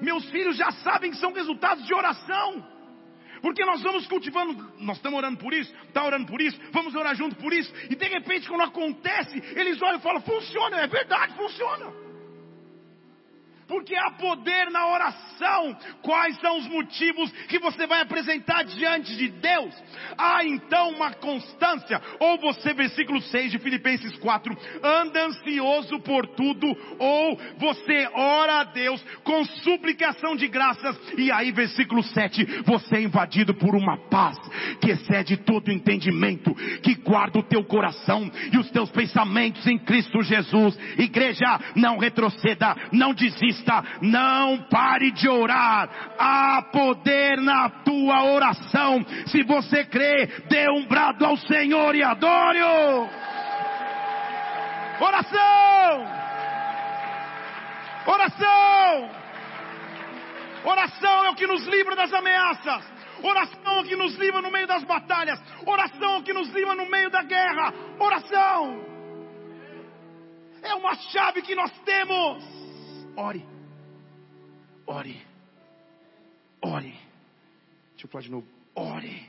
meus 0.00 0.24
filhos 0.30 0.56
já 0.56 0.70
sabem 0.70 1.10
que 1.10 1.18
são 1.18 1.32
resultados 1.32 1.84
de 1.86 1.94
oração. 1.94 2.77
Porque 3.40 3.64
nós 3.64 3.82
vamos 3.82 4.06
cultivando, 4.06 4.72
nós 4.78 4.96
estamos 4.96 5.18
orando 5.18 5.38
por 5.38 5.52
isso, 5.52 5.74
está 5.86 6.04
orando 6.04 6.26
por 6.26 6.40
isso, 6.40 6.58
vamos 6.72 6.94
orar 6.94 7.14
junto 7.14 7.36
por 7.36 7.52
isso, 7.52 7.72
e 7.90 7.94
de 7.94 8.06
repente 8.06 8.48
quando 8.48 8.62
acontece, 8.62 9.42
eles 9.54 9.80
olham 9.82 9.98
e 9.98 10.02
falam, 10.02 10.20
funciona, 10.20 10.80
é 10.80 10.86
verdade, 10.86 11.34
funciona 11.34 12.07
porque 13.68 13.94
há 13.94 14.10
poder 14.12 14.70
na 14.70 14.88
oração. 14.88 15.76
Quais 16.02 16.36
são 16.40 16.58
os 16.58 16.66
motivos 16.66 17.30
que 17.48 17.58
você 17.58 17.86
vai 17.86 18.00
apresentar 18.00 18.64
diante 18.64 19.14
de 19.16 19.28
Deus? 19.28 19.74
Há 20.16 20.44
então 20.44 20.90
uma 20.90 21.12
constância, 21.12 22.00
ou 22.18 22.38
você, 22.38 22.72
versículo 22.72 23.20
6 23.20 23.52
de 23.52 23.58
Filipenses 23.58 24.16
4, 24.16 24.56
anda 24.82 25.26
ansioso 25.26 26.00
por 26.00 26.26
tudo, 26.28 26.66
ou 26.98 27.38
você 27.58 28.08
ora 28.14 28.60
a 28.60 28.64
Deus 28.64 29.04
com 29.22 29.44
suplicação 29.44 30.34
de 30.34 30.48
graças, 30.48 30.98
e 31.16 31.30
aí, 31.30 31.52
versículo 31.52 32.02
7, 32.02 32.62
você 32.64 32.96
é 32.96 33.02
invadido 33.02 33.54
por 33.54 33.76
uma 33.76 33.98
paz 34.08 34.38
que 34.80 34.90
excede 34.90 35.36
todo 35.36 35.70
entendimento, 35.70 36.54
que 36.82 36.94
guarda 36.94 37.38
o 37.38 37.42
teu 37.42 37.62
coração 37.64 38.30
e 38.52 38.56
os 38.56 38.70
teus 38.70 38.90
pensamentos 38.90 39.66
em 39.66 39.78
Cristo 39.78 40.22
Jesus. 40.22 40.78
Igreja, 40.96 41.60
não 41.76 41.98
retroceda, 41.98 42.74
não 42.92 43.12
desista 43.12 43.57
não 44.00 44.58
pare 44.70 45.10
de 45.10 45.28
orar. 45.28 45.88
Há 46.18 46.62
poder 46.72 47.38
na 47.38 47.68
tua 47.68 48.24
oração. 48.24 49.04
Se 49.26 49.42
você 49.42 49.84
crê, 49.84 50.26
dê 50.48 50.70
um 50.70 50.86
brado 50.86 51.24
ao 51.24 51.36
Senhor 51.36 51.94
e 51.94 52.02
adore-o. 52.02 53.08
Oração! 55.00 56.18
Oração! 58.06 59.10
Oração 60.64 61.24
é 61.24 61.30
o 61.30 61.34
que 61.34 61.46
nos 61.46 61.66
livra 61.66 61.94
das 61.94 62.12
ameaças. 62.12 62.84
Oração 63.22 63.78
é 63.78 63.80
o 63.80 63.84
que 63.84 63.96
nos 63.96 64.14
livra 64.16 64.40
no 64.42 64.50
meio 64.50 64.66
das 64.66 64.84
batalhas. 64.84 65.40
Oração 65.64 66.14
é 66.14 66.18
o 66.18 66.22
que 66.22 66.32
nos 66.32 66.48
livra 66.50 66.74
no 66.74 66.88
meio 66.88 67.10
da 67.10 67.22
guerra. 67.22 67.72
Oração 67.98 68.88
é 70.62 70.74
uma 70.74 70.94
chave 70.94 71.42
que 71.42 71.54
nós 71.54 71.70
temos. 71.84 72.67
Ore. 73.18 73.44
Ore. 74.86 75.20
Ore. 76.62 76.94
Deixa 77.90 78.06
eu 78.06 78.08
falar 78.08 78.22
de 78.22 78.30
novo. 78.30 78.46
Ore. 78.76 79.28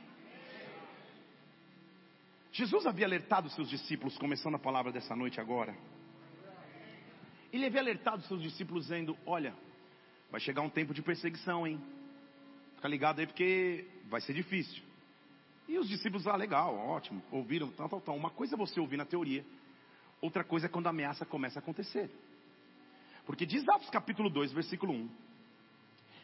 Jesus 2.51 2.85
havia 2.85 3.07
alertado 3.07 3.49
seus 3.49 3.67
discípulos, 3.67 4.15
começando 4.19 4.53
a 4.53 4.59
palavra 4.59 4.91
dessa 4.91 5.15
noite 5.15 5.41
agora. 5.41 5.75
Ele 7.51 7.65
havia 7.65 7.81
alertado 7.81 8.21
seus 8.27 8.43
discípulos 8.43 8.83
dizendo: 8.83 9.17
Olha, 9.25 9.55
vai 10.29 10.39
chegar 10.39 10.61
um 10.61 10.69
tempo 10.69 10.93
de 10.93 11.01
perseguição, 11.01 11.65
hein? 11.65 11.81
Fica 12.75 12.87
ligado 12.87 13.21
aí 13.21 13.25
porque 13.25 13.87
vai 14.07 14.21
ser 14.21 14.35
difícil. 14.35 14.83
E 15.67 15.79
os 15.79 15.89
discípulos, 15.89 16.27
ah, 16.27 16.35
legal, 16.35 16.75
ótimo, 16.75 17.23
ouviram, 17.31 17.71
tal, 17.71 17.89
tal, 17.89 18.01
tal. 18.01 18.15
Uma 18.15 18.29
coisa 18.29 18.53
é 18.53 18.57
você 18.57 18.79
ouvir 18.79 18.97
na 18.97 19.05
teoria, 19.05 19.43
outra 20.21 20.43
coisa 20.43 20.67
é 20.67 20.69
quando 20.69 20.85
a 20.85 20.91
ameaça 20.91 21.25
começa 21.25 21.57
a 21.57 21.61
acontecer. 21.61 22.11
Porque 23.29 23.45
diz 23.45 23.63
Atos 23.69 23.91
capítulo 23.91 24.27
2, 24.27 24.51
versículo 24.53 24.91
1, 24.91 25.09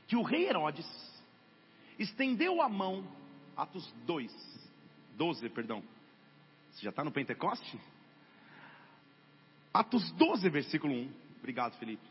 que 0.08 0.16
o 0.16 0.24
rei 0.24 0.49
Herodes 0.49 0.88
estendeu 1.99 2.64
a 2.64 2.68
mão, 2.68 3.08
Atos 3.56 3.93
2, 4.08 4.32
12, 5.16 5.47
perdão. 5.49 5.84
Você 6.72 6.82
já 6.82 6.89
está 6.89 7.03
no 7.03 7.12
Pentecoste? 7.12 7.80
Atos 9.72 10.12
12, 10.14 10.49
versículo 10.49 10.95
1. 10.95 11.14
Obrigado, 11.38 11.78
Felipe. 11.78 12.08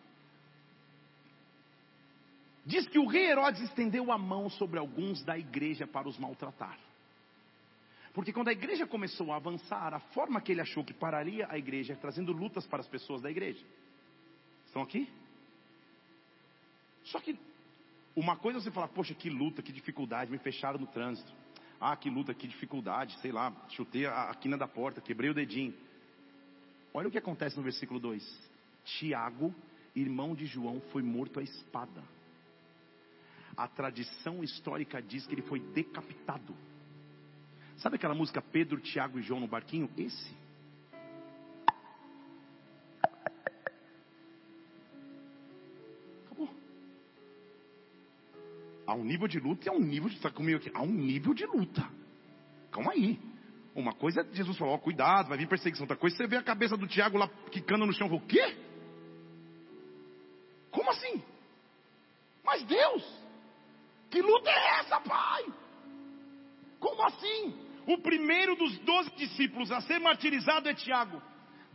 Diz 2.65 2.87
que 2.87 3.01
o 3.01 3.09
rei 3.09 3.33
Herodes 3.33 3.63
estendeu 3.63 4.13
a 4.13 4.17
mão 4.17 4.49
sobre 4.49 4.79
alguns 4.79 5.25
da 5.25 5.37
igreja 5.37 5.89
para 5.89 6.09
os 6.09 6.17
maltratar. 6.21 6.79
Porque 8.13 8.33
quando 8.33 8.47
a 8.47 8.53
igreja 8.53 8.87
começou 8.87 9.33
a 9.33 9.37
avançar, 9.39 9.93
a 9.93 9.99
forma 9.99 10.41
que 10.41 10.53
ele 10.53 10.61
achou 10.61 10.85
que 10.85 10.95
pararia 10.95 11.49
a 11.51 11.59
igreja, 11.59 11.97
trazendo 11.97 12.31
lutas 12.31 12.65
para 12.65 12.79
as 12.79 12.87
pessoas 12.87 13.21
da 13.21 13.29
igreja. 13.29 13.67
Estão 14.75 14.83
aqui? 14.83 15.09
Só 17.05 17.21
que 17.21 17.39
uma 18.17 18.37
coisa 18.37 18.59
é 18.59 18.61
você 18.61 18.73
falar, 18.73 18.89
poxa, 18.89 19.15
que 19.15 19.31
luta, 19.31 19.63
que 19.63 19.71
dificuldade, 19.71 20.33
me 20.33 20.39
fecharam 20.39 20.81
no 20.81 20.87
trânsito. 20.89 21.33
Ah, 21.81 21.97
que 21.97 22.11
luta, 22.11 22.35
que 22.35 22.49
dificuldade, 22.49 23.17
sei 23.21 23.31
lá, 23.31 23.55
chutei 23.69 24.05
a, 24.05 24.31
a 24.31 24.35
quina 24.35 24.59
da 24.59 24.67
porta, 24.67 25.01
quebrei 25.01 25.31
o 25.31 25.35
dedinho. 25.35 25.73
Olha 26.93 27.07
o 27.07 27.11
que 27.13 27.19
acontece 27.19 27.57
no 27.57 27.63
versículo 27.63 28.01
2: 28.01 28.51
Tiago, 28.85 29.55
irmão 29.95 30.35
de 30.35 30.45
João, 30.45 30.81
foi 30.91 31.05
morto 31.05 31.39
à 31.39 31.43
espada. 31.45 32.03
A 33.57 33.69
tradição 33.69 34.43
histórica 34.43 35.01
diz 35.01 35.25
que 35.25 35.37
ele 35.37 35.43
foi 35.43 35.61
decapitado. 35.61 36.53
Sabe 37.77 37.95
aquela 37.95 38.15
música 38.15 38.43
Pedro, 38.43 38.81
Tiago 38.81 39.21
e 39.21 39.23
João 39.23 39.39
no 39.39 39.47
barquinho? 39.47 39.89
Esse. 39.97 40.35
Há 48.95 48.97
um 48.97 49.03
nível 49.03 49.27
de 49.27 49.41
luta 49.41 49.67
e 49.67 49.69
há 49.69 49.73
um 49.73 49.81
nível 49.81 50.09
de. 50.09 50.15
Está 50.15 50.31
comigo 50.31 50.59
aqui? 50.59 50.71
Há 50.73 50.81
um 50.81 50.87
nível 50.87 51.35
de 51.35 51.45
luta. 51.47 51.85
Calma 52.71 52.93
aí. 52.93 53.19
Uma 53.75 53.93
coisa 53.93 54.21
é 54.21 54.37
Jesus 54.37 54.57
falou, 54.57 54.75
ó, 54.75 54.79
cuidado, 54.79 55.29
vai 55.29 55.37
vir 55.37 55.49
perseguição. 55.49 55.83
Outra 55.83 55.97
coisa 55.97 56.15
é 56.15 56.19
você 56.19 56.27
vê 56.29 56.37
a 56.37 56.43
cabeça 56.45 56.77
do 56.77 56.87
Tiago 56.87 57.19
lá 57.19 57.29
quicando 57.51 57.85
no 57.85 57.93
chão. 57.93 58.07
O 58.07 58.21
quê? 58.21 58.57
Como 60.71 60.89
assim? 60.93 61.21
Mas 62.45 62.63
Deus, 62.63 63.03
que 64.11 64.23
luta 64.23 64.49
é 64.49 64.79
essa, 64.79 65.01
pai? 65.01 65.45
Como 66.79 67.03
assim? 67.03 67.53
O 67.89 67.99
primeiro 67.99 68.55
dos 68.55 68.79
doze 68.79 69.11
discípulos 69.17 69.73
a 69.73 69.81
ser 69.81 69.99
martirizado 69.99 70.69
é 70.69 70.75
Tiago, 70.75 71.21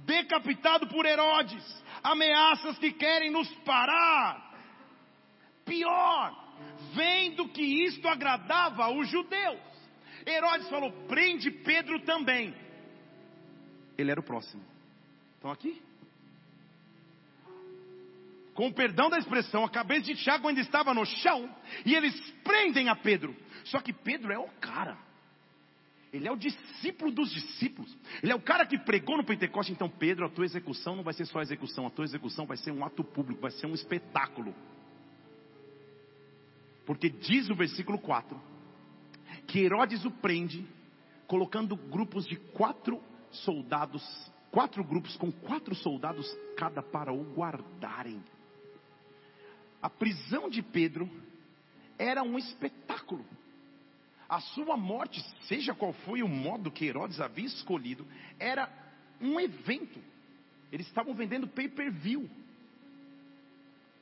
decapitado 0.05 0.87
por 0.87 1.05
Herodes, 1.05 1.83
ameaças 2.01 2.77
que 2.77 2.93
querem 2.93 3.29
nos 3.29 3.53
parar. 3.65 4.57
Pior, 5.65 6.48
vendo 6.93 7.47
que 7.49 7.61
isto 7.61 8.07
agradava 8.07 8.89
os 8.91 9.09
judeus. 9.09 9.59
Herodes 10.25 10.69
falou: 10.69 10.91
prende 11.07 11.49
Pedro 11.51 12.01
também. 12.01 12.53
Ele 13.97 14.11
era 14.11 14.19
o 14.19 14.23
próximo. 14.23 14.63
Estão 15.35 15.51
aqui? 15.51 15.81
Com 18.53 18.71
perdão 18.73 19.09
da 19.09 19.17
expressão, 19.17 19.63
a 19.63 19.69
cabeça 19.69 20.01
de 20.01 20.15
Tiago 20.15 20.47
ainda 20.47 20.59
estava 20.59 20.93
no 20.93 21.05
chão 21.05 21.49
e 21.85 21.95
eles 21.95 22.13
prendem 22.43 22.89
a 22.89 22.95
Pedro. 22.95 23.35
Só 23.65 23.79
que 23.79 23.93
Pedro 23.93 24.33
é 24.33 24.37
o 24.37 24.49
cara. 24.59 24.97
Ele 26.11 26.27
é 26.27 26.31
o 26.31 26.35
discípulo 26.35 27.11
dos 27.11 27.31
discípulos. 27.31 27.95
Ele 28.21 28.31
é 28.31 28.35
o 28.35 28.41
cara 28.41 28.65
que 28.65 28.77
pregou 28.77 29.15
no 29.15 29.23
Pentecoste. 29.23 29.71
Então, 29.71 29.89
Pedro, 29.89 30.25
a 30.25 30.29
tua 30.29 30.43
execução 30.43 30.95
não 30.95 31.03
vai 31.03 31.13
ser 31.13 31.25
só 31.25 31.39
execução, 31.41 31.85
a 31.85 31.89
tua 31.89 32.03
execução 32.03 32.45
vai 32.45 32.57
ser 32.57 32.71
um 32.71 32.83
ato 32.83 33.03
público, 33.03 33.41
vai 33.41 33.51
ser 33.51 33.67
um 33.67 33.75
espetáculo. 33.75 34.53
Porque 36.89 37.07
diz 37.07 37.47
o 37.51 37.55
versículo 37.55 37.99
4 37.99 38.35
que 39.45 39.59
Herodes 39.59 40.03
o 40.05 40.09
prende, 40.09 40.67
colocando 41.27 41.75
grupos 41.75 42.25
de 42.25 42.35
quatro 42.35 42.99
soldados, 43.29 44.03
quatro 44.49 44.83
grupos 44.83 45.15
com 45.15 45.31
quatro 45.31 45.75
soldados 45.75 46.27
cada 46.57 46.81
para 46.81 47.13
o 47.13 47.23
guardarem. 47.35 48.19
A 49.79 49.87
prisão 49.87 50.49
de 50.49 50.63
Pedro 50.63 51.07
era 51.95 52.23
um 52.23 52.39
espetáculo. 52.39 53.23
A 54.27 54.41
sua 54.41 54.75
morte, 54.75 55.23
seja 55.43 55.75
qual 55.75 55.93
foi 55.93 56.23
o 56.23 56.27
modo 56.27 56.71
que 56.71 56.85
Herodes 56.85 57.21
havia 57.21 57.45
escolhido, 57.45 58.03
era 58.39 58.67
um 59.21 59.39
evento. 59.39 60.01
Eles 60.71 60.87
estavam 60.87 61.13
vendendo 61.13 61.47
pay-per-view. 61.47 62.27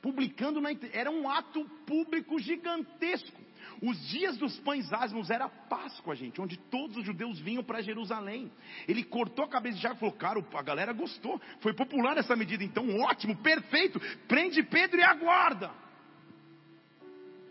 Publicando 0.00 0.60
na 0.60 0.70
era 0.92 1.10
um 1.10 1.28
ato 1.28 1.64
público 1.86 2.38
gigantesco. 2.38 3.48
Os 3.82 4.08
dias 4.08 4.36
dos 4.36 4.58
pães 4.60 4.92
asmos 4.92 5.30
era 5.30 5.48
Páscoa, 5.48 6.14
gente, 6.14 6.40
onde 6.40 6.56
todos 6.56 6.96
os 6.96 7.04
judeus 7.04 7.38
vinham 7.38 7.62
para 7.62 7.80
Jerusalém. 7.80 8.50
Ele 8.88 9.04
cortou 9.04 9.44
a 9.44 9.48
cabeça 9.48 9.76
de 9.76 9.82
Jairo 9.82 9.96
e 9.96 10.00
falou: 10.00 10.14
Cara, 10.14 10.44
a 10.54 10.62
galera 10.62 10.92
gostou. 10.92 11.40
Foi 11.60 11.72
popular 11.72 12.16
essa 12.16 12.34
medida, 12.34 12.64
então 12.64 13.00
ótimo, 13.00 13.36
perfeito. 13.36 14.00
Prende 14.26 14.62
Pedro 14.62 14.98
e 14.98 15.02
aguarda. 15.02 15.70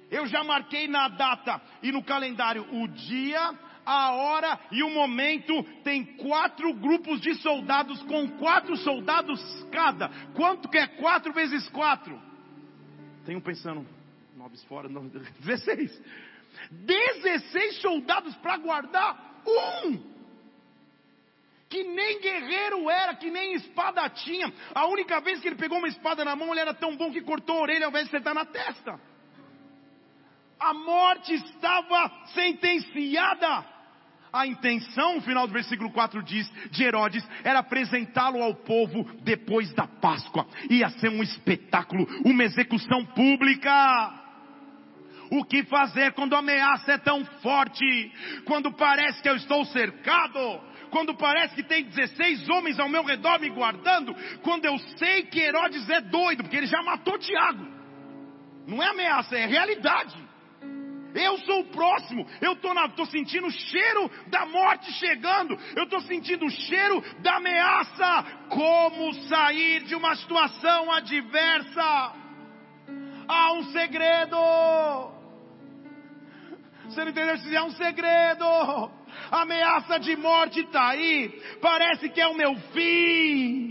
Eu 0.10 0.26
já 0.26 0.44
marquei 0.44 0.88
na 0.88 1.08
data 1.10 1.62
e 1.84 1.92
no 1.92 2.04
calendário 2.04 2.66
o 2.72 2.88
dia, 2.88 3.54
a 3.86 4.12
hora 4.12 4.60
e 4.72 4.84
o 4.84 4.90
momento. 4.90 5.64
Tem 5.84 6.04
quatro 6.04 6.74
grupos 6.74 7.22
de 7.22 7.36
soldados 7.36 8.02
com 8.04 8.30
quatro 8.38 8.76
soldados 8.78 9.42
cada. 9.72 10.10
Quanto 10.34 10.70
que 10.70 10.78
é 10.78 10.88
quatro 10.88 11.34
vezes 11.34 11.68
quatro? 11.70 12.28
Tenho 13.28 13.42
pensando, 13.42 13.86
nove 14.38 14.56
fora, 14.70 14.88
nove, 14.88 15.10
dezesseis. 15.42 16.02
Dezesseis 16.72 17.76
soldados 17.82 18.34
para 18.38 18.56
guardar 18.56 19.44
um 19.46 20.18
que 21.68 21.84
nem 21.84 22.22
guerreiro 22.22 22.90
era, 22.90 23.14
que 23.16 23.30
nem 23.30 23.56
espada 23.56 24.10
tinha. 24.12 24.50
A 24.74 24.86
única 24.88 25.20
vez 25.20 25.42
que 25.42 25.50
ele 25.50 25.58
pegou 25.58 25.78
uma 25.78 25.90
espada 25.90 26.24
na 26.24 26.38
mão, 26.38 26.52
ele 26.52 26.62
era 26.62 26.74
tão 26.74 26.96
bom 26.96 27.12
que 27.12 27.20
cortou 27.20 27.58
a 27.58 27.62
orelha 27.64 27.86
ao 27.88 27.90
invés 27.90 28.06
de 28.06 28.16
acertar 28.16 28.34
na 28.34 28.46
testa. 28.46 28.98
A 30.58 30.74
morte 30.74 31.34
estava 31.34 32.10
sentenciada. 32.28 33.66
A 34.32 34.46
intenção, 34.46 35.16
no 35.16 35.22
final 35.22 35.48
do 35.48 35.54
versículo 35.54 35.92
4 35.92 36.22
diz, 36.24 36.50
de 36.72 36.84
Herodes, 36.84 37.26
era 37.44 37.60
apresentá-lo 37.60 38.42
ao 38.42 38.54
povo 38.54 39.04
depois 39.24 39.74
da 39.74 39.88
Páscoa. 39.88 40.46
Ia 40.70 40.90
ser 40.92 41.10
um 41.10 41.24
espetáculo, 41.24 42.06
uma 42.26 42.44
execução 42.44 43.06
pública. 43.06 44.28
O 45.30 45.44
que 45.44 45.64
fazer 45.64 46.14
quando 46.14 46.36
a 46.36 46.40
ameaça 46.40 46.94
é 46.94 46.98
tão 46.98 47.24
forte? 47.42 48.12
Quando 48.46 48.72
parece 48.74 49.22
que 49.22 49.30
eu 49.30 49.36
estou 49.36 49.66
cercado? 49.66 50.62
Quando 50.90 51.16
parece 51.16 51.56
que 51.56 51.64
tem 51.64 51.84
16 51.84 52.48
homens 52.50 52.80
ao 52.80 52.88
meu 52.88 53.04
redor 53.04 53.40
me 53.40 53.50
guardando? 53.50 54.16
Quando 54.42 54.66
eu 54.66 54.78
sei 54.98 55.24
que 55.24 55.40
Herodes 55.40 55.90
é 55.90 56.02
doido, 56.02 56.44
porque 56.44 56.58
ele 56.58 56.68
já 56.68 56.82
matou 56.82 57.18
Tiago. 57.18 57.66
Não 58.66 58.82
é 58.82 58.88
ameaça, 58.88 59.38
é 59.38 59.46
realidade. 59.46 60.27
Eu 61.18 61.38
sou 61.40 61.62
o 61.62 61.66
próximo. 61.66 62.26
Eu 62.42 62.54
estou 62.54 63.06
sentindo 63.08 63.48
o 63.48 63.52
cheiro 63.52 64.10
da 64.28 64.46
morte 64.46 64.92
chegando. 64.94 65.58
Eu 65.76 65.84
estou 65.84 66.02
sentindo 66.02 66.46
o 66.46 66.50
cheiro 66.50 67.04
da 67.20 67.38
ameaça. 67.38 68.26
Como 68.50 69.14
sair 69.28 69.84
de 69.84 69.96
uma 69.96 70.16
situação 70.16 70.92
adversa? 70.92 72.14
Há 73.28 73.54
um 73.54 73.64
segredo. 73.72 74.38
Você 76.86 77.02
não 77.02 77.10
entendeu? 77.10 77.36
É 77.36 77.64
um 77.64 77.72
segredo. 77.72 78.46
A 79.32 79.42
ameaça 79.42 80.00
de 80.00 80.16
morte 80.16 80.62
está 80.62 80.90
aí. 80.90 81.30
Parece 81.62 82.10
que 82.10 82.22
é 82.22 82.28
o 82.28 82.38
meu 82.38 82.56
fim. 82.74 83.67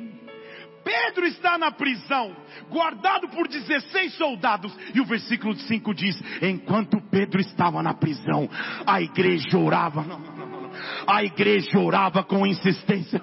Pedro 0.86 1.26
está 1.26 1.58
na 1.58 1.72
prisão, 1.72 2.36
guardado 2.70 3.28
por 3.30 3.48
16 3.48 4.14
soldados, 4.14 4.72
e 4.94 5.00
o 5.00 5.04
versículo 5.04 5.56
5 5.56 5.92
diz: 5.92 6.16
Enquanto 6.40 7.00
Pedro 7.10 7.40
estava 7.40 7.82
na 7.82 7.92
prisão, 7.92 8.48
a 8.86 9.02
igreja 9.02 9.58
orava. 9.58 10.02
Não, 10.02 10.20
não, 10.20 10.46
não. 10.46 10.70
A 11.08 11.24
igreja 11.24 11.76
orava 11.80 12.22
com 12.22 12.46
insistência 12.46 13.18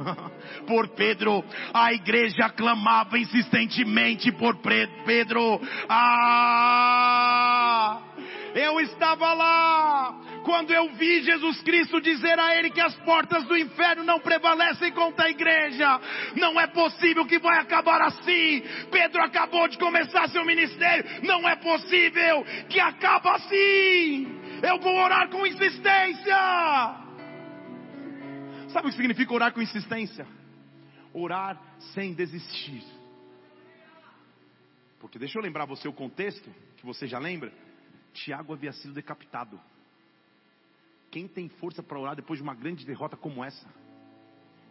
por 0.68 0.90
Pedro, 0.90 1.42
a 1.74 1.94
igreja 1.94 2.50
clamava 2.50 3.18
insistentemente 3.18 4.30
por 4.34 4.58
Pedro. 5.06 5.62
Ah! 5.88 7.24
Eu 8.56 8.80
estava 8.82 9.34
lá 9.34 10.33
quando 10.44 10.72
eu 10.72 10.94
vi 10.94 11.24
Jesus 11.24 11.62
Cristo 11.62 12.00
dizer 12.02 12.38
a 12.40 12.56
ele 12.58 12.70
que 12.70 12.82
as 12.82 12.96
portas 12.98 13.44
do 13.46 13.58
inferno 13.58 14.04
não 14.04 14.20
prevalecem 14.20 14.92
contra 14.92 15.26
a 15.26 15.30
igreja. 15.30 16.00
Não 16.36 16.60
é 16.60 16.68
possível 16.68 17.26
que 17.26 17.40
vai 17.40 17.60
acabar 17.60 18.02
assim. 18.02 18.62
Pedro 18.92 19.22
acabou 19.22 19.68
de 19.68 19.78
começar 19.78 20.28
seu 20.30 20.46
ministério. 20.46 21.06
Não 21.24 21.48
é 21.48 21.56
possível 21.56 22.44
que 22.70 22.80
acabe 22.80 23.30
assim. 23.30 24.28
Eu 24.62 24.80
vou 24.80 24.96
orar 24.96 25.30
com 25.30 25.46
insistência. 25.48 26.38
Sabe 28.70 28.88
o 28.88 28.90
que 28.90 28.98
significa 28.98 29.34
orar 29.34 29.54
com 29.54 29.62
insistência? 29.62 30.28
Orar 31.14 31.62
sem 31.94 32.14
desistir. 32.14 32.84
Porque 35.00 35.20
deixa 35.20 35.38
eu 35.38 35.44
lembrar 35.44 35.66
você 35.66 35.88
o 35.88 35.94
contexto, 35.94 36.50
que 36.78 36.86
você 36.86 37.06
já 37.06 37.20
lembra. 37.20 37.52
Tiago 38.14 38.54
havia 38.54 38.72
sido 38.72 38.94
decapitado. 38.94 39.60
Quem 41.14 41.28
tem 41.28 41.48
força 41.48 41.84
para 41.84 42.00
orar 42.00 42.16
depois 42.16 42.40
de 42.40 42.44
uma 42.44 42.56
grande 42.56 42.84
derrota 42.84 43.16
como 43.16 43.44
essa? 43.44 43.68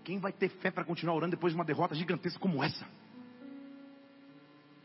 Quem 0.02 0.18
vai 0.18 0.32
ter 0.32 0.48
fé 0.48 0.72
para 0.72 0.84
continuar 0.84 1.14
orando 1.14 1.36
depois 1.36 1.52
de 1.52 1.56
uma 1.56 1.64
derrota 1.64 1.94
gigantesca 1.94 2.40
como 2.40 2.64
essa? 2.64 2.84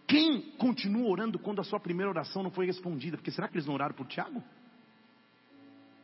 Quem 0.06 0.52
continua 0.52 1.10
orando 1.10 1.40
quando 1.40 1.60
a 1.60 1.64
sua 1.64 1.80
primeira 1.80 2.12
oração 2.12 2.44
não 2.44 2.52
foi 2.52 2.68
respondida? 2.68 3.18
Porque 3.18 3.32
será 3.32 3.48
que 3.48 3.56
eles 3.56 3.66
não 3.66 3.74
oraram 3.74 3.96
por 3.96 4.06
Tiago? 4.06 4.44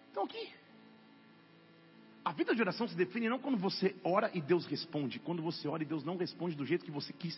Então 0.10 0.24
aqui. 0.24 0.52
A 2.26 2.32
vida 2.32 2.56
de 2.56 2.62
oração 2.62 2.88
se 2.88 2.96
define 2.96 3.30
não 3.30 3.38
quando 3.38 3.60
você 3.60 3.96
ora 4.04 4.32
e 4.34 4.42
Deus 4.42 4.66
responde, 4.66 5.20
quando 5.20 5.44
você 5.44 5.68
ora 5.68 5.84
e 5.84 5.86
Deus 5.86 6.04
não 6.04 6.18
responde 6.18 6.56
do 6.56 6.66
jeito 6.66 6.84
que 6.84 6.90
você 6.90 7.14
quis. 7.14 7.38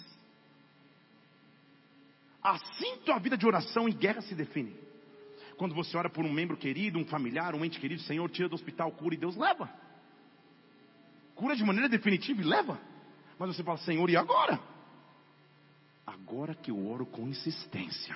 Assim 2.41 2.95
tua 3.03 3.19
vida 3.19 3.37
de 3.37 3.45
oração 3.45 3.89
e 3.89 3.91
guerra 3.91 4.21
se 4.21 4.33
define. 4.33 4.84
Quando 5.57 5.73
você 5.73 5.95
ora 5.97 6.09
por 6.09 6.25
um 6.25 6.31
membro 6.31 6.57
querido, 6.57 6.99
um 6.99 7.05
familiar, 7.05 7.55
um 7.55 7.63
ente 7.63 7.79
querido, 7.79 8.01
Senhor, 8.01 8.29
tira 8.29 8.49
do 8.49 8.55
hospital, 8.55 8.91
cura 8.91 9.15
e 9.15 9.17
Deus 9.17 9.35
leva. 9.35 9.69
Cura 11.33 11.55
de 11.55 11.63
maneira 11.63 11.89
definitiva 11.89 12.41
e 12.41 12.45
leva. 12.45 12.79
Mas 13.37 13.55
você 13.55 13.63
fala, 13.63 13.77
Senhor, 13.79 14.09
e 14.09 14.15
agora? 14.15 14.59
Agora 16.05 16.53
que 16.55 16.71
eu 16.71 16.87
oro 16.87 17.05
com 17.05 17.27
insistência. 17.27 18.15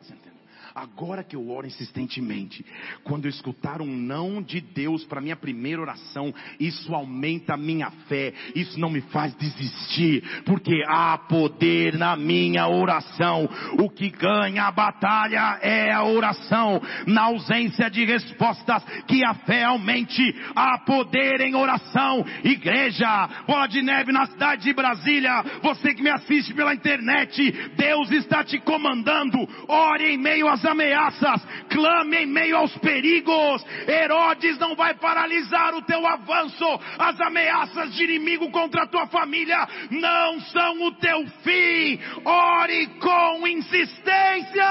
Você 0.00 0.14
entendeu? 0.14 0.41
Agora 0.74 1.22
que 1.22 1.36
eu 1.36 1.50
oro 1.50 1.66
insistentemente, 1.66 2.64
quando 3.04 3.26
eu 3.26 3.30
escutar 3.30 3.82
um 3.82 3.94
não 3.94 4.40
de 4.40 4.60
Deus 4.60 5.04
para 5.04 5.20
minha 5.20 5.36
primeira 5.36 5.82
oração, 5.82 6.34
isso 6.58 6.94
aumenta 6.94 7.54
a 7.54 7.58
minha 7.58 7.90
fé, 8.08 8.32
isso 8.54 8.80
não 8.80 8.88
me 8.88 9.02
faz 9.02 9.34
desistir, 9.34 10.22
porque 10.46 10.82
há 10.88 11.18
poder 11.18 11.98
na 11.98 12.16
minha 12.16 12.66
oração. 12.68 13.48
O 13.78 13.90
que 13.90 14.08
ganha 14.08 14.64
a 14.64 14.72
batalha 14.72 15.58
é 15.60 15.92
a 15.92 16.04
oração. 16.04 16.80
Na 17.06 17.24
ausência 17.24 17.90
de 17.90 18.06
respostas, 18.06 18.82
que 19.06 19.22
a 19.24 19.34
fé 19.34 19.64
aumente, 19.64 20.34
há 20.56 20.78
poder 20.78 21.42
em 21.42 21.54
oração. 21.54 22.24
Igreja, 22.42 23.28
bola 23.46 23.66
de 23.66 23.82
neve 23.82 24.10
na 24.10 24.24
cidade 24.26 24.62
de 24.62 24.72
Brasília, 24.72 25.44
você 25.62 25.94
que 25.94 26.02
me 26.02 26.10
assiste 26.10 26.54
pela 26.54 26.74
internet, 26.74 27.52
Deus 27.76 28.10
está 28.10 28.42
te 28.42 28.58
comandando. 28.58 29.36
Ore 29.68 30.14
em 30.14 30.18
meio 30.18 30.48
às 30.48 30.61
ameaças, 30.64 31.42
clame 31.70 32.18
em 32.18 32.26
meio 32.26 32.56
aos 32.56 32.76
perigos. 32.78 33.64
Herodes 33.86 34.58
não 34.58 34.74
vai 34.74 34.94
paralisar 34.94 35.74
o 35.74 35.82
teu 35.82 36.06
avanço. 36.06 36.64
As 36.98 37.20
ameaças 37.20 37.94
de 37.94 38.04
inimigo 38.04 38.50
contra 38.50 38.84
a 38.84 38.86
tua 38.86 39.06
família 39.06 39.66
não 39.90 40.40
são 40.40 40.82
o 40.82 40.92
teu 40.92 41.26
fim. 41.42 42.00
Ore 42.24 42.86
com 42.98 43.46
insistência. 43.46 44.66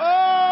Oh! 0.00 0.42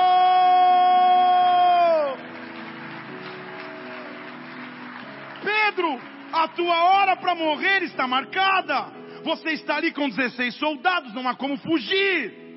Pedro, 5.42 6.00
a 6.32 6.48
tua 6.48 6.84
hora 6.84 7.16
para 7.16 7.34
morrer 7.34 7.82
está 7.82 8.06
marcada. 8.06 9.00
Você 9.24 9.50
está 9.50 9.76
ali 9.76 9.92
com 9.92 10.08
16 10.08 10.54
soldados, 10.56 11.12
não 11.14 11.28
há 11.28 11.34
como 11.34 11.58
fugir 11.58 12.49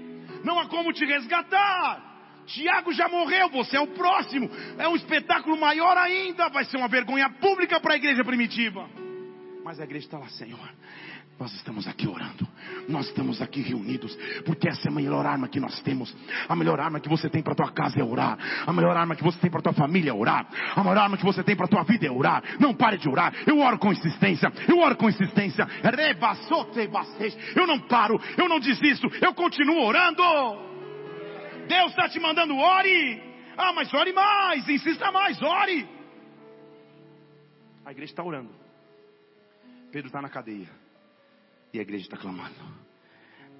não 0.43 0.59
há 0.59 0.67
como 0.67 0.93
te 0.93 1.05
resgatar. 1.05 2.11
Tiago 2.45 2.91
já 2.93 3.07
morreu, 3.07 3.49
você 3.49 3.77
é 3.77 3.79
o 3.79 3.87
próximo. 3.87 4.49
É 4.77 4.87
um 4.87 4.95
espetáculo 4.95 5.57
maior 5.57 5.97
ainda. 5.97 6.49
Vai 6.49 6.65
ser 6.65 6.77
uma 6.77 6.87
vergonha 6.87 7.29
pública 7.29 7.79
para 7.79 7.93
a 7.93 7.97
igreja 7.97 8.23
primitiva. 8.23 8.89
Mas 9.63 9.79
a 9.79 9.83
igreja 9.83 10.05
está 10.05 10.17
lá, 10.17 10.27
Senhor. 10.27 10.69
Nós 11.39 11.51
estamos 11.55 11.87
aqui 11.87 12.07
orando, 12.07 12.47
nós 12.87 13.07
estamos 13.07 13.41
aqui 13.41 13.61
reunidos, 13.61 14.15
porque 14.45 14.69
essa 14.69 14.87
é 14.87 14.91
a 14.91 14.93
melhor 14.93 15.25
arma 15.25 15.47
que 15.47 15.59
nós 15.59 15.81
temos. 15.81 16.15
A 16.47 16.55
melhor 16.55 16.79
arma 16.79 16.99
que 16.99 17.09
você 17.09 17.27
tem 17.29 17.41
para 17.41 17.55
tua 17.55 17.71
casa 17.71 17.99
é 17.99 18.03
orar. 18.03 18.37
A 18.65 18.71
melhor 18.71 18.95
arma 18.95 19.15
que 19.15 19.23
você 19.23 19.39
tem 19.39 19.49
para 19.49 19.61
tua 19.61 19.73
família 19.73 20.11
é 20.11 20.13
orar. 20.13 20.47
A 20.75 20.79
melhor 20.81 20.97
arma 20.97 21.17
que 21.17 21.25
você 21.25 21.43
tem 21.43 21.55
para 21.55 21.67
tua 21.67 21.83
vida 21.83 22.05
é 22.05 22.11
orar. 22.11 22.43
Não 22.59 22.73
pare 22.73 22.97
de 22.97 23.09
orar. 23.09 23.33
Eu 23.47 23.59
oro 23.59 23.79
com 23.79 23.91
insistência. 23.91 24.51
Eu 24.67 24.77
oro 24.79 24.95
com 24.95 25.09
insistência. 25.09 25.67
Eu 27.55 27.67
não 27.67 27.79
paro. 27.79 28.21
Eu 28.37 28.47
não 28.47 28.59
desisto. 28.59 29.11
Eu 29.19 29.33
continuo 29.33 29.83
orando. 29.83 30.23
Deus 31.67 31.89
está 31.89 32.07
te 32.09 32.19
mandando 32.19 32.55
ore. 32.55 33.21
Ah, 33.57 33.73
mas 33.73 33.91
ore 33.93 34.13
mais. 34.13 34.69
Insista 34.69 35.11
mais. 35.11 35.41
Ore. 35.41 35.87
A 37.85 37.91
igreja 37.91 38.11
está 38.11 38.23
orando. 38.23 38.51
Pedro 39.91 40.07
está 40.07 40.21
na 40.21 40.29
cadeia. 40.29 40.82
E 41.73 41.79
a 41.79 41.81
igreja 41.81 42.05
está 42.05 42.17
clamando. 42.17 42.55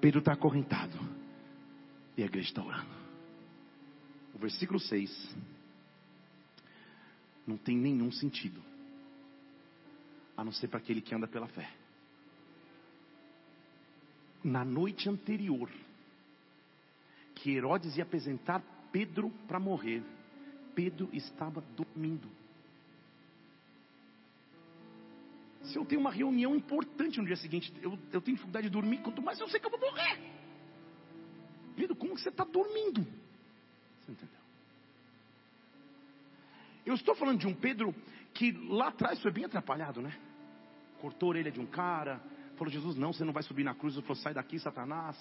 Pedro 0.00 0.20
está 0.20 0.32
acorrentado. 0.32 0.96
E 2.16 2.22
a 2.22 2.26
igreja 2.26 2.48
está 2.48 2.62
orando. 2.62 2.94
O 4.32 4.38
versículo 4.38 4.78
6 4.78 5.36
não 7.46 7.56
tem 7.56 7.76
nenhum 7.76 8.12
sentido. 8.12 8.62
A 10.36 10.44
não 10.44 10.52
ser 10.52 10.68
para 10.68 10.78
aquele 10.78 11.00
que 11.00 11.14
anda 11.14 11.26
pela 11.26 11.48
fé. 11.48 11.68
Na 14.42 14.64
noite 14.64 15.08
anterior, 15.08 15.70
que 17.34 17.50
Herodes 17.50 17.96
ia 17.96 18.02
apresentar 18.04 18.62
Pedro 18.92 19.30
para 19.48 19.58
morrer, 19.58 20.02
Pedro 20.74 21.08
estava 21.12 21.60
dormindo. 21.76 22.28
Se 25.64 25.76
eu 25.76 25.84
tenho 25.84 26.00
uma 26.00 26.10
reunião 26.10 26.54
importante 26.54 27.18
no 27.18 27.26
dia 27.26 27.36
seguinte, 27.36 27.72
eu, 27.80 27.98
eu 28.12 28.20
tenho 28.20 28.36
dificuldade 28.36 28.66
de 28.66 28.72
dormir, 28.72 28.98
quanto 28.98 29.22
mais 29.22 29.40
eu 29.40 29.48
sei 29.48 29.58
que 29.58 29.66
eu 29.66 29.70
vou 29.70 29.80
morrer. 29.80 30.18
Pedro, 31.74 31.96
como 31.96 32.14
que 32.14 32.20
você 32.20 32.28
está 32.28 32.44
dormindo? 32.44 33.06
Você 34.00 34.12
entendeu? 34.12 34.44
Eu 36.84 36.94
estou 36.94 37.14
falando 37.14 37.38
de 37.38 37.46
um 37.46 37.54
Pedro 37.54 37.94
que 38.34 38.52
lá 38.68 38.88
atrás 38.88 39.20
foi 39.22 39.32
bem 39.32 39.44
atrapalhado, 39.44 40.02
né? 40.02 40.14
Cortou 41.00 41.28
a 41.28 41.30
orelha 41.30 41.50
de 41.50 41.60
um 41.60 41.66
cara, 41.66 42.20
falou: 42.56 42.72
Jesus, 42.72 42.96
não, 42.96 43.12
você 43.12 43.24
não 43.24 43.32
vai 43.32 43.42
subir 43.42 43.64
na 43.64 43.74
cruz. 43.74 43.96
Eu 43.96 44.02
falou: 44.02 44.16
sai 44.16 44.34
daqui, 44.34 44.58
Satanás. 44.58 45.16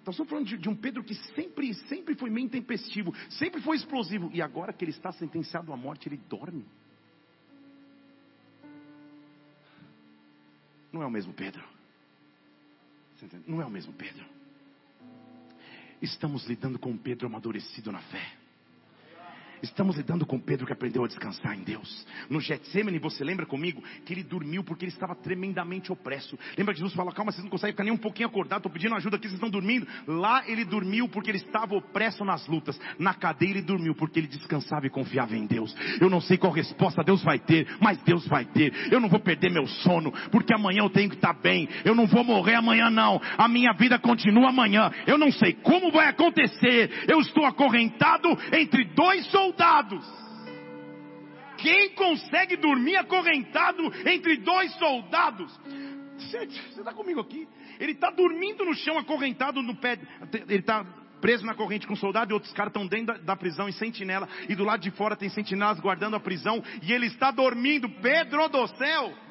Então, 0.00 0.10
estou 0.10 0.26
falando 0.26 0.46
de, 0.46 0.58
de, 0.58 0.68
um 0.68 0.76
Pedro 0.76 1.02
que 1.02 1.14
sempre, 1.34 1.72
sempre 1.88 2.14
foi 2.14 2.28
meio 2.28 2.44
intempestivo, 2.44 3.14
sempre 3.30 3.62
foi 3.62 3.76
explosivo, 3.76 4.30
e 4.34 4.42
agora 4.42 4.70
que 4.70 4.84
ele 4.84 4.90
está 4.90 5.10
sentenciado 5.12 5.72
à 5.72 5.76
morte, 5.76 6.08
ele 6.08 6.18
dorme. 6.28 6.66
Não 10.94 11.02
é 11.02 11.06
o 11.06 11.10
mesmo 11.10 11.32
Pedro. 11.32 11.60
Não 13.48 13.60
é 13.60 13.66
o 13.66 13.70
mesmo 13.70 13.92
Pedro. 13.94 14.24
Estamos 16.00 16.46
lidando 16.46 16.78
com 16.78 16.90
um 16.90 16.96
Pedro 16.96 17.26
amadurecido 17.26 17.90
na 17.90 18.00
fé. 18.00 18.43
Estamos 19.64 19.96
lidando 19.96 20.26
com 20.26 20.38
Pedro 20.38 20.66
que 20.66 20.72
aprendeu 20.74 21.02
a 21.04 21.08
descansar 21.08 21.56
em 21.56 21.62
Deus. 21.62 22.06
No 22.28 22.38
Getsemane, 22.38 22.98
você 22.98 23.24
lembra 23.24 23.46
comigo 23.46 23.82
que 24.04 24.12
ele 24.12 24.22
dormiu 24.22 24.62
porque 24.62 24.84
ele 24.84 24.92
estava 24.92 25.14
tremendamente 25.14 25.90
opresso. 25.90 26.38
Lembra 26.56 26.74
que 26.74 26.80
Jesus 26.80 26.94
fala: 26.94 27.12
Calma, 27.12 27.32
vocês 27.32 27.42
não 27.42 27.50
conseguem 27.50 27.72
ficar 27.72 27.84
nem 27.84 27.92
um 27.92 27.96
pouquinho 27.96 28.28
acordado, 28.28 28.58
estou 28.58 28.70
pedindo 28.70 28.94
ajuda 28.94 29.16
aqui, 29.16 29.26
vocês 29.26 29.34
estão 29.34 29.48
dormindo. 29.48 29.86
Lá 30.06 30.44
ele 30.46 30.66
dormiu 30.66 31.08
porque 31.08 31.30
ele 31.30 31.38
estava 31.38 31.74
opresso 31.74 32.24
nas 32.24 32.46
lutas. 32.46 32.78
Na 32.98 33.14
cadeia 33.14 33.52
ele 33.52 33.62
dormiu 33.62 33.94
porque 33.94 34.18
ele 34.18 34.26
descansava 34.26 34.86
e 34.86 34.90
confiava 34.90 35.34
em 35.34 35.46
Deus. 35.46 35.74
Eu 35.98 36.10
não 36.10 36.20
sei 36.20 36.36
qual 36.36 36.52
resposta 36.52 37.02
Deus 37.02 37.22
vai 37.22 37.38
ter, 37.38 37.66
mas 37.80 37.96
Deus 38.02 38.26
vai 38.28 38.44
ter. 38.44 38.92
Eu 38.92 39.00
não 39.00 39.08
vou 39.08 39.20
perder 39.20 39.50
meu 39.50 39.66
sono, 39.66 40.12
porque 40.30 40.54
amanhã 40.54 40.80
eu 40.82 40.90
tenho 40.90 41.08
que 41.08 41.16
estar 41.16 41.32
bem. 41.32 41.68
Eu 41.86 41.94
não 41.94 42.06
vou 42.06 42.22
morrer 42.22 42.56
amanhã, 42.56 42.90
não. 42.90 43.18
A 43.38 43.48
minha 43.48 43.72
vida 43.72 43.98
continua 43.98 44.50
amanhã. 44.50 44.90
Eu 45.06 45.16
não 45.16 45.32
sei 45.32 45.54
como 45.54 45.90
vai 45.90 46.08
acontecer. 46.08 47.06
Eu 47.08 47.18
estou 47.20 47.46
acorrentado 47.46 48.28
entre 48.52 48.84
dois 48.94 49.24
soldados 49.30 49.53
soldados. 49.54 50.04
Quem 51.58 51.90
consegue 51.94 52.56
dormir 52.56 52.96
acorrentado 52.96 53.82
entre 54.06 54.36
dois 54.38 54.74
soldados? 54.74 55.50
Você 56.18 56.38
está 56.78 56.92
comigo 56.92 57.20
aqui? 57.20 57.48
Ele 57.78 57.92
está 57.92 58.10
dormindo 58.10 58.64
no 58.64 58.74
chão, 58.74 58.98
acorrentado 58.98 59.62
no 59.62 59.74
pé. 59.76 59.98
Ele 60.48 60.60
está 60.60 60.84
preso 61.20 61.46
na 61.46 61.54
corrente 61.54 61.86
com 61.86 61.94
um 61.94 61.96
soldado 61.96 62.32
e 62.32 62.34
outros 62.34 62.52
caras 62.52 62.70
estão 62.70 62.86
dentro 62.86 63.06
da, 63.06 63.14
da, 63.14 63.36
prisão 63.36 63.68
em 63.68 63.72
sentinela. 63.72 64.28
E 64.48 64.54
do 64.54 64.64
lado 64.64 64.80
de 64.80 64.90
fora 64.90 65.16
tem 65.16 65.28
sentinelas 65.28 65.80
guardando 65.80 66.16
a 66.16 66.20
prisão. 66.20 66.62
E 66.82 66.92
ele 66.92 67.06
está 67.06 67.30
dormindo. 67.30 67.88
Pedro 67.88 68.48
do 68.48 68.66
céu! 68.76 69.23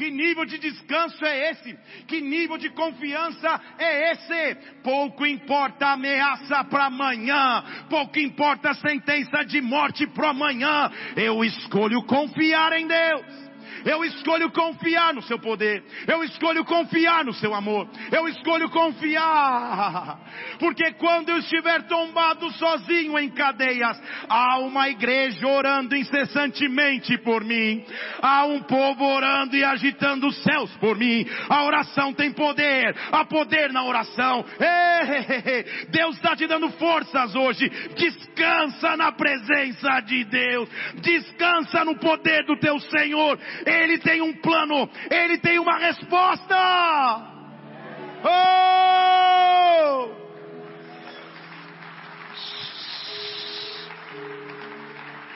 Que 0.00 0.10
nível 0.10 0.46
de 0.46 0.56
descanso 0.56 1.22
é 1.26 1.50
esse? 1.50 1.78
Que 2.08 2.22
nível 2.22 2.56
de 2.56 2.70
confiança 2.70 3.60
é 3.78 4.12
esse? 4.12 4.54
Pouco 4.82 5.26
importa 5.26 5.88
a 5.88 5.92
ameaça 5.92 6.64
para 6.64 6.86
amanhã, 6.86 7.62
pouco 7.90 8.18
importa 8.18 8.70
a 8.70 8.74
sentença 8.76 9.44
de 9.44 9.60
morte 9.60 10.06
para 10.06 10.30
amanhã. 10.30 10.90
Eu 11.14 11.44
escolho 11.44 12.02
confiar 12.04 12.72
em 12.72 12.86
Deus. 12.86 13.49
Eu 13.84 14.04
escolho 14.04 14.50
confiar 14.50 15.14
no 15.14 15.22
seu 15.22 15.38
poder. 15.38 15.82
Eu 16.06 16.22
escolho 16.24 16.64
confiar 16.64 17.24
no 17.24 17.32
seu 17.34 17.54
amor. 17.54 17.88
Eu 18.10 18.28
escolho 18.28 18.68
confiar. 18.70 20.18
Porque 20.58 20.92
quando 20.92 21.30
eu 21.30 21.38
estiver 21.38 21.82
tombado 21.86 22.50
sozinho 22.52 23.18
em 23.18 23.30
cadeias, 23.30 24.00
há 24.28 24.58
uma 24.58 24.88
igreja 24.88 25.46
orando 25.46 25.96
incessantemente 25.96 27.16
por 27.18 27.44
mim. 27.44 27.84
Há 28.20 28.44
um 28.44 28.60
povo 28.62 29.04
orando 29.04 29.56
e 29.56 29.64
agitando 29.64 30.28
os 30.28 30.42
céus 30.42 30.70
por 30.76 30.96
mim. 30.96 31.26
A 31.48 31.64
oração 31.64 32.12
tem 32.12 32.32
poder. 32.32 32.94
Há 33.12 33.24
poder 33.24 33.72
na 33.72 33.84
oração. 33.84 34.44
Deus 35.90 36.16
está 36.16 36.36
te 36.36 36.46
dando 36.46 36.70
forças 36.72 37.34
hoje. 37.34 37.68
Descansa 37.96 38.96
na 38.96 39.12
presença 39.12 40.00
de 40.00 40.24
Deus. 40.24 40.68
Descansa 41.00 41.84
no 41.84 41.96
poder 41.96 42.44
do 42.44 42.58
teu 42.58 42.78
Senhor. 42.80 43.38
Ele 43.66 43.98
tem 43.98 44.20
um 44.22 44.32
plano, 44.34 44.88
Ele 45.10 45.38
tem 45.38 45.58
uma 45.58 45.78
resposta. 45.78 46.56
Oh! 48.24 48.60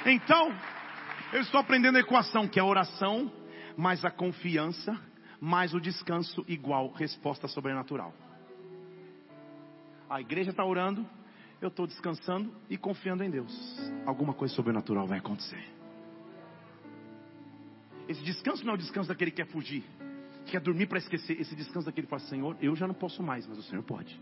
Então, 0.07 0.55
eu 1.33 1.41
estou 1.41 1.61
aprendendo 1.61 1.97
a 1.97 2.01
equação 2.01 2.47
que 2.47 2.61
é 2.61 2.63
oração 2.63 3.33
mais 3.77 4.05
a 4.05 4.11
confiança 4.11 4.99
mais 5.45 5.75
o 5.75 5.81
descanso 5.81 6.43
igual 6.49 6.91
resposta 6.93 7.47
sobrenatural. 7.47 8.15
A 10.09 10.19
igreja 10.19 10.51
está 10.51 10.65
orando, 10.65 11.07
eu 11.61 11.69
estou 11.69 11.87
descansando 11.87 12.51
e 12.71 12.79
confiando 12.79 13.23
em 13.23 13.29
Deus. 13.31 13.53
Alguma 14.07 14.33
coisa 14.33 14.55
sobrenatural 14.55 15.07
vai 15.07 15.19
acontecer. 15.19 15.63
Esse 18.09 18.23
descanso 18.23 18.65
não 18.65 18.73
é 18.73 18.75
o 18.75 18.79
descanso 18.79 19.09
daquele 19.09 19.31
que 19.31 19.39
quer 19.39 19.47
fugir, 19.47 19.83
que 20.45 20.53
quer 20.53 20.61
dormir 20.61 20.87
para 20.87 20.99
esquecer. 20.99 21.41
Esse 21.41 21.55
descanso 21.55 21.87
daquele 21.87 22.07
que 22.07 22.11
fala, 22.11 22.23
Senhor, 22.23 22.57
eu 22.61 22.77
já 22.77 22.87
não 22.87 22.95
posso 22.95 23.23
mais, 23.23 23.47
mas 23.47 23.59
o 23.59 23.63
Senhor 23.63 23.83
pode. 23.83 24.21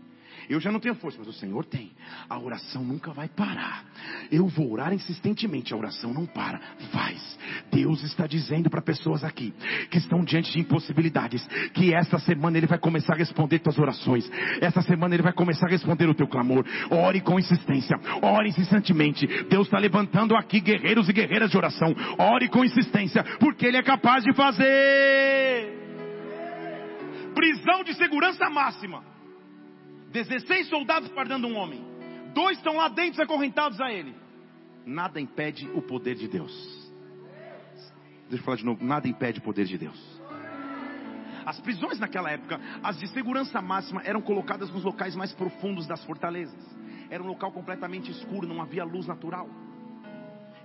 Eu 0.49 0.59
já 0.59 0.71
não 0.71 0.79
tenho 0.79 0.95
força, 0.95 1.17
mas 1.19 1.27
o 1.27 1.33
Senhor 1.33 1.65
tem. 1.65 1.91
A 2.29 2.37
oração 2.37 2.83
nunca 2.83 3.11
vai 3.11 3.27
parar. 3.27 3.85
Eu 4.31 4.47
vou 4.47 4.71
orar 4.71 4.93
insistentemente, 4.93 5.73
a 5.73 5.77
oração 5.77 6.13
não 6.13 6.25
para. 6.25 6.59
Faz. 6.91 7.39
Deus 7.71 8.03
está 8.03 8.27
dizendo 8.27 8.69
para 8.69 8.81
pessoas 8.81 9.23
aqui 9.23 9.53
que 9.89 9.97
estão 9.97 10.23
diante 10.23 10.51
de 10.51 10.59
impossibilidades 10.59 11.45
que 11.73 11.93
esta 11.93 12.19
semana 12.19 12.57
Ele 12.57 12.67
vai 12.67 12.77
começar 12.77 13.13
a 13.13 13.17
responder 13.17 13.59
tuas 13.59 13.77
orações. 13.77 14.29
Esta 14.61 14.81
semana 14.81 15.15
Ele 15.15 15.23
vai 15.23 15.33
começar 15.33 15.67
a 15.67 15.71
responder 15.71 16.07
o 16.07 16.15
teu 16.15 16.27
clamor. 16.27 16.65
Ore 16.89 17.21
com 17.21 17.39
insistência. 17.39 17.97
Ore 18.21 18.49
insistentemente. 18.49 19.25
Deus 19.49 19.67
está 19.67 19.77
levantando 19.79 20.35
aqui 20.35 20.59
guerreiros 20.59 21.07
e 21.09 21.13
guerreiras 21.13 21.49
de 21.49 21.57
oração. 21.57 21.93
Ore 22.17 22.49
com 22.49 22.63
insistência, 22.63 23.23
porque 23.39 23.65
Ele 23.65 23.77
é 23.77 23.83
capaz 23.83 24.23
de 24.23 24.33
fazer. 24.33 25.81
Prisão 27.33 27.83
de 27.83 27.93
segurança 27.95 28.49
máxima. 28.49 29.12
16 30.13 30.69
soldados 30.69 31.09
guardando 31.09 31.47
um 31.47 31.57
homem. 31.57 31.83
Dois 32.35 32.57
estão 32.57 32.77
lá 32.77 32.87
dentro 32.87 33.23
acorrentados 33.23 33.81
a 33.81 33.91
ele. 33.91 34.15
Nada 34.85 35.19
impede 35.19 35.67
o 35.71 35.81
poder 35.81 36.13
de 36.13 36.27
Deus. 36.27 36.53
Deixa 38.29 38.41
eu 38.41 38.45
falar 38.45 38.57
de 38.57 38.65
novo. 38.65 38.85
Nada 38.85 39.07
impede 39.07 39.39
o 39.39 39.41
poder 39.41 39.65
de 39.65 39.75
Deus. 39.75 40.21
As 41.45 41.59
prisões 41.59 41.99
naquela 41.99 42.31
época, 42.31 42.61
as 42.83 42.97
de 42.99 43.07
segurança 43.07 43.59
máxima, 43.59 44.01
eram 44.05 44.21
colocadas 44.21 44.69
nos 44.71 44.83
locais 44.83 45.15
mais 45.15 45.33
profundos 45.33 45.87
das 45.87 46.03
fortalezas. 46.05 46.63
Era 47.09 47.21
um 47.21 47.27
local 47.27 47.51
completamente 47.51 48.11
escuro, 48.11 48.47
não 48.47 48.61
havia 48.61 48.83
luz 48.83 49.07
natural. 49.07 49.49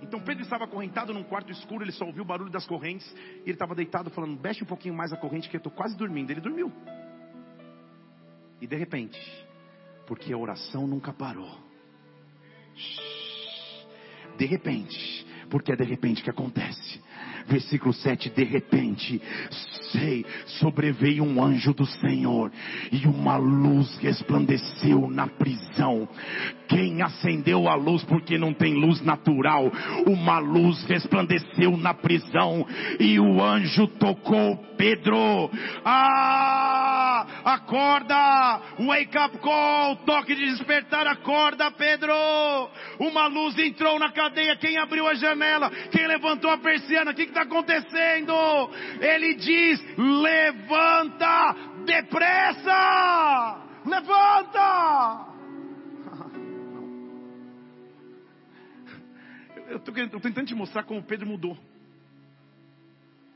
Então 0.01 0.21
Pedro 0.21 0.43
estava 0.43 0.63
acorrentado 0.63 1.13
num 1.13 1.23
quarto 1.23 1.51
escuro, 1.51 1.83
ele 1.83 1.91
só 1.91 2.05
ouviu 2.05 2.23
o 2.23 2.25
barulho 2.25 2.51
das 2.51 2.65
correntes, 2.65 3.11
e 3.13 3.41
ele 3.41 3.51
estava 3.53 3.75
deitado 3.75 4.09
falando: 4.11 4.39
Mexe 4.39 4.63
um 4.63 4.67
pouquinho 4.67 4.93
mais 4.93 5.11
a 5.11 5.17
corrente, 5.17 5.49
que 5.49 5.55
eu 5.55 5.59
estou 5.59 5.71
quase 5.71 5.97
dormindo. 5.97 6.29
Ele 6.31 6.39
dormiu. 6.39 6.71
E 8.61 8.67
de 8.67 8.75
repente, 8.75 9.19
Porque 10.05 10.33
a 10.33 10.37
oração 10.37 10.87
nunca 10.87 11.13
parou. 11.13 11.55
De 14.37 14.45
repente, 14.45 15.25
porque 15.49 15.71
é 15.71 15.75
de 15.75 15.83
repente 15.83 16.23
que 16.23 16.29
acontece. 16.29 17.01
Versículo 17.47 17.93
7: 17.93 18.29
De 18.29 18.43
repente, 18.43 19.21
sei, 19.91 20.25
sobreveio 20.59 21.23
um 21.23 21.43
anjo 21.43 21.73
do 21.73 21.85
Senhor, 21.85 22.51
e 22.91 23.05
uma 23.07 23.37
luz 23.37 23.97
resplandeceu 23.97 25.09
na 25.09 25.27
prisão. 25.27 26.07
Quem 26.67 27.01
acendeu 27.01 27.67
a 27.67 27.75
luz, 27.75 28.03
porque 28.03 28.37
não 28.37 28.53
tem 28.53 28.75
luz 28.75 29.01
natural, 29.01 29.71
uma 30.05 30.39
luz 30.39 30.83
resplandeceu 30.85 31.75
na 31.75 31.93
prisão, 31.93 32.65
e 32.99 33.19
o 33.19 33.43
anjo 33.43 33.87
tocou 33.87 34.57
Pedro. 34.77 35.49
Ah, 35.83 36.88
acorda, 37.43 38.61
wake 38.79 39.17
up 39.17 39.37
call, 39.39 39.95
toque 40.05 40.35
de 40.35 40.45
despertar, 40.51 41.07
acorda, 41.07 41.71
Pedro. 41.71 42.13
Uma 42.99 43.27
luz 43.27 43.57
entrou 43.57 43.97
na 43.99 44.11
cadeia. 44.11 44.55
Quem 44.57 44.77
abriu 44.77 45.07
a 45.07 45.13
janela? 45.13 45.69
Quem 45.91 46.07
levantou 46.07 46.51
a 46.51 46.57
persiana? 46.57 47.11
O 47.11 47.15
que 47.15 47.23
está 47.23 47.41
acontecendo? 47.43 48.33
Ele 48.99 49.35
diz: 49.35 49.79
levanta 49.97 51.55
depressa, 51.85 53.61
levanta. 53.85 55.27
Eu 59.69 59.77
estou 59.77 60.19
tentando 60.19 60.47
te 60.47 60.55
mostrar 60.55 60.83
como 60.83 61.03
Pedro 61.03 61.27
mudou. 61.27 61.57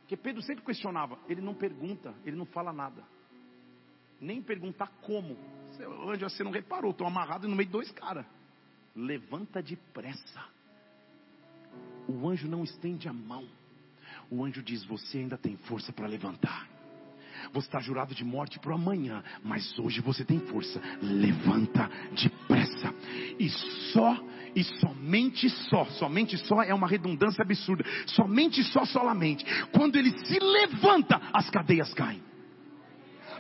Porque 0.02 0.18
Pedro 0.18 0.42
sempre 0.42 0.64
questionava, 0.64 1.18
ele 1.28 1.42
não 1.42 1.56
pergunta, 1.56 2.14
ele 2.26 2.36
não 2.36 2.46
fala 2.46 2.72
nada. 2.74 3.04
Nem 4.24 4.42
perguntar 4.42 4.88
como. 5.02 5.38
Anjo, 6.08 6.30
você 6.30 6.44
não 6.46 6.52
reparou, 6.52 6.92
estou 6.92 7.06
amarrado 7.06 7.46
no 7.46 7.56
meio 7.58 7.68
de 7.68 7.74
dois 7.74 7.92
caras. 7.92 8.26
Levanta 8.96 9.62
depressa. 9.62 10.42
O 12.08 12.30
anjo 12.30 12.48
não 12.48 12.64
estende 12.64 13.10
a 13.10 13.14
mão. 13.14 13.46
O 14.32 14.46
anjo 14.46 14.64
diz: 14.64 14.86
Você 14.86 15.18
ainda 15.18 15.38
tem 15.38 15.58
força 15.58 15.92
para 15.92 16.08
levantar. 16.08 16.70
Você 17.52 17.68
está 17.68 17.82
jurado 17.82 18.16
de 18.16 18.24
morte 18.24 18.60
para 18.60 18.74
amanhã, 18.76 19.22
mas 19.44 19.78
hoje 19.78 20.00
você 20.00 20.24
tem 20.24 20.40
força. 20.40 20.82
Levanta 21.02 21.90
depressa. 22.14 22.96
E 23.38 23.50
só, 23.92 24.18
e 24.56 24.64
somente 24.64 25.50
só, 25.50 25.84
somente 25.86 26.38
só 26.38 26.64
é 26.64 26.74
uma 26.74 26.88
redundância 26.88 27.42
absurda. 27.42 27.84
Somente 28.06 28.64
só, 28.64 28.86
solamente. 28.86 29.44
Quando 29.72 29.98
ele 29.98 30.18
se 30.26 30.40
levanta, 30.40 31.20
as 31.34 31.50
cadeias 31.50 31.94
caem. 31.94 32.24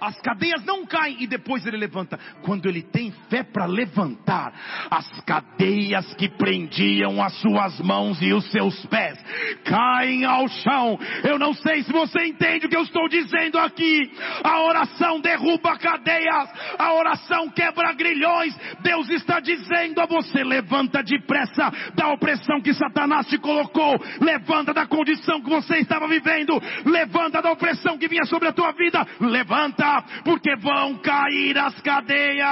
As 0.04 0.20
cadeias 0.20 0.66
não 0.66 0.86
caem 0.86 1.16
e 1.22 1.28
depois 1.28 1.66
ele 1.66 1.78
levanta. 1.78 2.20
Quando 2.41 2.68
ele 2.68 2.82
tem 2.82 3.10
fé 3.30 3.41
para 3.41 3.66
levantar, 3.66 4.54
as 4.91 5.08
cadeias 5.22 6.14
que 6.16 6.28
prendiam 6.28 7.24
as 7.24 7.34
suas 7.39 7.80
mãos 7.80 8.22
e 8.22 8.34
os 8.34 8.51
seus 8.51 8.86
pés 8.88 9.18
caem 9.64 10.26
ao 10.26 10.45
chão. 10.49 10.99
Eu 11.24 11.39
não 11.39 11.54
sei 11.54 11.84
se 11.84 11.91
você 11.93 12.26
entende 12.26 12.66
o 12.66 12.70
que 12.70 12.76
eu 12.76 12.84
estou 12.84 13.08
dizendo 13.08 13.58
aqui. 13.58 14.12
A 14.43 14.64
oração 14.64 15.22
derruba 15.22 15.78
cadeias, 15.78 16.49
a 16.78 16.93
oração 16.95 17.49
quebra 17.49 17.93
grilhões. 17.93 18.54
Deus 18.82 19.10
está 19.10 19.39
dizendo 19.39 20.01
a 20.01 20.06
você: 20.06 20.43
levanta 20.43 21.01
depressa 21.01 21.72
da 21.95 22.10
opressão 22.10 22.60
que 22.62 22.74
Satanás 22.74 23.28
te 23.28 23.38
colocou, 23.38 23.97
levanta 24.20 24.74
da 24.74 24.86
condição 24.86 25.41
que 25.41 25.49
você 25.49 25.78
estava 25.78 26.10
vivendo, 26.10 26.62
levanta 26.86 27.41
da 27.41 27.51
opressão 27.51 27.97
que 27.97 28.10
vinha 28.10 28.26
sobre 28.26 28.49
a 28.49 28.54
tua 28.54 28.74
vida, 28.74 29.08
levanta 29.22 29.92
porque 30.23 30.55
vão 30.55 30.97
cair 30.97 31.57
as 31.57 31.79
cadeias. 31.81 32.47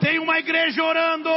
Tem 0.00 0.18
uma 0.18 0.38
igreja 0.38 0.82
orando, 0.82 1.30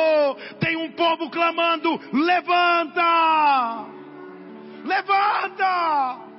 tem 0.60 0.78
um 0.78 0.92
povo 0.94 1.30
clamando: 1.30 2.00
levanta! 2.14 3.88
Levanta! 4.86 6.34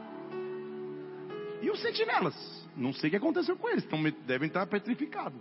E 1.62 1.70
os 1.70 1.80
sentinelas? 1.80 2.34
Não 2.76 2.92
sei 2.92 3.08
o 3.08 3.10
que 3.10 3.16
aconteceu 3.16 3.56
com 3.56 3.68
eles, 3.68 3.84
então 3.84 4.02
devem 4.26 4.48
estar 4.48 4.66
petrificados. 4.66 5.40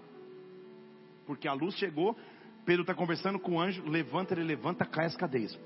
Porque 1.26 1.48
a 1.48 1.54
luz 1.54 1.76
chegou, 1.76 2.18
Pedro 2.66 2.82
está 2.82 2.94
conversando 2.94 3.40
com 3.40 3.54
o 3.54 3.62
anjo, 3.62 3.84
levanta, 3.90 4.34
ele 4.34 4.44
levanta, 4.44 4.86
cai 4.86 5.06
as 5.06 5.16
cadeias. 5.16 5.58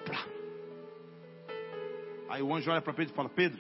Aí 2.30 2.42
o 2.42 2.56
anjo 2.56 2.72
olha 2.72 2.82
para 2.82 2.94
Pedro 2.94 3.14
e 3.14 3.16
fala: 3.16 3.30
Pedro, 3.30 3.60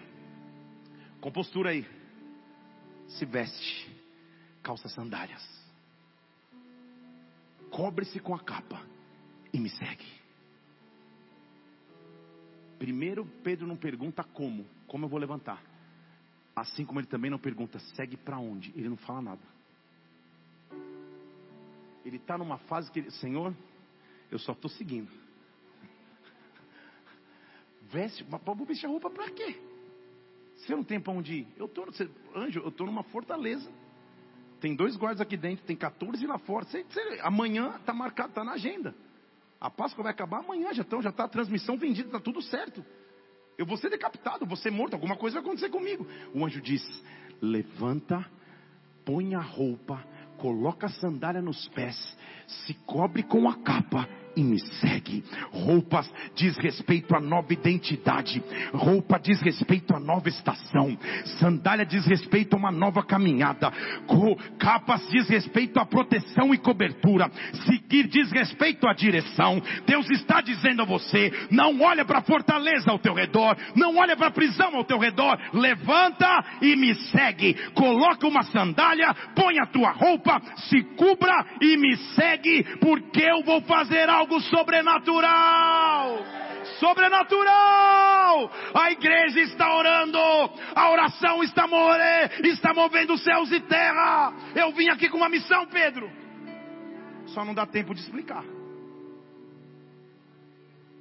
compostura 1.20 1.72
aí 1.72 1.86
se 3.08 3.26
veste, 3.26 3.90
calça 4.62 4.90
sandálias, 4.90 5.44
cobre-se 7.72 8.20
com 8.20 8.36
a 8.36 8.40
capa 8.40 8.82
e 9.54 9.60
me 9.60 9.70
segue. 9.70 10.06
Primeiro, 12.78 13.26
Pedro 13.44 13.66
não 13.66 13.76
pergunta 13.76 14.24
como, 14.24 14.66
como 14.88 15.06
eu 15.06 15.10
vou 15.10 15.20
levantar. 15.20 15.64
Assim 16.56 16.86
como 16.86 17.00
ele 17.00 17.08
também 17.08 17.30
não 17.30 17.40
pergunta, 17.40 17.80
segue 17.96 18.18
para 18.18 18.38
onde? 18.38 18.72
Ele 18.76 18.90
não 18.90 18.98
fala 18.98 19.22
nada. 19.22 19.42
Ele 22.06 22.18
está 22.18 22.38
numa 22.38 22.58
fase 22.60 22.92
que, 22.92 23.00
ele, 23.00 23.12
Senhor, 23.12 23.56
eu 24.32 24.40
só 24.40 24.54
estou 24.54 24.70
seguindo. 24.70 25.12
Veste, 27.92 28.24
vou 28.24 28.66
vestir 28.66 28.86
a 28.86 28.90
roupa 28.90 29.10
para 29.10 29.30
quê? 29.32 29.60
Você 30.68 30.76
não 30.76 30.84
tem 30.84 31.00
para 31.00 31.14
onde 31.14 31.34
ir? 31.34 31.48
Eu 31.56 31.66
tô, 31.70 31.86
você, 31.86 32.10
anjo, 32.36 32.60
eu 32.60 32.68
estou 32.68 32.86
numa 32.86 33.04
fortaleza. 33.04 33.72
Tem 34.60 34.76
dois 34.76 34.98
guardas 34.98 35.22
aqui 35.22 35.38
dentro, 35.38 35.64
tem 35.66 35.78
14 35.78 36.28
lá 36.28 36.38
fora. 36.40 36.66
Você, 36.66 36.84
você, 36.84 37.20
amanhã 37.24 37.78
está 37.80 37.94
marcado, 37.94 38.30
está 38.30 38.44
na 38.44 38.52
agenda. 38.52 38.94
A 39.62 39.70
Páscoa 39.70 40.04
vai 40.04 40.12
acabar 40.12 40.40
amanhã, 40.40 40.74
já 40.74 40.82
está 40.82 41.02
já 41.02 41.12
tá 41.12 41.24
a 41.24 41.28
transmissão 41.30 41.78
vendida, 41.78 42.10
está 42.10 42.20
tudo 42.20 42.42
certo. 42.42 42.84
Eu 43.58 43.66
vou 43.66 43.78
ser 43.78 43.90
decapitado, 43.90 44.46
vou 44.46 44.58
ser 44.58 44.70
morto, 44.70 44.94
alguma 44.94 45.16
coisa 45.16 45.36
vai 45.36 45.46
acontecer 45.46 45.70
comigo. 45.70 46.06
O 46.34 46.46
anjo 46.46 46.60
diz: 46.60 46.84
levanta, 47.42 48.30
põe 49.06 49.36
a 49.36 49.42
roupa, 49.42 50.06
coloca 50.38 50.88
a 50.88 50.90
sandália 50.90 51.42
nos 51.42 51.66
pés, 51.70 51.96
se 52.46 52.74
cobre 52.86 53.24
com 53.24 53.48
a 53.48 53.56
capa 53.56 54.06
e 54.38 54.44
me 54.44 54.60
segue. 54.60 55.24
Roupas 55.52 56.08
diz 56.36 56.56
respeito 56.58 57.16
à 57.16 57.20
nova 57.20 57.52
identidade. 57.52 58.42
Roupa 58.72 59.20
diz 59.20 59.42
respeito 59.42 59.96
à 59.96 60.00
nova 60.00 60.30
estação. 60.30 60.96
Sandália 61.40 61.86
diz 61.86 62.06
respeito 62.06 62.54
a 62.56 62.60
uma 62.60 62.72
nova 62.72 63.04
caminhada. 63.04 63.72
Capas 64.60 65.08
diz 65.10 65.28
respeito 65.28 65.80
à 65.80 65.86
proteção 65.86 66.54
e 66.54 66.58
cobertura. 66.60 67.32
Seguir 67.66 68.08
diz 68.08 68.32
respeito 68.32 68.88
à 68.88 68.94
direção. 68.94 69.60
Deus 69.88 70.08
está 70.12 70.40
dizendo 70.40 70.84
a 70.84 70.86
você: 70.86 71.32
não 71.50 71.82
olha 71.82 72.06
para 72.06 72.20
a 72.20 72.24
fortaleza 72.24 72.92
ao 72.92 73.00
teu 73.00 73.16
redor, 73.16 73.58
não 73.76 73.98
olha 73.98 74.16
para 74.16 74.28
a 74.28 74.32
prisão 74.32 74.76
ao 74.76 74.84
teu 74.84 75.00
redor. 75.00 75.36
Levanta 75.52 76.46
e 76.62 76.76
me 76.76 76.94
segue. 77.10 77.56
Coloca 77.74 78.28
uma 78.28 78.44
sandália, 78.44 79.16
põe 79.36 79.58
a 79.58 79.66
tua 79.66 79.90
roupa, 79.92 80.40
se 80.70 80.84
cubra 80.96 81.44
e 81.60 81.76
me 81.76 81.98
segue, 82.14 82.64
porque 82.80 83.24
eu 83.24 83.44
vou 83.44 83.62
fazer 83.62 84.08
algo 84.08 84.27
algo 84.28 84.42
sobrenatural. 84.42 86.20
Sobrenatural! 86.80 88.52
A 88.76 88.92
igreja 88.92 89.40
está 89.40 89.74
orando, 89.74 90.20
a 90.76 90.92
oração 90.92 91.42
está, 91.42 91.66
more, 91.66 92.04
está 92.44 92.74
movendo 92.74 93.18
céus 93.18 93.50
e 93.52 93.62
terra. 93.62 94.34
Eu 94.54 94.74
vim 94.74 94.90
aqui 94.90 95.10
com 95.10 95.18
uma 95.18 95.30
missão, 95.30 95.66
Pedro. 95.68 96.12
Só 97.28 97.46
não 97.46 97.54
dá 97.54 97.66
tempo 97.66 97.94
de 97.96 98.02
explicar. 98.02 98.44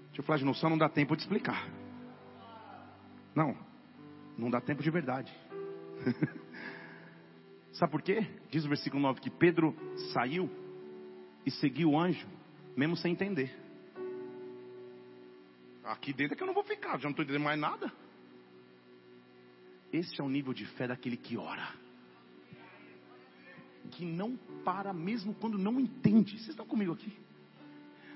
Deixa 0.07 0.21
eu 0.21 0.25
falar 0.25 0.39
de 0.39 0.45
novo, 0.45 0.57
só 0.57 0.71
não 0.71 0.79
dá 0.79 0.89
tempo 0.89 1.17
de 1.17 1.23
explicar. 1.23 1.69
Não, 3.35 3.55
não 4.39 4.49
dá 4.49 4.61
tempo 4.61 4.83
de 4.83 4.91
verdade. 4.91 5.33
Sabe 7.73 7.93
por 7.93 8.01
quê? 8.01 8.27
Diz 8.51 8.65
o 8.65 8.69
versículo 8.69 9.03
9 9.03 9.21
que 9.21 9.29
Pedro 9.29 9.77
saiu 10.15 10.49
e 11.45 11.51
seguiu 11.51 11.91
o 11.91 12.01
anjo 12.01 12.36
mesmo 12.77 12.97
sem 12.97 13.13
entender. 13.13 13.51
Aqui 15.83 16.13
dentro 16.13 16.35
é 16.35 16.37
que 16.37 16.43
eu 16.43 16.47
não 16.47 16.55
vou 16.55 16.65
ficar, 16.65 16.99
já 16.99 17.05
não 17.05 17.11
estou 17.11 17.25
entendendo 17.25 17.45
mais 17.45 17.59
nada. 17.59 17.93
Esse 19.93 20.21
é 20.21 20.25
o 20.25 20.29
nível 20.29 20.53
de 20.53 20.67
fé 20.67 20.89
daquele 20.89 21.17
que 21.17 21.37
ora. 21.37 21.73
Que 23.93 24.05
não 24.05 24.37
para 24.65 24.93
mesmo 24.93 25.33
quando 25.35 25.57
não 25.57 25.81
entende. 25.81 26.33
Vocês 26.33 26.51
estão 26.51 26.67
comigo 26.67 26.93
aqui? 26.93 27.17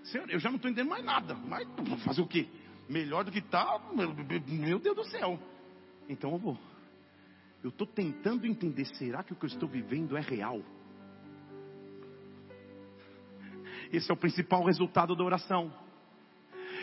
Senhor, 0.05 0.29
eu 0.29 0.41
já 0.41 0.49
não 0.49 0.57
estou 0.57 0.71
entendendo 0.71 0.91
mais 0.91 1.05
nada. 1.05 1.35
Mas 1.35 1.67
fazer 2.05 2.21
o 2.21 2.27
quê? 2.27 2.49
Melhor 2.89 3.25
do 3.25 3.31
que 3.31 3.39
está, 3.39 3.81
meu 3.95 4.81
Deus 4.81 4.97
do 4.97 5.05
céu. 5.05 5.39
Então 6.09 6.33
eu 6.33 6.39
vou. 6.39 6.59
Eu 7.63 7.69
estou 7.71 7.87
tentando 7.87 8.47
entender, 8.47 8.85
será 8.97 9.23
que 9.23 9.33
o 9.33 9.37
que 9.37 9.45
eu 9.45 9.49
estou 9.49 9.69
vivendo 9.69 10.17
é 10.17 10.21
real? 10.21 10.61
Esse 13.93 14.11
é 14.11 14.15
o 14.15 14.17
principal 14.17 14.65
resultado 14.65 15.15
da 15.15 15.25
oração. 15.25 15.73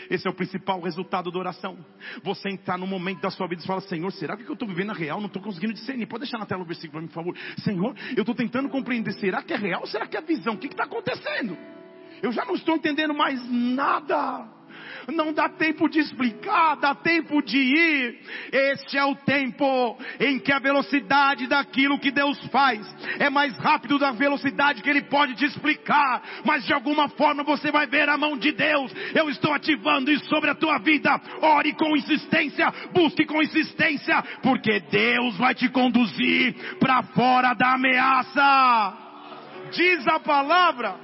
Esse 0.09 0.27
é 0.27 0.31
o 0.31 0.33
principal 0.33 0.81
resultado 0.81 1.31
da 1.31 1.39
oração. 1.39 1.77
Você 2.23 2.49
entrar 2.49 2.77
no 2.77 2.87
momento 2.87 3.21
da 3.21 3.29
sua 3.29 3.47
vida 3.47 3.61
e 3.61 3.65
falar, 3.65 3.81
Senhor, 3.81 4.11
será 4.11 4.37
que 4.37 4.47
eu 4.47 4.53
estou 4.53 4.67
vivendo 4.67 4.91
é 4.91 4.95
real? 4.95 5.19
Não 5.19 5.27
estou 5.27 5.41
conseguindo 5.41 5.73
discernir. 5.73 6.05
Pode 6.05 6.21
deixar 6.21 6.37
na 6.37 6.45
tela 6.45 6.61
o 6.61 6.65
versículo 6.65 6.93
para 6.93 7.01
mim, 7.01 7.07
por 7.07 7.13
favor. 7.13 7.37
Senhor, 7.63 7.95
eu 8.15 8.21
estou 8.21 8.35
tentando 8.35 8.69
compreender. 8.69 9.13
Será 9.13 9.41
que 9.41 9.53
é 9.53 9.57
real 9.57 9.85
será 9.87 10.07
que 10.07 10.17
é 10.17 10.21
visão? 10.21 10.53
O 10.53 10.57
que 10.57 10.67
está 10.67 10.83
acontecendo? 10.83 11.57
Eu 12.21 12.31
já 12.31 12.45
não 12.45 12.55
estou 12.55 12.75
entendendo 12.75 13.13
mais 13.13 13.39
nada 13.49 14.56
não 15.13 15.31
dá 15.31 15.47
tempo 15.47 15.87
de 15.87 15.99
explicar, 15.99 16.75
dá 16.75 16.93
tempo 16.93 17.41
de 17.41 17.57
ir. 17.57 18.19
Este 18.51 18.97
é 18.97 19.05
o 19.05 19.15
tempo 19.15 19.97
em 20.19 20.37
que 20.39 20.51
a 20.51 20.59
velocidade 20.59 21.47
daquilo 21.47 21.99
que 21.99 22.11
Deus 22.11 22.37
faz 22.47 22.85
é 23.17 23.29
mais 23.29 23.57
rápido 23.57 23.97
da 23.97 24.11
velocidade 24.11 24.81
que 24.81 24.89
Ele 24.89 25.03
pode 25.03 25.35
te 25.35 25.45
explicar, 25.45 26.21
mas 26.43 26.65
de 26.65 26.73
alguma 26.73 27.07
forma 27.09 27.43
você 27.43 27.71
vai 27.71 27.87
ver 27.87 28.09
a 28.09 28.17
mão 28.17 28.37
de 28.37 28.51
Deus. 28.51 28.91
Eu 29.15 29.29
estou 29.29 29.53
ativando 29.53 30.11
isso 30.11 30.25
sobre 30.25 30.49
a 30.49 30.55
tua 30.55 30.77
vida. 30.79 31.19
Ore 31.41 31.73
com 31.73 31.95
insistência, 31.95 32.71
busque 32.93 33.25
com 33.25 33.41
insistência, 33.41 34.21
porque 34.43 34.81
Deus 34.91 35.37
vai 35.37 35.55
te 35.55 35.69
conduzir 35.69 36.77
para 36.79 37.03
fora 37.03 37.53
da 37.53 37.73
ameaça. 37.75 38.97
Diz 39.71 40.05
a 40.07 40.19
palavra, 40.19 40.95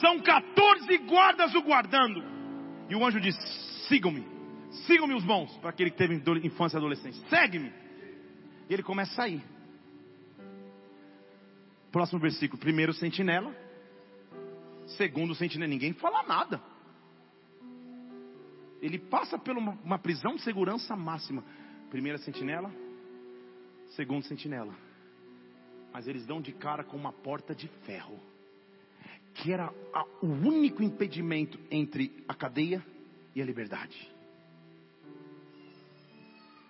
são 0.00 0.18
14 0.20 0.98
guardas 0.98 1.54
o 1.54 1.62
guardando. 1.62 2.33
E 2.88 2.94
o 2.94 3.04
anjo 3.04 3.20
diz: 3.20 3.36
sigam-me, 3.88 4.26
sigam-me 4.86 5.14
os 5.14 5.24
bons, 5.24 5.56
para 5.58 5.70
aquele 5.70 5.90
que 5.90 5.96
teve 5.96 6.14
infância 6.46 6.76
e 6.76 6.78
adolescência, 6.78 7.26
segue-me. 7.28 7.72
E 8.68 8.72
ele 8.72 8.82
começa 8.82 9.12
a 9.12 9.16
sair. 9.16 9.42
Próximo 11.90 12.20
versículo: 12.20 12.60
primeiro 12.60 12.92
sentinela, 12.92 13.54
segundo 14.96 15.34
sentinela, 15.34 15.70
ninguém 15.70 15.92
fala 15.92 16.22
nada. 16.24 16.60
Ele 18.80 18.98
passa 18.98 19.38
por 19.38 19.56
uma, 19.56 19.72
uma 19.82 19.98
prisão 19.98 20.34
de 20.34 20.42
segurança 20.42 20.94
máxima. 20.94 21.42
Primeira 21.90 22.18
sentinela, 22.18 22.70
segundo 23.96 24.24
sentinela. 24.24 24.74
Mas 25.92 26.06
eles 26.06 26.26
dão 26.26 26.40
de 26.40 26.52
cara 26.52 26.84
com 26.84 26.96
uma 26.96 27.12
porta 27.12 27.54
de 27.54 27.68
ferro 27.86 28.20
que 29.34 29.52
era 29.52 29.72
a, 29.92 30.04
o 30.22 30.26
único 30.26 30.82
impedimento 30.82 31.58
entre 31.70 32.24
a 32.28 32.34
cadeia 32.34 32.84
e 33.34 33.42
a 33.42 33.44
liberdade. 33.44 34.10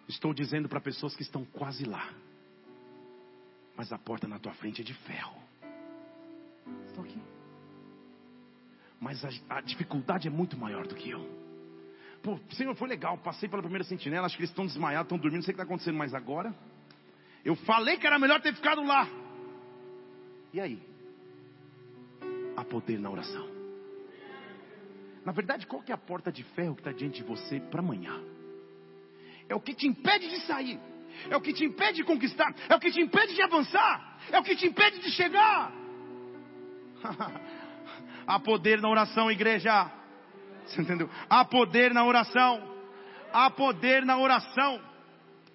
Estou 0.08 0.34
dizendo 0.34 0.68
para 0.68 0.80
pessoas 0.80 1.14
que 1.14 1.22
estão 1.22 1.44
quase 1.44 1.84
lá, 1.84 2.12
mas 3.76 3.92
a 3.92 3.98
porta 3.98 4.26
na 4.26 4.38
tua 4.38 4.52
frente 4.54 4.80
é 4.80 4.84
de 4.84 4.94
ferro. 4.94 5.36
Estou 6.86 7.04
aqui. 7.04 7.20
Mas 9.00 9.22
a, 9.24 9.28
a 9.56 9.60
dificuldade 9.60 10.28
é 10.28 10.30
muito 10.30 10.56
maior 10.56 10.86
do 10.86 10.94
que 10.94 11.10
eu. 11.10 11.44
Pô, 12.22 12.40
Senhor, 12.52 12.74
foi 12.74 12.88
legal. 12.88 13.18
Passei 13.18 13.48
pela 13.48 13.60
primeira 13.60 13.84
sentinela. 13.84 14.26
Acho 14.26 14.36
que 14.36 14.42
eles 14.42 14.50
estão 14.50 14.64
desmaiados, 14.64 15.04
estão 15.04 15.18
dormindo. 15.18 15.40
Não 15.40 15.42
sei 15.42 15.52
o 15.52 15.56
que 15.56 15.60
está 15.60 15.64
acontecendo, 15.64 15.98
mas 15.98 16.14
agora. 16.14 16.54
Eu 17.44 17.54
falei 17.54 17.98
que 17.98 18.06
era 18.06 18.18
melhor 18.18 18.40
ter 18.40 18.54
ficado 18.54 18.82
lá. 18.82 19.06
E 20.52 20.60
aí? 20.60 20.93
Há 22.56 22.64
poder 22.64 22.98
na 22.98 23.10
oração. 23.10 23.48
Na 25.24 25.32
verdade, 25.32 25.66
qual 25.66 25.82
que 25.82 25.90
é 25.90 25.94
a 25.94 25.98
porta 25.98 26.30
de 26.30 26.42
ferro 26.42 26.74
que 26.74 26.80
está 26.82 26.92
diante 26.92 27.22
de 27.22 27.24
você 27.24 27.58
para 27.58 27.80
amanhã? 27.80 28.22
É 29.48 29.54
o 29.54 29.60
que 29.60 29.74
te 29.74 29.86
impede 29.86 30.28
de 30.28 30.40
sair. 30.40 30.78
É 31.30 31.36
o 31.36 31.40
que 31.40 31.52
te 31.52 31.64
impede 31.64 31.98
de 31.98 32.04
conquistar. 32.04 32.54
É 32.68 32.74
o 32.74 32.80
que 32.80 32.90
te 32.90 33.00
impede 33.00 33.34
de 33.34 33.42
avançar. 33.42 34.18
É 34.30 34.38
o 34.38 34.42
que 34.42 34.56
te 34.56 34.66
impede 34.66 34.98
de 35.00 35.10
chegar. 35.12 35.72
há 38.26 38.40
poder 38.40 38.80
na 38.80 38.88
oração, 38.88 39.30
igreja. 39.30 39.90
Você 40.66 40.80
entendeu? 40.80 41.08
Há 41.28 41.44
poder 41.44 41.92
na 41.94 42.04
oração. 42.04 42.74
Há 43.32 43.50
poder 43.50 44.04
na 44.04 44.18
oração. 44.18 44.80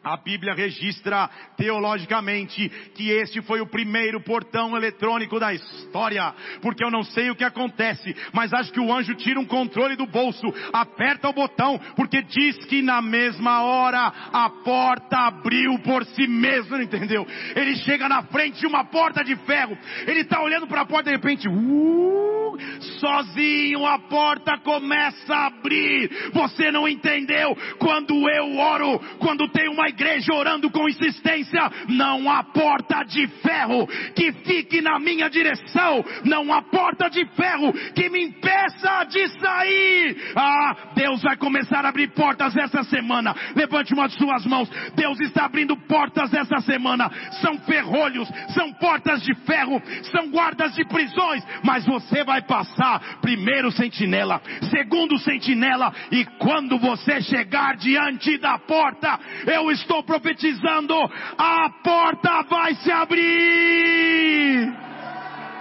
A 0.02 0.16
Bíblia 0.16 0.54
registra 0.54 1.30
teologicamente 1.58 2.70
que 2.96 3.10
este 3.10 3.42
foi 3.42 3.60
o 3.60 3.68
primeiro 3.68 4.22
portão 4.22 4.78
eletrônico 4.78 5.38
da 5.38 5.54
história, 5.54 6.34
porque 6.62 6.82
eu 6.82 6.90
não 6.90 7.04
sei 7.04 7.30
o 7.30 7.36
que 7.36 7.44
acontece, 7.44 8.16
mas 8.32 8.54
acho 8.54 8.72
que 8.72 8.80
o 8.80 8.94
anjo 8.94 9.14
tira 9.16 9.38
um 9.38 9.46
controle 9.46 9.98
do 9.98 10.08
bolso, 10.08 10.48
aperta 10.72 11.28
o 11.28 11.34
botão, 11.34 11.78
porque 11.98 12.22
diz 12.22 12.58
que 12.66 12.82
na 12.82 13.02
mesma 13.02 13.62
hora 13.62 14.14
a 14.32 14.50
porta 14.64 15.18
abriu 15.18 15.78
por 15.80 16.06
si 16.06 16.28
mesmo, 16.28 16.78
entendeu? 16.82 17.28
Ele 17.54 17.76
chega 17.78 18.08
na 18.08 18.24
frente 18.24 18.58
de 18.62 18.68
uma 18.68 18.86
porta 18.86 19.22
de 19.22 19.36
ferro, 19.36 19.78
ele 20.08 20.22
está 20.22 20.42
olhando 20.42 20.66
para 20.66 20.82
a 20.82 20.86
porta 20.86 21.10
de 21.10 21.18
repente, 21.18 21.50
uh, 21.50 22.58
sozinho 23.00 23.86
a 23.86 24.00
porta 24.00 24.58
começa 24.60 25.34
a 25.34 25.48
abrir. 25.48 26.10
Você 26.32 26.72
não 26.72 26.88
entendeu? 26.88 27.56
Quando 27.78 28.14
eu 28.30 28.58
oro, 28.58 29.00
quando 29.20 29.50
tem 29.50 29.68
uma 29.70 29.89
igreja 29.90 30.34
orando 30.34 30.70
com 30.70 30.88
insistência, 30.88 31.70
não 31.90 32.30
há 32.30 32.44
porta 32.44 33.04
de 33.04 33.28
ferro 33.42 33.88
que 34.16 34.32
fique 34.32 34.82
na 34.82 35.00
minha 35.00 35.30
direção, 35.30 36.04
não 36.24 36.54
há 36.54 36.62
porta 36.62 37.10
de 37.10 37.26
ferro 37.36 37.74
que 37.94 38.10
me 38.10 38.24
impeça 38.26 39.04
de 39.06 39.28
sair. 39.40 40.34
Ah, 40.36 40.76
Deus 40.96 41.22
vai 41.22 41.36
começar 41.38 41.86
a 41.86 41.90
abrir 41.90 42.10
portas 42.10 42.56
essa 42.56 42.84
semana. 42.84 43.36
Levante 43.56 43.94
uma 43.94 44.08
de 44.08 44.16
suas 44.16 44.46
mãos. 44.46 44.70
Deus 44.96 45.20
está 45.20 45.46
abrindo 45.46 45.76
portas 45.76 46.34
essa 46.34 46.60
semana. 46.62 47.10
São 47.42 47.58
ferrolhos, 47.60 48.30
são 48.54 48.72
portas 48.74 49.22
de 49.24 49.34
ferro, 49.46 49.82
são 50.12 50.30
guardas 50.30 50.76
de 50.76 50.86
prisões, 50.86 51.44
mas 51.64 51.86
você 51.86 52.24
vai 52.24 52.42
passar 52.42 53.20
primeiro 53.22 53.72
sentinela, 53.72 54.42
segundo 54.70 55.18
sentinela, 55.20 55.94
e 56.12 56.26
quando 56.38 56.78
você 56.78 57.22
chegar 57.22 57.76
diante 57.78 58.38
da 58.38 58.58
porta, 58.58 59.20
eu 59.48 59.72
estou 59.72 59.79
profetizando, 60.04 60.94
a 61.38 61.70
porta 61.84 62.44
vai 62.44 62.76
se 62.76 62.92
abrir. 62.92 64.74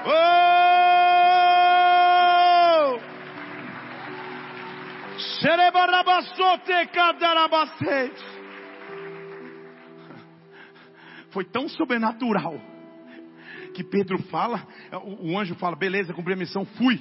Oh! 0.07 0.89
Foi 11.31 11.45
tão 11.45 11.69
sobrenatural 11.69 12.55
que 13.75 13.85
Pedro 13.85 14.19
fala, 14.25 14.67
o, 15.21 15.39
anjo 15.39 15.55
fala, 15.55 15.77
beleza, 15.77 16.13
cumpri 16.13 16.33
a 16.33 16.37
missão, 16.37 16.65
fui. 16.65 17.01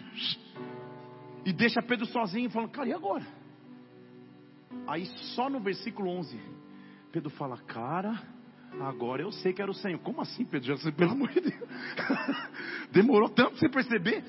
E 1.43 1.51
deixa 1.51 1.81
Pedro 1.81 2.05
sozinho, 2.05 2.49
falando, 2.49 2.69
cara, 2.69 2.89
e 2.89 2.93
agora? 2.93 3.25
Aí 4.85 5.05
só 5.35 5.49
no 5.49 5.59
versículo 5.59 6.09
11, 6.11 6.39
Pedro 7.17 7.31
fala, 7.31 7.57
cara, 7.57 8.21
agora 8.79 9.23
eu 9.23 9.31
sei 9.31 9.51
que 9.51 9.59
era 9.59 9.71
o 9.71 9.73
Senhor. 9.73 9.97
Como 10.01 10.21
assim, 10.21 10.45
Pedro? 10.45 10.77
Já, 10.77 10.91
pelo 10.91 11.13
amor 11.13 11.29
de 11.29 11.41
Deus. 11.41 11.69
Demorou 12.93 13.27
tanto 13.27 13.53
para 13.53 13.59
você 13.59 13.69
perceber. 13.69 14.23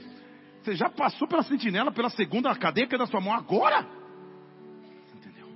Você 0.62 0.74
já 0.74 0.88
passou 0.88 1.28
pela 1.28 1.42
sentinela, 1.42 1.92
pela 1.92 2.08
segunda 2.08 2.54
cadeia 2.56 2.86
que 2.86 2.94
é 2.94 2.98
da 2.98 3.06
sua 3.06 3.20
mão 3.20 3.34
agora? 3.34 3.86
Entendeu? 5.14 5.48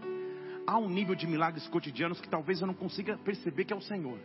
Há 0.67 0.77
um 0.77 0.91
nível 0.91 1.15
de 1.15 1.27
milagres 1.27 1.67
cotidianos 1.69 2.21
que 2.21 2.29
talvez 2.29 2.61
eu 2.61 2.67
não 2.67 2.75
consiga 2.75 3.17
perceber 3.17 3.65
que 3.65 3.73
é 3.73 3.77
o 3.77 3.81
Senhor 3.81 4.19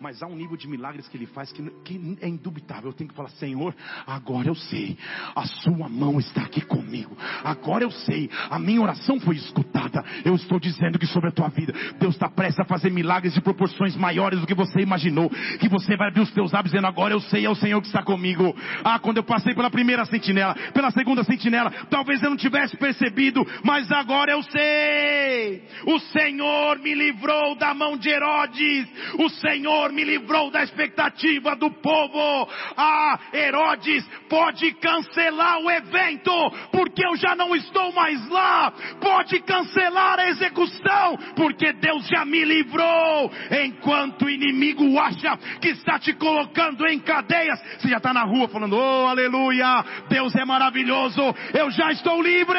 mas 0.00 0.22
há 0.22 0.26
um 0.26 0.36
nível 0.36 0.56
de 0.56 0.68
milagres 0.68 1.08
que 1.08 1.16
ele 1.16 1.26
faz 1.26 1.52
que, 1.52 1.62
que 1.84 2.18
é 2.20 2.28
indubitável. 2.28 2.90
Eu 2.90 2.94
tenho 2.94 3.10
que 3.10 3.16
falar, 3.16 3.30
Senhor, 3.30 3.74
agora 4.06 4.48
eu 4.48 4.54
sei, 4.54 4.96
a 5.34 5.44
sua 5.46 5.88
mão 5.88 6.18
está 6.18 6.42
aqui 6.42 6.60
comigo. 6.60 7.16
Agora 7.42 7.84
eu 7.84 7.90
sei, 7.90 8.30
a 8.50 8.58
minha 8.58 8.80
oração 8.80 9.20
foi 9.20 9.36
escutada. 9.36 10.04
Eu 10.24 10.34
estou 10.34 10.58
dizendo 10.58 10.98
que 10.98 11.06
sobre 11.06 11.28
a 11.28 11.32
tua 11.32 11.48
vida, 11.48 11.72
Deus 11.98 12.14
está 12.14 12.28
prestes 12.28 12.60
a 12.60 12.64
fazer 12.64 12.90
milagres 12.90 13.34
de 13.34 13.40
proporções 13.40 13.96
maiores 13.96 14.40
do 14.40 14.46
que 14.46 14.54
você 14.54 14.80
imaginou. 14.80 15.30
Que 15.60 15.68
você 15.68 15.96
vai 15.96 16.08
abrir 16.08 16.20
os 16.20 16.32
teus 16.32 16.52
lábios 16.52 16.72
dizendo, 16.72 16.86
agora 16.86 17.14
eu 17.14 17.20
sei, 17.20 17.44
é 17.44 17.50
o 17.50 17.54
Senhor 17.54 17.80
que 17.80 17.86
está 17.86 18.02
comigo. 18.02 18.54
Ah, 18.82 18.98
quando 18.98 19.18
eu 19.18 19.24
passei 19.24 19.54
pela 19.54 19.70
primeira 19.70 20.04
sentinela, 20.04 20.54
pela 20.72 20.90
segunda 20.90 21.24
sentinela, 21.24 21.70
talvez 21.90 22.22
eu 22.22 22.30
não 22.30 22.36
tivesse 22.36 22.76
percebido, 22.76 23.44
mas 23.62 23.90
agora 23.92 24.32
eu 24.32 24.42
sei. 24.42 25.62
O 25.86 25.98
Senhor 25.98 26.78
me 26.78 26.94
livrou 26.94 27.56
da 27.56 27.74
mão 27.74 27.96
de 27.96 28.08
Herodes. 28.08 28.88
O 29.18 29.28
Senhor 29.28 29.73
Senhor 29.74 29.92
me 29.92 30.04
livrou 30.04 30.50
da 30.50 30.62
expectativa 30.62 31.56
do 31.56 31.70
povo. 31.70 32.48
Ah, 32.76 33.18
Herodes 33.32 34.06
pode 34.28 34.72
cancelar 34.74 35.58
o 35.58 35.70
evento, 35.70 36.30
porque 36.70 37.04
eu 37.04 37.16
já 37.16 37.34
não 37.34 37.54
estou 37.56 37.92
mais 37.92 38.28
lá. 38.28 38.72
Pode 39.00 39.40
cancelar 39.40 40.20
a 40.20 40.28
execução, 40.28 41.18
porque 41.34 41.72
Deus 41.72 42.06
já 42.06 42.24
me 42.24 42.44
livrou. 42.44 43.30
Enquanto 43.64 44.26
o 44.26 44.30
inimigo 44.30 44.98
acha 44.98 45.36
que 45.60 45.70
está 45.70 45.98
te 45.98 46.12
colocando 46.12 46.86
em 46.86 47.00
cadeias, 47.00 47.60
você 47.78 47.88
já 47.88 47.96
está 47.96 48.12
na 48.12 48.22
rua 48.22 48.48
falando, 48.48 48.76
oh 48.76 49.08
aleluia, 49.08 49.84
Deus 50.08 50.34
é 50.36 50.44
maravilhoso, 50.44 51.20
eu 51.52 51.70
já 51.70 51.90
estou 51.90 52.22
livre. 52.22 52.58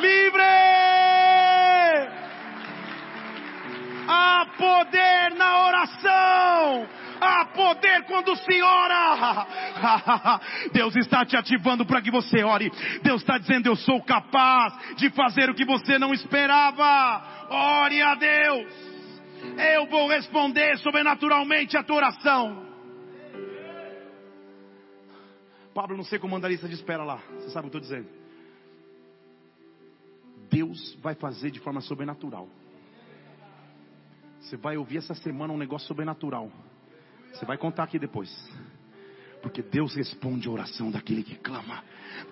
Livre! 0.00 1.55
Há 4.06 4.46
poder 4.56 5.34
na 5.36 5.66
oração. 5.66 6.88
Há 7.20 7.44
poder 7.46 8.04
quando 8.04 8.36
se 8.36 8.62
ora. 8.62 9.46
Deus 10.72 10.94
está 10.96 11.24
te 11.24 11.36
ativando 11.36 11.84
para 11.84 12.00
que 12.00 12.10
você 12.10 12.42
ore. 12.42 12.70
Deus 13.02 13.22
está 13.22 13.38
dizendo: 13.38 13.66
Eu 13.66 13.76
sou 13.76 14.02
capaz 14.02 14.96
de 14.96 15.10
fazer 15.10 15.50
o 15.50 15.54
que 15.54 15.64
você 15.64 15.98
não 15.98 16.12
esperava. 16.12 17.46
Ore 17.48 18.02
a 18.02 18.14
Deus. 18.14 18.96
Eu 19.74 19.86
vou 19.86 20.08
responder 20.08 20.78
sobrenaturalmente 20.78 21.76
a 21.76 21.82
tua 21.82 21.96
oração. 21.96 22.66
Pablo, 25.74 25.96
não 25.96 26.04
sei 26.04 26.18
como 26.18 26.34
anda 26.34 26.46
a 26.46 26.50
lista 26.50 26.68
de 26.68 26.74
espera 26.74 27.04
lá. 27.04 27.20
Você 27.38 27.50
sabe 27.50 27.68
o 27.68 27.70
que 27.70 27.76
eu 27.76 27.80
estou 27.82 27.98
dizendo? 27.98 28.08
Deus 30.50 30.94
vai 31.02 31.14
fazer 31.14 31.50
de 31.50 31.60
forma 31.60 31.80
sobrenatural. 31.80 32.48
Você 34.46 34.56
vai 34.56 34.76
ouvir 34.76 34.98
essa 34.98 35.12
semana 35.12 35.52
um 35.52 35.58
negócio 35.58 35.88
sobrenatural. 35.88 36.52
Você 37.32 37.44
vai 37.44 37.58
contar 37.58 37.82
aqui 37.82 37.98
depois. 37.98 38.30
Porque 39.42 39.60
Deus 39.60 39.96
responde 39.96 40.46
a 40.46 40.52
oração 40.52 40.88
daquele 40.88 41.24
que 41.24 41.34
clama. 41.34 41.82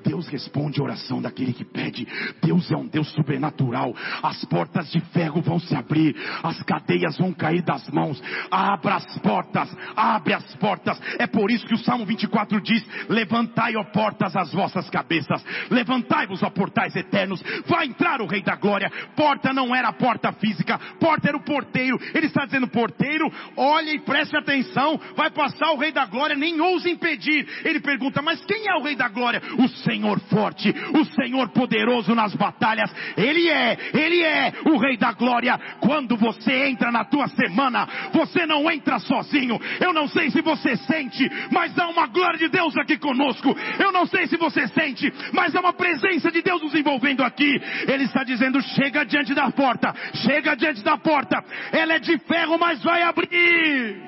Deus 0.04 0.28
responde 0.28 0.80
a 0.80 0.84
oração 0.84 1.20
daquele 1.20 1.52
que 1.52 1.64
pede. 1.64 2.06
Deus 2.42 2.70
é 2.70 2.76
um 2.76 2.86
Deus 2.86 3.08
sobrenatural. 3.12 3.94
As 4.22 4.44
portas 4.44 4.90
de 4.90 5.00
ferro 5.00 5.40
vão 5.40 5.58
se 5.58 5.74
abrir, 5.74 6.14
as 6.42 6.62
cadeias 6.62 7.16
vão 7.18 7.32
cair 7.32 7.62
das 7.62 7.88
mãos. 7.90 8.22
Abra 8.50 8.96
as 8.96 9.18
portas, 9.18 9.74
abre 9.96 10.34
as 10.34 10.54
portas. 10.56 11.00
É 11.18 11.26
por 11.26 11.50
isso 11.50 11.66
que 11.66 11.74
o 11.74 11.78
Salmo 11.78 12.04
24 12.04 12.60
diz: 12.60 12.84
Levantai, 13.08 13.76
ó 13.76 13.84
portas, 13.84 14.36
as 14.36 14.52
vossas 14.52 14.88
cabeças. 14.90 15.44
Levantai-vos, 15.70 16.42
ó 16.42 16.50
portais 16.50 16.94
eternos. 16.96 17.42
Vai 17.66 17.86
entrar 17.86 18.20
o 18.20 18.26
Rei 18.26 18.42
da 18.42 18.56
Glória. 18.56 18.90
Porta 19.16 19.52
não 19.52 19.74
era 19.74 19.88
a 19.88 19.92
porta 19.92 20.32
física, 20.32 20.78
porta 21.00 21.28
era 21.28 21.36
o 21.36 21.44
porteiro. 21.44 21.98
Ele 22.14 22.26
está 22.26 22.44
dizendo: 22.44 22.68
Porteiro, 22.68 23.30
olhe 23.56 23.94
e 23.94 24.00
preste 24.00 24.36
atenção. 24.36 25.00
Vai 25.16 25.30
passar 25.30 25.72
o 25.72 25.78
Rei 25.78 25.92
da 25.92 26.06
Glória, 26.06 26.36
nem 26.36 26.60
ouse 26.60 26.90
impedir. 26.90 27.46
Ele 27.64 27.80
pergunta: 27.80 28.22
Mas 28.22 28.44
quem 28.44 28.68
é 28.68 28.74
o 28.74 28.82
Rei 28.82 28.96
da 28.96 29.08
Glória? 29.08 29.42
O 29.58 29.68
Senhor 29.76 30.20
forte, 30.20 30.74
o 30.94 31.04
Senhor 31.04 31.48
poderoso 31.50 32.14
nas 32.14 32.34
batalhas. 32.34 32.90
Ele 33.16 33.48
é, 33.48 33.76
Ele 33.92 34.22
é 34.22 34.52
o 34.66 34.76
Rei 34.76 34.96
da 34.96 35.12
Glória. 35.12 35.58
Quando 35.80 36.16
você 36.16 36.66
entra 36.66 36.90
na 36.90 37.04
tua 37.04 37.28
semana, 37.28 37.88
você 38.12 38.46
não 38.46 38.70
entra 38.70 38.98
sozinho. 38.98 39.60
Eu 39.80 39.92
não 39.92 40.08
sei 40.08 40.30
se 40.30 40.40
você 40.40 40.76
sente, 40.76 41.30
mas 41.50 41.78
há 41.78 41.88
uma 41.88 42.06
glória 42.06 42.38
de 42.38 42.48
Deus 42.48 42.76
aqui 42.76 42.96
conosco. 42.96 43.54
Eu 43.78 43.92
não 43.92 44.06
sei 44.06 44.26
se 44.26 44.36
você 44.36 44.66
sente, 44.68 45.12
mas 45.32 45.54
há 45.54 45.60
uma 45.60 45.72
presença 45.72 46.30
de 46.30 46.42
Deus 46.42 46.62
nos 46.62 46.74
envolvendo 46.74 47.22
aqui. 47.22 47.60
Ele 47.86 48.04
está 48.04 48.24
dizendo: 48.24 48.60
chega 48.62 49.04
diante 49.04 49.34
da 49.34 49.50
porta, 49.50 49.94
chega 50.14 50.54
diante 50.54 50.82
da 50.82 50.96
porta. 50.96 51.42
Ela 51.72 51.94
é 51.94 51.98
de 51.98 52.18
ferro, 52.18 52.58
mas 52.58 52.82
vai 52.82 53.02
abrir. 53.02 54.02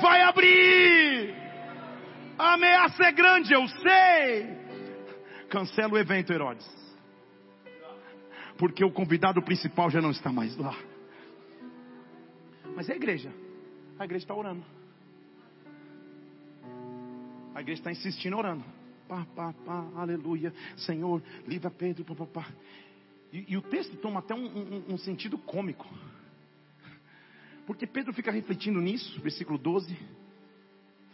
Vai 0.00 0.22
abrir. 0.22 1.34
A 2.38 2.54
ameaça 2.54 3.04
é 3.04 3.12
grande, 3.12 3.52
eu 3.52 3.66
sei. 3.66 4.57
Cancela 5.48 5.94
o 5.94 5.98
evento, 5.98 6.32
Herodes. 6.32 6.66
Porque 8.58 8.84
o 8.84 8.90
convidado 8.90 9.40
principal 9.42 9.90
já 9.90 10.00
não 10.00 10.10
está 10.10 10.32
mais 10.32 10.56
lá. 10.56 10.76
Mas 12.74 12.88
é 12.88 12.92
a 12.92 12.96
igreja. 12.96 13.32
A 13.98 14.04
igreja 14.04 14.24
está 14.24 14.34
orando. 14.34 14.64
A 17.54 17.60
igreja 17.60 17.80
está 17.80 17.90
insistindo 17.90 18.36
orando. 18.36 18.64
Pá, 19.08 19.26
pá, 19.34 19.52
pá, 19.64 19.86
aleluia. 19.96 20.52
Senhor, 20.76 21.22
livra 21.46 21.70
Pedro. 21.70 22.04
Pá, 22.04 22.14
pá, 22.14 22.26
pá. 22.26 22.48
E, 23.32 23.52
e, 23.52 23.56
o 23.56 23.62
texto 23.62 23.96
toma 23.98 24.20
até 24.20 24.34
um, 24.34 24.46
um, 24.46 24.94
um 24.94 24.98
sentido 24.98 25.38
cômico. 25.38 25.86
Porque 27.66 27.86
Pedro 27.86 28.12
fica 28.12 28.30
refletindo 28.30 28.80
nisso, 28.80 29.20
versículo 29.20 29.58
12 29.58 29.96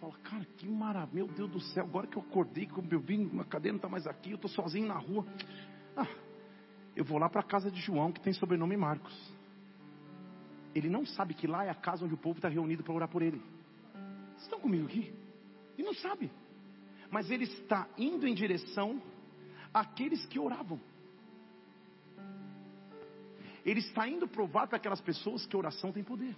fala, 0.04 0.18
cara, 0.22 0.44
que 0.56 0.68
maravilha, 0.68 1.24
meu 1.24 1.26
Deus 1.34 1.50
do 1.50 1.60
céu, 1.60 1.84
agora 1.84 2.06
que 2.06 2.16
eu 2.16 2.22
acordei, 2.22 2.66
que 2.66 2.76
eu 2.76 3.00
vim, 3.00 3.30
a 3.40 3.44
cadeia 3.44 3.72
não 3.72 3.78
está 3.78 3.88
mais 3.88 4.06
aqui, 4.06 4.30
eu 4.30 4.36
estou 4.36 4.50
sozinho 4.50 4.86
na 4.86 4.98
rua. 4.98 5.24
Ah, 5.96 6.06
eu 6.94 7.04
vou 7.04 7.18
lá 7.18 7.28
para 7.28 7.40
a 7.40 7.44
casa 7.44 7.70
de 7.70 7.80
João, 7.80 8.12
que 8.12 8.20
tem 8.20 8.32
sobrenome 8.32 8.76
Marcos. 8.76 9.14
Ele 10.74 10.88
não 10.88 11.06
sabe 11.06 11.34
que 11.34 11.46
lá 11.46 11.64
é 11.64 11.70
a 11.70 11.74
casa 11.74 12.04
onde 12.04 12.14
o 12.14 12.18
povo 12.18 12.38
está 12.38 12.48
reunido 12.48 12.82
para 12.82 12.92
orar 12.92 13.08
por 13.08 13.22
ele. 13.22 13.40
Vocês 14.32 14.42
estão 14.42 14.60
comigo 14.60 14.86
aqui? 14.86 15.14
Ele 15.78 15.86
não 15.86 15.94
sabe. 15.94 16.30
Mas 17.10 17.30
ele 17.30 17.44
está 17.44 17.88
indo 17.96 18.26
em 18.26 18.34
direção 18.34 19.00
àqueles 19.72 20.26
que 20.26 20.38
oravam. 20.38 20.80
Ele 23.64 23.80
está 23.80 24.06
indo 24.08 24.28
provar 24.28 24.66
para 24.66 24.76
aquelas 24.76 25.00
pessoas 25.00 25.46
que 25.46 25.56
oração 25.56 25.92
tem 25.92 26.02
poder. 26.02 26.36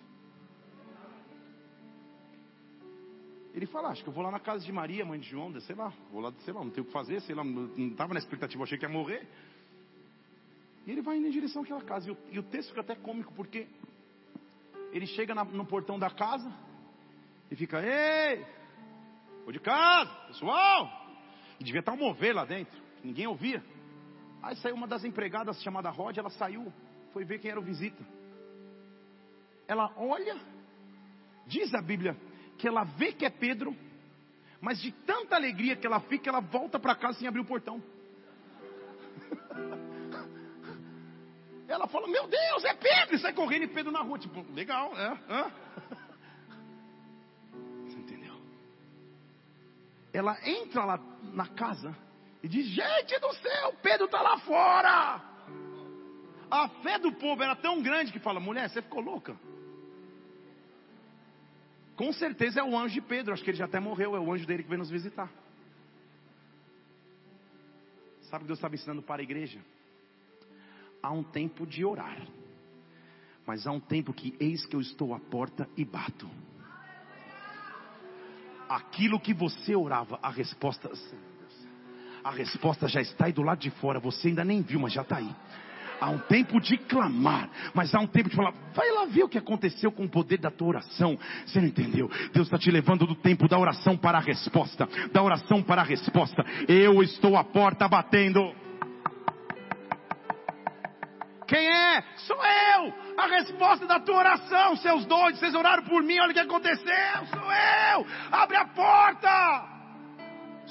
Ele 3.56 3.64
fala, 3.64 3.88
acho 3.88 4.02
que 4.02 4.10
eu 4.10 4.12
vou 4.12 4.22
lá 4.22 4.30
na 4.30 4.38
casa 4.38 4.62
de 4.62 4.70
Maria, 4.70 5.02
mãe 5.02 5.18
de 5.18 5.30
João, 5.30 5.58
sei 5.62 5.74
lá, 5.74 5.90
vou 6.12 6.20
lá, 6.20 6.30
sei 6.44 6.52
lá, 6.52 6.62
não 6.62 6.70
tenho 6.70 6.84
o 6.84 6.86
que 6.86 6.92
fazer, 6.92 7.22
sei 7.22 7.34
lá, 7.34 7.42
não 7.42 7.88
estava 7.88 8.12
na 8.12 8.18
expectativa, 8.18 8.62
achei 8.62 8.76
que 8.76 8.84
ia 8.84 8.88
morrer. 8.90 9.26
E 10.86 10.90
ele 10.90 11.00
vai 11.00 11.16
indo 11.16 11.28
em 11.28 11.30
direção 11.30 11.62
àquela 11.62 11.80
casa. 11.80 12.06
E 12.06 12.12
o, 12.12 12.18
e 12.32 12.38
o 12.38 12.42
texto 12.42 12.68
fica 12.68 12.82
até 12.82 12.94
cômico, 12.94 13.32
porque 13.32 13.66
ele 14.92 15.06
chega 15.06 15.34
na, 15.34 15.42
no 15.42 15.64
portão 15.64 15.98
da 15.98 16.10
casa 16.10 16.52
e 17.50 17.56
fica, 17.56 17.80
ei, 17.82 18.44
vou 19.42 19.52
de 19.52 19.58
casa, 19.58 20.14
pessoal. 20.26 20.90
E 21.58 21.64
devia 21.64 21.80
estar 21.80 21.94
um 21.94 21.96
mover 21.96 22.34
lá 22.34 22.44
dentro, 22.44 22.78
ninguém 23.02 23.26
ouvia. 23.26 23.64
Aí 24.42 24.54
saiu 24.56 24.74
uma 24.74 24.86
das 24.86 25.02
empregadas 25.02 25.62
chamada 25.62 25.88
Rod, 25.88 26.14
ela 26.18 26.28
saiu, 26.28 26.70
foi 27.10 27.24
ver 27.24 27.38
quem 27.38 27.50
era 27.50 27.58
o 27.58 27.64
visita. 27.64 28.06
Ela 29.66 29.90
olha, 29.96 30.36
diz 31.46 31.72
a 31.72 31.80
Bíblia, 31.80 32.14
que 32.58 32.66
ela 32.66 32.84
vê 32.84 33.12
que 33.12 33.24
é 33.24 33.30
Pedro, 33.30 33.76
mas 34.60 34.80
de 34.80 34.90
tanta 34.90 35.36
alegria 35.36 35.76
que 35.76 35.86
ela 35.86 36.00
fica, 36.00 36.28
ela 36.28 36.40
volta 36.40 36.78
para 36.78 36.94
casa 36.94 37.18
sem 37.18 37.28
abrir 37.28 37.40
o 37.40 37.44
portão. 37.44 37.82
Ela 41.68 41.88
fala: 41.88 42.06
Meu 42.06 42.28
Deus, 42.28 42.64
é 42.64 42.74
Pedro! 42.74 43.16
E 43.16 43.18
sai 43.18 43.32
correndo 43.32 43.64
e 43.64 43.68
Pedro 43.68 43.90
na 43.90 44.00
rua. 44.00 44.18
Tipo, 44.18 44.44
legal, 44.52 44.92
é? 44.96 45.18
Hã? 45.28 45.52
Você 47.84 47.98
entendeu? 47.98 48.40
Ela 50.12 50.38
entra 50.48 50.84
lá 50.84 51.00
na 51.32 51.48
casa 51.48 51.94
e 52.42 52.48
diz: 52.48 52.68
Gente 52.68 53.18
do 53.18 53.32
céu, 53.34 53.74
Pedro 53.82 54.06
está 54.06 54.22
lá 54.22 54.38
fora. 54.38 55.20
A 56.48 56.68
fé 56.82 56.98
do 56.98 57.12
povo 57.12 57.42
era 57.42 57.56
tão 57.56 57.82
grande 57.82 58.12
que 58.12 58.20
fala: 58.20 58.38
Mulher, 58.38 58.70
você 58.70 58.80
ficou 58.80 59.00
louca? 59.00 59.36
Com 61.96 62.12
certeza 62.12 62.60
é 62.60 62.62
o 62.62 62.76
anjo 62.78 62.94
de 62.94 63.00
Pedro, 63.00 63.32
acho 63.32 63.42
que 63.42 63.50
ele 63.50 63.56
já 63.56 63.64
até 63.64 63.80
morreu, 63.80 64.14
é 64.14 64.20
o 64.20 64.32
anjo 64.32 64.46
dele 64.46 64.62
que 64.62 64.68
vem 64.68 64.78
nos 64.78 64.90
visitar. 64.90 65.30
Sabe 68.22 68.36
o 68.36 68.40
que 68.40 68.48
Deus 68.48 68.58
estava 68.58 68.74
ensinando 68.74 69.02
para 69.02 69.22
a 69.22 69.24
igreja? 69.24 69.58
Há 71.02 71.10
um 71.10 71.22
tempo 71.22 71.66
de 71.66 71.84
orar, 71.84 72.20
mas 73.46 73.66
há 73.66 73.72
um 73.72 73.80
tempo 73.80 74.12
que 74.12 74.36
eis 74.38 74.66
que 74.66 74.76
eu 74.76 74.80
estou 74.80 75.14
à 75.14 75.20
porta 75.20 75.68
e 75.76 75.84
bato. 75.84 76.28
Aquilo 78.68 79.18
que 79.18 79.32
você 79.32 79.74
orava, 79.74 80.18
a 80.20 80.28
resposta, 80.28 80.90
a 82.22 82.30
resposta 82.30 82.88
já 82.88 83.00
está 83.00 83.26
aí 83.26 83.32
do 83.32 83.42
lado 83.42 83.60
de 83.60 83.70
fora, 83.70 84.00
você 84.00 84.28
ainda 84.28 84.44
nem 84.44 84.60
viu, 84.60 84.80
mas 84.80 84.92
já 84.92 85.02
está 85.02 85.16
aí. 85.16 85.34
Há 86.00 86.10
um 86.10 86.18
tempo 86.18 86.60
de 86.60 86.76
clamar, 86.76 87.48
mas 87.74 87.94
há 87.94 88.00
um 88.00 88.06
tempo 88.06 88.28
de 88.28 88.36
falar, 88.36 88.52
vai 88.74 88.90
lá 88.90 89.06
ver 89.06 89.24
o 89.24 89.28
que 89.28 89.38
aconteceu 89.38 89.90
com 89.90 90.04
o 90.04 90.08
poder 90.08 90.38
da 90.38 90.50
tua 90.50 90.68
oração. 90.68 91.18
Você 91.46 91.60
não 91.60 91.68
entendeu? 91.68 92.10
Deus 92.32 92.46
está 92.46 92.58
te 92.58 92.70
levando 92.70 93.06
do 93.06 93.14
tempo 93.14 93.48
da 93.48 93.58
oração 93.58 93.96
para 93.96 94.18
a 94.18 94.20
resposta, 94.20 94.88
da 95.12 95.22
oração 95.22 95.62
para 95.62 95.82
a 95.82 95.84
resposta. 95.84 96.44
Eu 96.68 97.02
estou 97.02 97.36
à 97.36 97.44
porta 97.44 97.88
batendo. 97.88 98.54
Quem 101.46 101.66
é? 101.66 102.02
Sou 102.16 102.36
eu! 102.36 102.92
A 103.16 103.26
resposta 103.28 103.86
da 103.86 104.00
tua 104.00 104.16
oração, 104.16 104.76
seus 104.76 105.06
doidos, 105.06 105.40
vocês 105.40 105.54
oraram 105.54 105.84
por 105.84 106.02
mim, 106.02 106.18
olha 106.18 106.30
o 106.30 106.34
que 106.34 106.40
aconteceu. 106.40 107.26
Sou 107.30 107.52
eu! 107.52 108.06
Abre 108.32 108.56
a 108.56 108.64
porta! 108.66 109.76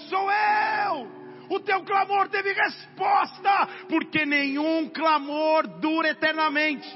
Sou 0.10 0.30
eu! 0.30 1.25
O 1.50 1.60
teu 1.60 1.84
clamor 1.84 2.30
teve 2.30 2.54
resposta, 2.54 3.68
porque 3.90 4.26
nenhum 4.26 4.90
clamor 4.90 5.68
dura 5.80 6.10
eternamente. 6.10 6.88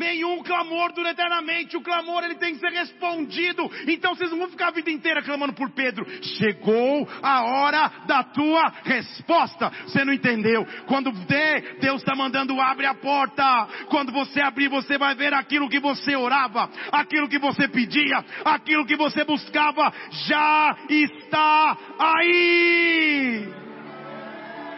Nenhum 0.00 0.42
clamor 0.42 0.94
dura 0.94 1.10
eternamente. 1.10 1.76
O 1.76 1.82
clamor 1.82 2.24
ele 2.24 2.36
tem 2.36 2.54
que 2.54 2.60
ser 2.60 2.72
respondido. 2.72 3.70
Então 3.86 4.14
vocês 4.14 4.30
não 4.30 4.38
vão 4.38 4.48
ficar 4.48 4.68
a 4.68 4.70
vida 4.70 4.90
inteira 4.90 5.22
clamando 5.22 5.52
por 5.52 5.70
Pedro. 5.72 6.06
Chegou 6.38 7.06
a 7.22 7.42
hora 7.44 7.92
da 8.06 8.24
tua 8.24 8.72
resposta. 8.82 9.70
Você 9.84 10.02
não 10.02 10.14
entendeu? 10.14 10.66
Quando 10.86 11.12
vê, 11.12 11.76
Deus 11.82 12.00
está 12.00 12.16
mandando 12.16 12.58
abre 12.58 12.86
a 12.86 12.94
porta. 12.94 13.68
Quando 13.90 14.10
você 14.10 14.40
abrir, 14.40 14.68
você 14.68 14.96
vai 14.96 15.14
ver 15.14 15.34
aquilo 15.34 15.68
que 15.68 15.78
você 15.78 16.16
orava, 16.16 16.70
aquilo 16.90 17.28
que 17.28 17.38
você 17.38 17.68
pedia, 17.68 18.24
aquilo 18.42 18.86
que 18.86 18.96
você 18.96 19.22
buscava 19.22 19.92
já 20.10 20.78
está 20.88 21.76
aí. 21.98 23.48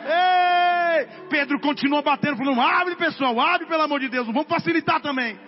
Ei! 0.04 0.71
Pedro 1.28 1.60
continua 1.60 2.02
batendo, 2.02 2.36
falando: 2.36 2.60
abre 2.60 2.96
pessoal, 2.96 3.38
abre 3.40 3.66
pelo 3.66 3.82
amor 3.82 4.00
de 4.00 4.08
Deus, 4.08 4.26
vamos 4.26 4.46
facilitar 4.46 5.00
também. 5.00 5.38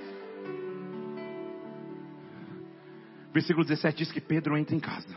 Versículo 3.33 3.65
17 3.65 3.99
diz 3.99 4.13
que 4.13 4.21
Pedro 4.21 4.57
entra 4.57 4.77
em 4.77 4.81
casa 4.81 5.17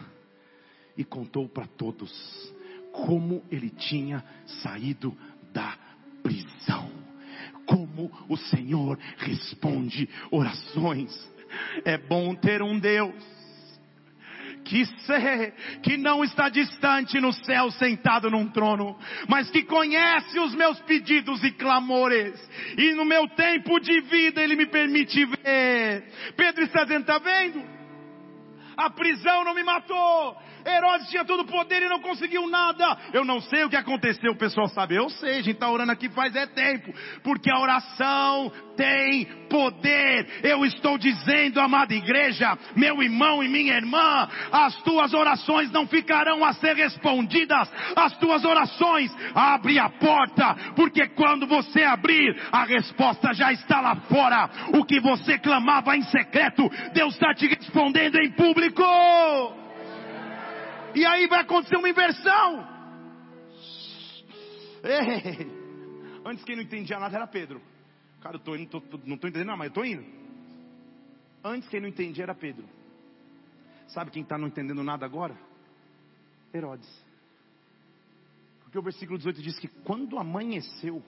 e 0.98 1.04
contou 1.04 1.48
para 1.48 1.68
todos 1.68 2.12
como 2.92 3.44
ele 3.52 3.70
tinha 3.70 4.24
saído 4.64 5.16
da 5.54 5.78
prisão. 6.24 6.90
Como 7.68 8.12
o 8.28 8.36
Senhor 8.36 8.98
responde 9.18 10.10
orações. 10.32 11.32
É 11.86 11.98
bom 11.98 12.34
ter 12.34 12.62
um 12.62 12.80
Deus 12.80 13.37
que 14.68 14.86
sei 14.86 15.54
que 15.82 15.98
não 15.98 16.24
está 16.24 16.50
distante 16.50 17.20
no 17.22 17.32
céu 17.32 17.72
sentado 17.72 18.30
num 18.30 18.48
trono, 18.50 18.98
mas 19.28 19.50
que 19.50 19.64
conhece 19.64 20.38
os 20.40 20.54
meus 20.54 20.80
pedidos 20.82 21.44
e 21.44 21.52
clamores, 21.52 22.38
e 22.78 22.94
no 22.94 23.06
meu 23.06 23.28
tempo 23.30 23.80
de 23.80 24.02
vida 24.02 24.42
ele 24.42 24.56
me 24.56 24.66
permite 24.66 25.26
ver. 25.26 26.04
Pedro 26.36 26.64
está 26.66 26.84
dizendo, 26.84 27.02
está 27.02 27.18
vendo? 27.18 27.64
A 28.76 28.90
prisão 28.90 29.44
não 29.44 29.56
me 29.56 29.64
matou, 29.64 30.38
Herodes 30.68 31.10
tinha 31.10 31.24
todo 31.24 31.42
o 31.42 31.48
poder 31.48 31.82
e 31.84 31.90
não 31.90 32.02
conseguiu 32.02 32.48
nada. 32.50 32.98
Eu 33.14 33.24
não 33.24 33.40
sei 33.40 33.64
o 33.64 33.70
que 33.70 33.76
aconteceu, 33.76 34.34
o 34.34 34.38
pessoal 34.38 34.68
sabe. 34.68 34.96
Eu 34.96 35.10
sei, 35.10 35.32
a 35.32 35.42
gente 35.42 35.52
está 35.52 35.70
orando 35.70 35.92
aqui 35.92 36.10
faz 36.10 36.36
é 36.36 36.46
tempo. 36.46 36.94
Porque 37.24 37.50
a 37.50 37.60
oração 37.60 38.52
tem 38.76 39.26
poder. 39.50 40.42
Eu 40.44 40.66
estou 40.66 40.98
dizendo, 40.98 41.60
amada 41.60 41.94
igreja, 41.94 42.58
meu 42.76 43.02
irmão 43.02 43.42
e 43.42 43.48
minha 43.48 43.76
irmã, 43.76 44.30
as 44.52 44.76
tuas 44.84 45.14
orações 45.14 45.72
não 45.72 45.88
ficarão 45.88 46.44
a 46.44 46.54
ser 46.54 46.76
respondidas. 46.76 47.70
As 47.96 48.18
tuas 48.18 48.44
orações, 48.44 49.12
abre 49.34 49.80
a 49.80 49.90
porta, 49.90 50.56
porque 50.76 51.08
quando 51.10 51.48
você 51.48 51.84
abrir, 51.84 52.36
a 52.52 52.66
resposta 52.66 53.34
já 53.34 53.52
está 53.54 53.80
lá 53.80 53.96
fora. 53.96 54.50
O 54.74 54.84
que 54.84 55.00
você 55.00 55.38
clamava 55.38 55.96
em 55.96 56.04
secreto, 56.04 56.70
Deus 56.94 57.14
está 57.14 57.34
te 57.34 57.48
respondendo 57.48 58.18
em 58.18 58.32
público. 58.32 58.84
E 60.96 61.06
aí 61.06 61.28
vai 61.28 61.42
acontecer 61.42 61.76
uma 61.76 61.90
inversão. 61.90 62.68
Ei. 64.84 65.48
Antes 66.26 66.44
quem 66.44 66.56
não 66.56 66.64
entendia 66.64 67.00
nada 67.00 67.16
era 67.16 67.28
Pedro. 67.28 67.62
Cara, 68.22 68.36
eu 68.36 68.40
tô 68.40 68.56
indo, 68.56 68.70
tô, 68.70 68.82
tô, 68.82 68.98
não 69.06 69.16
estou 69.16 69.30
entendendo 69.30 69.48
nada, 69.48 69.58
mas 69.58 69.68
eu 69.68 69.70
estou 69.70 69.86
indo. 69.86 70.06
Antes 71.44 71.70
quem 71.70 71.80
não 71.80 71.88
entendia 71.88 72.24
era 72.24 72.36
Pedro. 72.36 72.66
Sabe 73.88 74.12
quem 74.12 74.24
está 74.24 74.38
não 74.38 74.48
entendendo 74.48 74.84
nada 74.84 75.06
agora? 75.06 75.38
Herodes. 76.54 76.90
Porque 78.62 78.78
o 78.78 78.82
versículo 78.82 79.18
18 79.18 79.42
diz 79.42 79.58
que 79.60 79.68
quando 79.68 80.18
amanheceu, 80.18 81.02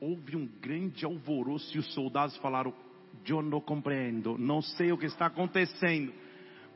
houve 0.00 0.36
um 0.36 0.46
grande 0.46 1.04
alvoroço 1.04 1.76
e 1.76 1.80
os 1.80 1.92
soldados 1.92 2.36
falaram: 2.36 2.72
Eu 3.26 3.42
não 3.42 3.60
compreendo, 3.60 4.38
não 4.38 4.62
sei 4.62 4.92
o 4.92 4.98
que 4.98 5.06
está 5.06 5.26
acontecendo 5.26 6.12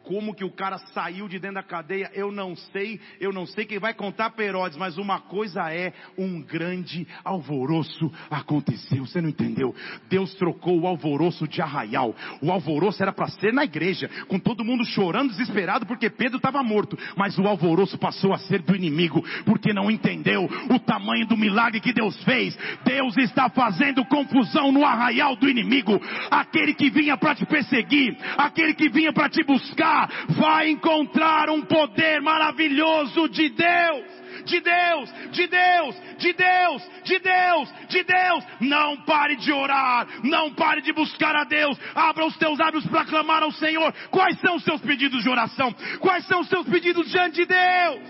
como 0.09 0.35
que 0.35 0.43
o 0.43 0.51
cara 0.51 0.79
saiu 0.95 1.29
de 1.29 1.39
dentro 1.39 1.57
da 1.57 1.63
cadeia, 1.63 2.11
eu 2.15 2.33
não 2.33 2.57
sei, 2.57 2.99
eu 3.21 3.31
não 3.31 3.45
sei. 3.45 3.67
Quem 3.67 3.79
vai 3.79 3.93
contar 3.93 4.31
para 4.31 4.43
Herodes, 4.43 4.79
mas 4.79 4.97
uma 4.97 5.21
coisa 5.21 5.71
é, 5.71 5.93
um 6.17 6.41
grande 6.41 7.07
alvoroço 7.23 8.11
aconteceu, 8.31 9.05
você 9.05 9.21
não 9.21 9.29
entendeu? 9.29 9.75
Deus 10.09 10.35
trocou 10.37 10.81
o 10.81 10.87
alvoroço 10.87 11.47
de 11.47 11.61
arraial, 11.61 12.15
o 12.41 12.51
alvoroço 12.51 13.03
era 13.03 13.13
para 13.13 13.29
ser 13.29 13.53
na 13.53 13.65
igreja, 13.65 14.09
com 14.29 14.39
todo 14.39 14.65
mundo 14.65 14.83
chorando, 14.87 15.29
desesperado, 15.29 15.85
porque 15.85 16.09
Pedro 16.09 16.39
estava 16.39 16.63
morto, 16.63 16.99
mas 17.15 17.37
o 17.37 17.47
alvoroço 17.47 17.99
passou 17.99 18.33
a 18.33 18.39
ser 18.39 18.63
do 18.63 18.75
inimigo, 18.75 19.23
porque 19.45 19.75
não 19.75 19.91
entendeu 19.91 20.49
o 20.71 20.79
tamanho 20.79 21.27
do 21.27 21.37
milagre 21.37 21.81
que 21.81 21.93
Deus 21.93 22.17
fez, 22.25 22.59
Deus 22.83 23.15
está 23.19 23.51
fazendo 23.51 24.07
confusão 24.07 24.73
no 24.73 24.87
arraial 24.87 25.37
do 25.37 25.51
inimigo, 25.51 26.01
aquele 26.31 26.73
que 26.73 26.89
vinha 26.89 27.15
para 27.19 27.35
te 27.35 27.45
perseguir, 27.45 28.17
aquele 28.39 28.73
que 28.73 28.89
vinha 28.89 29.13
para 29.13 29.29
te 29.29 29.45
buscar, 29.45 29.98
vai 30.31 30.71
encontrar 30.71 31.51
um 31.51 31.63
poder 31.63 32.21
maravilhoso 32.21 33.29
de 33.29 33.49
Deus 33.51 34.19
de 34.45 34.61
Deus, 34.61 35.13
de 35.31 35.47
Deus, 35.47 35.97
de 36.19 36.33
Deus, 36.33 36.83
de 37.05 37.19
Deus, 37.19 37.75
de 37.89 38.03
Deus. 38.03 38.45
Não 38.61 38.97
pare 39.05 39.37
de 39.37 39.53
orar, 39.53 40.07
não 40.25 40.53
pare 40.55 40.81
de 40.81 40.93
buscar 40.93 41.37
a 41.37 41.45
Deus. 41.45 41.79
Abra 41.95 42.25
os 42.25 42.37
teus 42.37 42.59
lábios 42.59 42.87
para 42.87 43.05
clamar 43.05 43.43
ao 43.43 43.53
Senhor. 43.53 43.93
Quais 44.11 44.41
são 44.41 44.57
os 44.57 44.65
seus 44.65 44.81
pedidos 44.81 45.23
de 45.23 45.29
oração? 45.29 45.75
Quais 46.01 46.27
são 46.27 46.41
os 46.41 46.49
seus 46.49 46.67
pedidos 46.67 47.11
diante 47.11 47.37
de 47.37 47.47
Deus? 47.47 48.01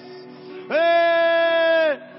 Ei! 0.70 2.17